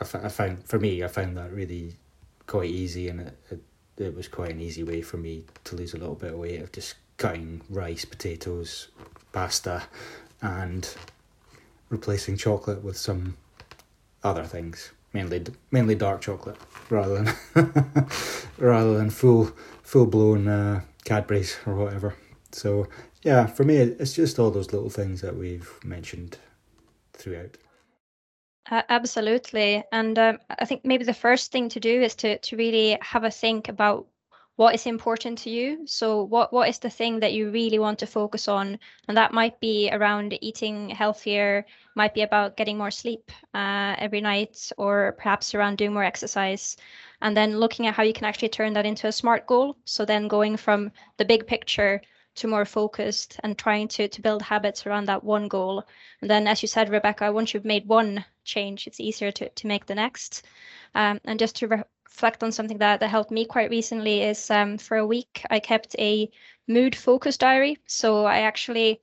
I, 0.00 0.04
f- 0.04 0.24
I 0.24 0.28
found 0.28 0.64
for 0.66 0.78
me 0.78 1.02
I 1.02 1.08
found 1.08 1.36
that 1.36 1.52
really 1.52 1.94
quite 2.46 2.70
easy 2.70 3.08
and 3.08 3.20
it, 3.20 3.38
it 3.50 3.60
it 3.96 4.14
was 4.14 4.28
quite 4.28 4.50
an 4.50 4.60
easy 4.60 4.82
way 4.82 5.02
for 5.02 5.16
me 5.16 5.44
to 5.64 5.76
lose 5.76 5.94
a 5.94 5.98
little 5.98 6.14
bit 6.14 6.32
of 6.32 6.38
weight 6.38 6.60
of 6.60 6.72
just 6.72 6.94
cutting 7.16 7.60
rice, 7.70 8.04
potatoes, 8.04 8.88
pasta, 9.32 9.82
and 10.42 10.94
replacing 11.90 12.36
chocolate 12.36 12.82
with 12.82 12.96
some 12.96 13.36
other 14.24 14.44
things, 14.44 14.90
mainly 15.14 15.42
mainly 15.70 15.94
dark 15.94 16.20
chocolate 16.20 16.58
rather 16.90 17.22
than 17.22 17.34
rather 18.58 18.98
than 18.98 19.08
full 19.08 19.50
full 19.82 20.06
blown 20.06 20.48
uh, 20.48 20.80
Cadbury's 21.04 21.56
or 21.66 21.76
whatever. 21.76 22.14
So 22.52 22.88
yeah, 23.22 23.46
for 23.46 23.64
me, 23.64 23.76
it's 23.76 24.12
just 24.12 24.38
all 24.38 24.50
those 24.50 24.72
little 24.72 24.90
things 24.90 25.22
that 25.22 25.36
we've 25.36 25.70
mentioned 25.82 26.36
throughout. 27.14 27.56
Uh, 28.70 28.82
absolutely, 28.88 29.84
and 29.92 30.18
um, 30.18 30.38
I 30.50 30.64
think 30.64 30.84
maybe 30.84 31.04
the 31.04 31.14
first 31.14 31.52
thing 31.52 31.68
to 31.70 31.80
do 31.80 32.02
is 32.02 32.14
to 32.16 32.38
to 32.38 32.56
really 32.56 32.98
have 33.00 33.24
a 33.24 33.30
think 33.30 33.68
about 33.68 34.06
what 34.56 34.74
is 34.74 34.86
important 34.86 35.38
to 35.38 35.50
you. 35.50 35.86
So 35.86 36.22
what 36.22 36.52
what 36.52 36.68
is 36.68 36.78
the 36.78 36.90
thing 36.90 37.20
that 37.20 37.32
you 37.32 37.50
really 37.50 37.78
want 37.78 37.98
to 37.98 38.06
focus 38.06 38.48
on, 38.48 38.78
and 39.08 39.16
that 39.16 39.32
might 39.32 39.58
be 39.60 39.90
around 39.92 40.38
eating 40.40 40.90
healthier, 40.90 41.66
might 41.96 42.14
be 42.14 42.22
about 42.22 42.56
getting 42.56 42.78
more 42.78 42.90
sleep 42.90 43.32
uh, 43.54 43.96
every 43.98 44.20
night, 44.20 44.70
or 44.78 45.16
perhaps 45.18 45.54
around 45.54 45.78
doing 45.78 45.92
more 45.92 46.04
exercise, 46.04 46.76
and 47.20 47.36
then 47.36 47.58
looking 47.58 47.86
at 47.86 47.94
how 47.94 48.04
you 48.04 48.12
can 48.12 48.26
actually 48.26 48.48
turn 48.48 48.72
that 48.74 48.86
into 48.86 49.08
a 49.08 49.12
smart 49.12 49.46
goal. 49.46 49.76
So 49.84 50.04
then 50.04 50.28
going 50.28 50.56
from 50.56 50.92
the 51.16 51.24
big 51.24 51.46
picture 51.46 52.00
to 52.36 52.48
more 52.48 52.64
focused 52.64 53.38
and 53.42 53.56
trying 53.56 53.88
to 53.88 54.08
to 54.08 54.22
build 54.22 54.42
habits 54.42 54.86
around 54.86 55.06
that 55.06 55.24
one 55.24 55.48
goal. 55.48 55.84
And 56.20 56.30
then, 56.30 56.46
as 56.46 56.62
you 56.62 56.68
said, 56.68 56.90
Rebecca, 56.90 57.32
once 57.32 57.54
you've 57.54 57.64
made 57.64 57.88
one 57.88 58.24
change, 58.44 58.86
it's 58.86 59.00
easier 59.00 59.32
to 59.32 59.48
to 59.48 59.66
make 59.66 59.86
the 59.86 59.94
next. 59.96 60.44
Um, 60.94 61.20
and 61.24 61.40
just 61.40 61.56
to 61.56 61.68
re- 61.68 61.82
reflect 62.14 62.44
on 62.44 62.52
something 62.52 62.78
that 62.78 63.00
that 63.00 63.10
helped 63.10 63.32
me 63.32 63.44
quite 63.44 63.70
recently 63.70 64.22
is 64.22 64.48
um, 64.48 64.78
for 64.78 64.96
a 64.96 65.06
week 65.06 65.44
I 65.50 65.58
kept 65.58 65.96
a 65.98 66.30
mood 66.68 66.94
focus 66.94 67.36
diary. 67.36 67.76
So 67.86 68.24
I 68.24 68.38
actually 68.40 69.00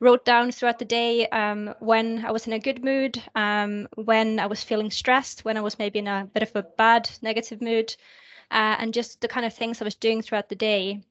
wrote 0.00 0.24
down 0.24 0.50
throughout 0.50 0.78
the 0.78 0.86
day 0.86 1.28
um, 1.28 1.74
when 1.80 2.24
I 2.24 2.30
was 2.30 2.46
in 2.46 2.54
a 2.54 2.58
good 2.58 2.82
mood, 2.82 3.22
um, 3.34 3.86
when 3.96 4.40
I 4.40 4.46
was 4.46 4.64
feeling 4.64 4.90
stressed, 4.90 5.44
when 5.44 5.58
I 5.58 5.60
was 5.60 5.78
maybe 5.78 5.98
in 5.98 6.08
a 6.08 6.26
bit 6.32 6.42
of 6.42 6.56
a 6.56 6.62
bad 6.62 7.10
negative 7.20 7.60
mood, 7.60 7.94
uh, 8.50 8.76
and 8.78 8.94
just 8.94 9.20
the 9.20 9.28
kind 9.28 9.44
of 9.44 9.52
things 9.52 9.80
I 9.80 9.84
was 9.84 9.94
doing 9.94 10.22
throughout 10.22 10.48
the 10.48 10.56
day 10.56 11.02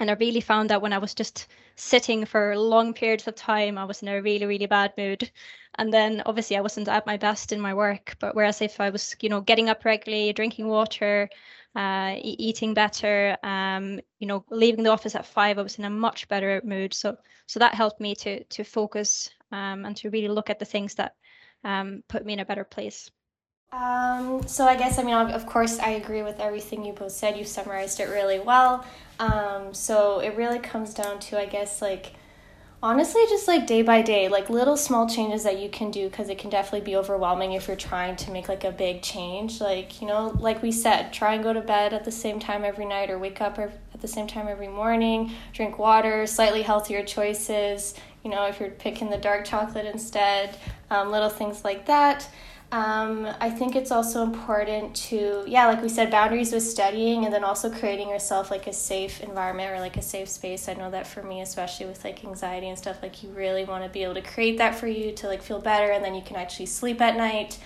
and 0.00 0.10
I 0.10 0.14
really 0.14 0.40
found 0.40 0.70
that 0.70 0.82
when 0.82 0.92
I 0.92 0.98
was 0.98 1.14
just 1.14 1.48
sitting 1.76 2.24
for 2.24 2.56
long 2.56 2.94
periods 2.94 3.26
of 3.28 3.34
time, 3.34 3.78
I 3.78 3.84
was 3.84 4.02
in 4.02 4.08
a 4.08 4.22
really, 4.22 4.46
really 4.46 4.66
bad 4.66 4.92
mood. 4.96 5.30
And 5.76 5.92
then 5.92 6.22
obviously 6.26 6.56
I 6.56 6.60
wasn't 6.60 6.88
at 6.88 7.06
my 7.06 7.16
best 7.16 7.52
in 7.52 7.60
my 7.60 7.74
work. 7.74 8.16
But 8.18 8.34
whereas 8.34 8.60
if 8.62 8.80
I 8.80 8.90
was, 8.90 9.14
you 9.20 9.28
know, 9.28 9.40
getting 9.40 9.68
up 9.68 9.84
regularly, 9.84 10.32
drinking 10.32 10.68
water, 10.68 11.28
uh, 11.76 12.14
e- 12.16 12.36
eating 12.38 12.74
better, 12.74 13.36
um, 13.42 14.00
you 14.18 14.26
know, 14.26 14.44
leaving 14.50 14.84
the 14.84 14.90
office 14.90 15.14
at 15.14 15.26
five, 15.26 15.58
I 15.58 15.62
was 15.62 15.78
in 15.78 15.84
a 15.84 15.90
much 15.90 16.28
better 16.28 16.60
mood. 16.64 16.94
So 16.94 17.16
so 17.46 17.58
that 17.60 17.74
helped 17.74 18.00
me 18.00 18.14
to 18.16 18.44
to 18.44 18.64
focus 18.64 19.30
um, 19.50 19.84
and 19.84 19.96
to 19.98 20.10
really 20.10 20.28
look 20.28 20.50
at 20.50 20.58
the 20.58 20.64
things 20.64 20.94
that 20.96 21.14
um, 21.64 22.02
put 22.08 22.24
me 22.24 22.32
in 22.34 22.40
a 22.40 22.44
better 22.46 22.64
place. 22.64 23.10
Um, 23.72 24.46
so 24.46 24.66
I 24.66 24.76
guess 24.76 24.98
I 24.98 25.02
mean 25.02 25.14
of 25.14 25.46
course 25.46 25.78
I 25.78 25.90
agree 25.90 26.22
with 26.22 26.40
everything 26.40 26.84
you 26.84 26.92
both 26.92 27.12
said. 27.12 27.36
You 27.38 27.44
summarized 27.44 28.00
it 28.00 28.08
really 28.08 28.38
well. 28.38 28.84
Um, 29.18 29.72
so 29.72 30.20
it 30.20 30.36
really 30.36 30.58
comes 30.58 30.92
down 30.92 31.18
to 31.20 31.40
I 31.40 31.46
guess 31.46 31.80
like 31.80 32.12
honestly 32.82 33.22
just 33.30 33.46
like 33.46 33.66
day 33.66 33.80
by 33.80 34.02
day 34.02 34.28
like 34.28 34.50
little 34.50 34.76
small 34.76 35.08
changes 35.08 35.44
that 35.44 35.58
you 35.58 35.70
can 35.70 35.90
do 35.90 36.08
because 36.10 36.28
it 36.28 36.36
can 36.36 36.50
definitely 36.50 36.80
be 36.80 36.96
overwhelming 36.96 37.52
if 37.52 37.68
you're 37.68 37.76
trying 37.76 38.16
to 38.16 38.30
make 38.32 38.48
like 38.48 38.64
a 38.64 38.72
big 38.72 39.00
change 39.02 39.60
like 39.60 40.00
you 40.02 40.08
know 40.08 40.36
like 40.40 40.60
we 40.62 40.72
said 40.72 41.12
try 41.12 41.34
and 41.34 41.44
go 41.44 41.52
to 41.52 41.60
bed 41.60 41.92
at 41.92 42.04
the 42.04 42.10
same 42.10 42.40
time 42.40 42.64
every 42.64 42.84
night 42.84 43.08
or 43.08 43.20
wake 43.20 43.40
up 43.40 43.56
at 43.56 44.00
the 44.00 44.08
same 44.08 44.26
time 44.26 44.48
every 44.48 44.66
morning 44.66 45.30
drink 45.52 45.78
water 45.78 46.26
slightly 46.26 46.62
healthier 46.62 47.04
choices 47.04 47.94
you 48.24 48.30
know 48.30 48.46
if 48.46 48.58
you're 48.58 48.70
picking 48.70 49.10
the 49.10 49.16
dark 49.16 49.44
chocolate 49.44 49.86
instead 49.86 50.56
um, 50.90 51.12
little 51.12 51.30
things 51.30 51.62
like 51.62 51.86
that 51.86 52.28
um, 52.72 53.28
I 53.38 53.50
think 53.50 53.76
it's 53.76 53.90
also 53.90 54.22
important 54.22 54.96
to, 54.96 55.44
yeah, 55.46 55.66
like 55.66 55.82
we 55.82 55.90
said, 55.90 56.10
boundaries 56.10 56.52
with 56.52 56.62
studying 56.62 57.26
and 57.26 57.34
then 57.34 57.44
also 57.44 57.70
creating 57.70 58.08
yourself 58.08 58.50
like 58.50 58.66
a 58.66 58.72
safe 58.72 59.20
environment 59.20 59.70
or 59.72 59.78
like 59.78 59.98
a 59.98 60.02
safe 60.02 60.30
space. 60.30 60.70
I 60.70 60.72
know 60.72 60.90
that 60.90 61.06
for 61.06 61.22
me, 61.22 61.42
especially 61.42 61.84
with 61.84 62.02
like 62.02 62.24
anxiety 62.24 62.70
and 62.70 62.78
stuff, 62.78 63.02
like 63.02 63.22
you 63.22 63.28
really 63.28 63.66
want 63.66 63.84
to 63.84 63.90
be 63.90 64.02
able 64.04 64.14
to 64.14 64.22
create 64.22 64.56
that 64.56 64.74
for 64.74 64.86
you 64.86 65.12
to 65.12 65.26
like 65.26 65.42
feel 65.42 65.60
better 65.60 65.92
and 65.92 66.02
then 66.02 66.14
you 66.14 66.22
can 66.22 66.36
actually 66.36 66.64
sleep 66.64 67.02
at 67.02 67.14
night 67.14 67.58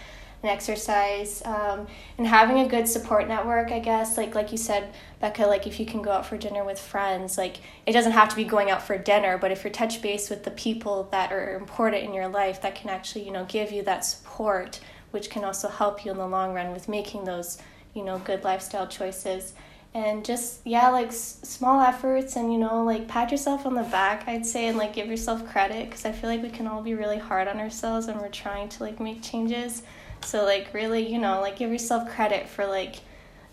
and 0.42 0.51
exercise 0.51 1.42
um, 1.45 1.87
and 2.19 2.27
having 2.27 2.59
a 2.59 2.69
good 2.69 2.87
support 2.87 3.27
network 3.27 3.73
i 3.73 3.79
guess 3.79 4.19
like 4.19 4.35
like 4.35 4.53
you 4.53 4.59
said 4.59 4.92
becca 5.19 5.47
like 5.47 5.66
if 5.66 5.81
you 5.81 5.87
can 5.87 6.03
go 6.03 6.11
out 6.11 6.27
for 6.27 6.37
dinner 6.37 6.62
with 6.62 6.79
friends 6.79 7.38
like 7.38 7.57
it 7.87 7.92
doesn't 7.92 8.12
have 8.12 8.29
to 8.29 8.37
be 8.37 8.45
going 8.45 8.71
out 8.71 8.83
for 8.83 8.99
dinner 8.99 9.38
but 9.38 9.51
if 9.51 9.64
you're 9.64 9.73
touch 9.73 10.03
base 10.03 10.29
with 10.29 10.45
the 10.45 10.51
people 10.51 11.09
that 11.11 11.33
are 11.33 11.57
important 11.57 12.05
in 12.05 12.12
your 12.12 12.29
life 12.29 12.61
that 12.61 12.75
can 12.75 12.90
actually 12.90 13.25
you 13.25 13.33
know 13.33 13.47
give 13.47 13.73
you 13.73 13.83
that 13.83 14.05
support 14.05 14.79
which 15.11 15.31
can 15.31 15.45
also 15.45 15.69
help 15.69 16.05
you 16.05 16.11
in 16.11 16.19
the 16.19 16.27
long 16.27 16.55
run 16.55 16.73
with 16.73 16.88
making 16.88 17.25
those, 17.25 17.59
you 17.95 18.05
know, 18.05 18.19
good 18.19 18.45
lifestyle 18.45 18.87
choices. 18.87 19.55
And 19.95 20.25
just, 20.25 20.61
yeah, 20.66 20.90
like 20.90 21.09
s- 21.09 21.40
small 21.42 21.81
efforts 21.81 22.37
and, 22.37 22.53
you 22.53 22.59
know, 22.59 22.85
like 22.85 23.09
pat 23.09 23.31
yourself 23.31 23.64
on 23.64 23.75
the 23.75 23.83
back, 23.85 24.29
I'd 24.29 24.45
say, 24.45 24.66
and 24.66 24.77
like 24.77 24.92
give 24.92 25.07
yourself 25.09 25.47
credit 25.49 25.87
because 25.87 26.05
I 26.05 26.12
feel 26.12 26.29
like 26.29 26.42
we 26.42 26.51
can 26.51 26.66
all 26.66 26.83
be 26.83 26.95
really 26.95 27.19
hard 27.19 27.49
on 27.49 27.59
ourselves 27.59 28.07
when 28.07 28.19
we're 28.19 28.29
trying 28.29 28.69
to 28.71 28.83
like 28.83 29.01
make 29.01 29.23
changes. 29.23 29.83
So, 30.23 30.45
like, 30.45 30.75
really, 30.75 31.11
you 31.11 31.19
know, 31.19 31.40
like 31.40 31.57
give 31.57 31.71
yourself 31.71 32.11
credit 32.11 32.49
for 32.49 32.66
like 32.66 32.97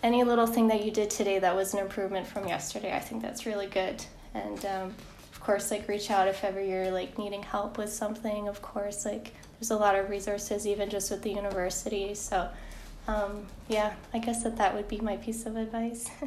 any 0.02 0.22
little 0.22 0.46
thing 0.46 0.68
that 0.68 0.84
you 0.84 0.90
did 0.90 1.08
today 1.08 1.38
that 1.38 1.56
was 1.56 1.72
an 1.72 1.80
improvement 1.80 2.26
from 2.26 2.46
yesterday. 2.46 2.94
I 2.94 3.00
think 3.00 3.22
that's 3.22 3.46
really 3.46 3.66
good. 3.66 4.04
And, 4.34 4.64
um, 4.66 4.94
of 5.34 5.40
course 5.40 5.70
like 5.70 5.86
reach 5.88 6.10
out 6.10 6.26
if 6.26 6.42
ever 6.42 6.62
you're 6.62 6.90
like 6.90 7.18
needing 7.18 7.42
help 7.42 7.76
with 7.76 7.92
something 7.92 8.48
of 8.48 8.62
course 8.62 9.04
like 9.04 9.34
there's 9.58 9.70
a 9.70 9.76
lot 9.76 9.94
of 9.94 10.10
resources 10.10 10.66
even 10.66 10.90
just 10.90 11.10
with 11.10 11.22
the 11.22 11.30
university 11.30 12.14
so 12.14 12.48
um, 13.08 13.46
yeah 13.68 13.94
i 14.12 14.18
guess 14.18 14.42
that 14.42 14.56
that 14.56 14.74
would 14.74 14.88
be 14.88 14.98
my 14.98 15.16
piece 15.16 15.46
of 15.46 15.56
advice 15.56 16.10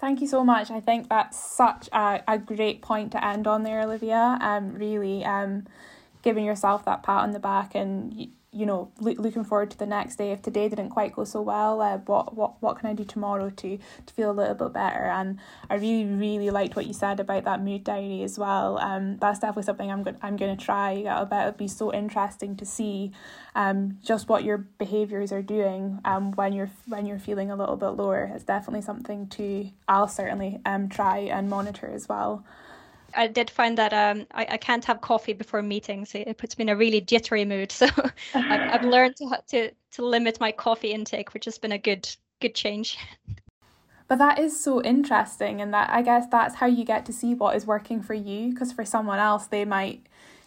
Thank 0.00 0.22
you 0.22 0.26
so 0.26 0.42
much. 0.42 0.70
I 0.70 0.80
think 0.80 1.10
that's 1.10 1.38
such 1.38 1.86
a, 1.92 2.22
a 2.26 2.38
great 2.38 2.80
point 2.80 3.12
to 3.12 3.22
end 3.22 3.46
on 3.46 3.64
there, 3.64 3.82
Olivia. 3.82 4.38
Um, 4.40 4.72
really, 4.72 5.26
um, 5.26 5.66
giving 6.22 6.46
yourself 6.46 6.86
that 6.86 7.02
pat 7.02 7.22
on 7.22 7.32
the 7.32 7.38
back 7.38 7.74
and 7.74 8.32
you 8.52 8.66
know, 8.66 8.90
lo- 9.00 9.14
looking 9.16 9.44
forward 9.44 9.70
to 9.70 9.78
the 9.78 9.86
next 9.86 10.16
day. 10.16 10.32
If 10.32 10.42
today 10.42 10.68
didn't 10.68 10.90
quite 10.90 11.14
go 11.14 11.24
so 11.24 11.40
well, 11.40 11.80
uh, 11.80 11.98
what 11.98 12.34
what 12.34 12.60
what 12.60 12.78
can 12.78 12.88
I 12.88 12.94
do 12.94 13.04
tomorrow 13.04 13.50
to 13.50 13.78
to 14.06 14.14
feel 14.14 14.30
a 14.30 14.32
little 14.32 14.54
bit 14.54 14.72
better? 14.72 15.04
And 15.04 15.38
I 15.68 15.76
really 15.76 16.04
really 16.04 16.50
liked 16.50 16.74
what 16.74 16.86
you 16.86 16.92
said 16.92 17.20
about 17.20 17.44
that 17.44 17.62
mood 17.62 17.84
diary 17.84 18.22
as 18.22 18.38
well. 18.38 18.78
Um, 18.78 19.18
that's 19.18 19.38
definitely 19.38 19.62
something 19.64 19.90
I'm 19.90 20.02
going 20.02 20.16
I'm 20.22 20.36
going 20.36 20.56
to 20.56 20.64
try. 20.64 21.02
Bet 21.30 21.46
it'd 21.46 21.58
be 21.58 21.68
so 21.68 21.92
interesting 21.92 22.56
to 22.56 22.66
see, 22.66 23.12
um, 23.54 23.98
just 24.02 24.28
what 24.28 24.42
your 24.42 24.58
behaviors 24.58 25.30
are 25.32 25.42
doing 25.42 26.00
um 26.04 26.32
when 26.32 26.52
you're 26.52 26.70
when 26.86 27.06
you're 27.06 27.18
feeling 27.18 27.50
a 27.50 27.56
little 27.56 27.76
bit 27.76 27.90
lower. 27.90 28.32
It's 28.34 28.44
definitely 28.44 28.82
something 28.82 29.28
to 29.28 29.70
I'll 29.86 30.08
certainly 30.08 30.60
um 30.64 30.88
try 30.88 31.18
and 31.18 31.48
monitor 31.48 31.86
as 31.86 32.08
well. 32.08 32.44
I 33.14 33.26
did 33.26 33.50
find 33.50 33.76
that 33.78 33.92
um, 33.92 34.26
I, 34.32 34.46
I 34.50 34.56
can't 34.56 34.84
have 34.84 35.00
coffee 35.00 35.32
before 35.32 35.62
meetings. 35.62 36.14
It, 36.14 36.28
it 36.28 36.38
puts 36.38 36.58
me 36.58 36.62
in 36.62 36.68
a 36.68 36.76
really 36.76 37.00
jittery 37.00 37.44
mood. 37.44 37.72
So 37.80 37.86
I've, 38.34 38.74
I've 38.74 38.84
learned 38.96 39.16
to, 39.16 39.42
to 39.48 39.70
to 39.92 40.04
limit 40.04 40.38
my 40.40 40.52
coffee 40.52 40.92
intake, 40.92 41.34
which 41.34 41.44
has 41.46 41.58
been 41.58 41.72
a 41.72 41.78
good 41.78 42.08
good 42.40 42.54
change. 42.54 42.98
But 44.08 44.18
that 44.18 44.40
is 44.40 44.60
so 44.60 44.82
interesting, 44.82 45.60
and 45.60 45.72
that 45.72 45.88
I 45.88 46.02
guess 46.02 46.26
that's 46.28 46.56
how 46.56 46.66
you 46.66 46.84
get 46.84 47.06
to 47.06 47.12
see 47.12 47.32
what 47.32 47.54
is 47.54 47.64
working 47.64 48.02
for 48.02 48.12
you. 48.12 48.50
Because 48.50 48.72
for 48.72 48.84
someone 48.84 49.20
else, 49.20 49.46
they 49.46 49.64
might 49.64 50.02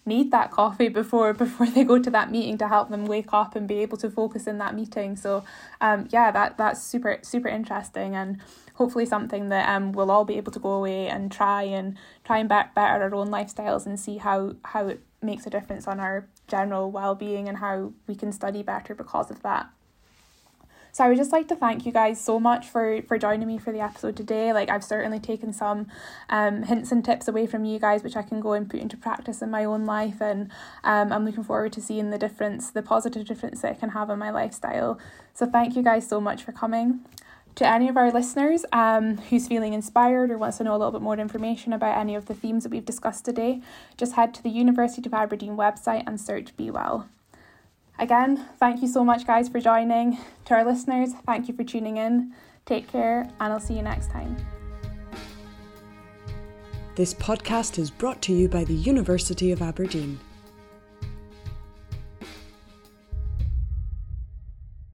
need 0.06 0.32
that 0.32 0.52
coffee 0.52 0.90
before 0.90 1.34
before 1.46 1.68
they 1.68 1.84
go 1.84 2.00
to 2.00 2.10
that 2.10 2.32
meeting 2.32 2.58
to 2.58 2.68
help 2.68 2.90
them 2.90 3.06
wake 3.06 3.34
up 3.34 3.56
and 3.56 3.68
be 3.68 3.80
able 3.80 3.98
to 3.98 4.10
focus 4.10 4.48
in 4.48 4.58
that 4.58 4.76
meeting. 4.76 5.16
So, 5.16 5.44
um, 5.82 6.08
yeah, 6.12 6.32
that 6.32 6.58
that's 6.58 6.82
super 6.82 7.20
super 7.22 7.48
interesting 7.48 8.16
and 8.16 8.40
hopefully 8.76 9.06
something 9.06 9.50
that 9.50 9.70
um 9.70 9.92
we'll 9.92 10.12
all 10.12 10.26
be 10.26 10.38
able 10.38 10.52
to 10.52 10.60
go 10.60 10.72
away 10.72 11.08
and 11.08 11.32
try 11.32 11.64
and 11.64 11.98
try 12.24 12.40
and 12.40 12.50
better 12.50 12.72
our 12.76 13.14
own 13.14 13.28
lifestyles 13.28 13.86
and 13.86 14.00
see 14.00 14.18
how 14.18 14.56
how 14.66 14.88
it 14.88 15.02
makes 15.22 15.46
a 15.46 15.50
difference 15.50 15.88
on 15.88 16.00
our 16.00 16.28
general 16.48 16.92
well 16.92 17.16
being 17.16 17.48
and 17.48 17.58
how 17.58 17.94
we 18.08 18.16
can 18.16 18.32
study 18.32 18.62
better 18.64 18.94
because 18.94 19.32
of 19.32 19.42
that. 19.44 19.70
So 20.94 21.04
I 21.04 21.08
would 21.08 21.18
just 21.18 21.32
like 21.32 21.48
to 21.48 21.56
thank 21.56 21.88
you 21.88 21.92
guys 21.92 22.22
so 22.22 22.40
much 22.40 22.68
for 22.68 23.02
for 23.08 23.18
joining 23.18 23.48
me 23.48 23.58
for 23.58 23.74
the 23.74 23.80
episode 23.80 24.16
today. 24.16 24.54
Like 24.54 24.70
I've 24.70 24.84
certainly 24.84 25.20
taken 25.20 25.52
some 25.52 25.88
um, 26.30 26.62
hints 26.62 26.92
and 26.92 27.04
tips 27.04 27.28
away 27.28 27.48
from 27.48 27.66
you 27.66 27.80
guys, 27.80 28.04
which 28.04 28.16
I 28.16 28.22
can 28.22 28.40
go 28.40 28.54
and 28.54 28.70
put 28.70 28.80
into 28.80 28.96
practice 28.96 29.42
in 29.42 29.50
my 29.50 29.66
own 29.66 29.86
life, 29.86 30.22
and 30.22 30.52
um, 30.84 31.12
I'm 31.12 31.26
looking 31.26 31.44
forward 31.44 31.74
to 31.74 31.82
seeing 31.82 32.12
the 32.12 32.20
difference, 32.20 32.70
the 32.70 32.84
positive 32.84 33.26
difference 33.26 33.62
that 33.62 33.72
it 33.72 33.80
can 33.80 33.90
have 33.90 34.12
on 34.12 34.20
my 34.20 34.30
lifestyle. 34.30 35.00
So 35.34 35.48
thank 35.48 35.76
you 35.76 35.82
guys 35.82 36.08
so 36.08 36.22
much 36.22 36.44
for 36.44 36.52
coming. 36.52 37.00
To 37.56 37.68
any 37.68 37.90
of 37.90 37.98
our 37.98 38.12
listeners 38.12 38.64
um, 38.72 39.18
who's 39.18 39.48
feeling 39.48 39.74
inspired 39.74 40.30
or 40.30 40.38
wants 40.38 40.58
to 40.58 40.64
know 40.64 40.76
a 40.76 40.78
little 40.78 40.92
bit 40.92 41.02
more 41.02 41.18
information 41.18 41.74
about 41.74 41.98
any 41.98 42.14
of 42.14 42.26
the 42.26 42.36
themes 42.36 42.64
that 42.64 42.72
we've 42.72 42.86
discussed 42.86 43.26
today, 43.26 43.62
just 43.98 44.14
head 44.14 44.34
to 44.36 44.44
the 44.44 44.50
University 44.50 45.08
of 45.08 45.14
Aberdeen 45.14 45.58
website 45.58 46.04
and 46.06 46.22
search 46.22 46.56
Be 46.56 46.70
Well. 46.70 47.10
Again, 48.04 48.46
thank 48.60 48.82
you 48.82 48.90
so 48.90 49.06
much, 49.06 49.26
guys, 49.26 49.48
for 49.48 49.62
joining. 49.62 50.18
To 50.46 50.56
our 50.56 50.66
listeners, 50.66 51.14
thank 51.26 51.48
you 51.48 51.54
for 51.54 51.64
tuning 51.64 51.96
in. 51.96 52.34
Take 52.66 52.90
care, 52.90 53.22
and 53.40 53.54
I'll 53.54 53.62
see 53.62 53.76
you 53.76 53.82
next 53.82 54.12
time. 54.12 54.36
This 56.96 57.14
podcast 57.14 57.80
is 57.80 57.90
brought 57.90 58.22
to 58.24 58.34
you 58.34 58.50
by 58.50 58.66
the 58.66 58.74
University 58.74 59.54
of 59.54 59.62
Aberdeen. 59.62 60.20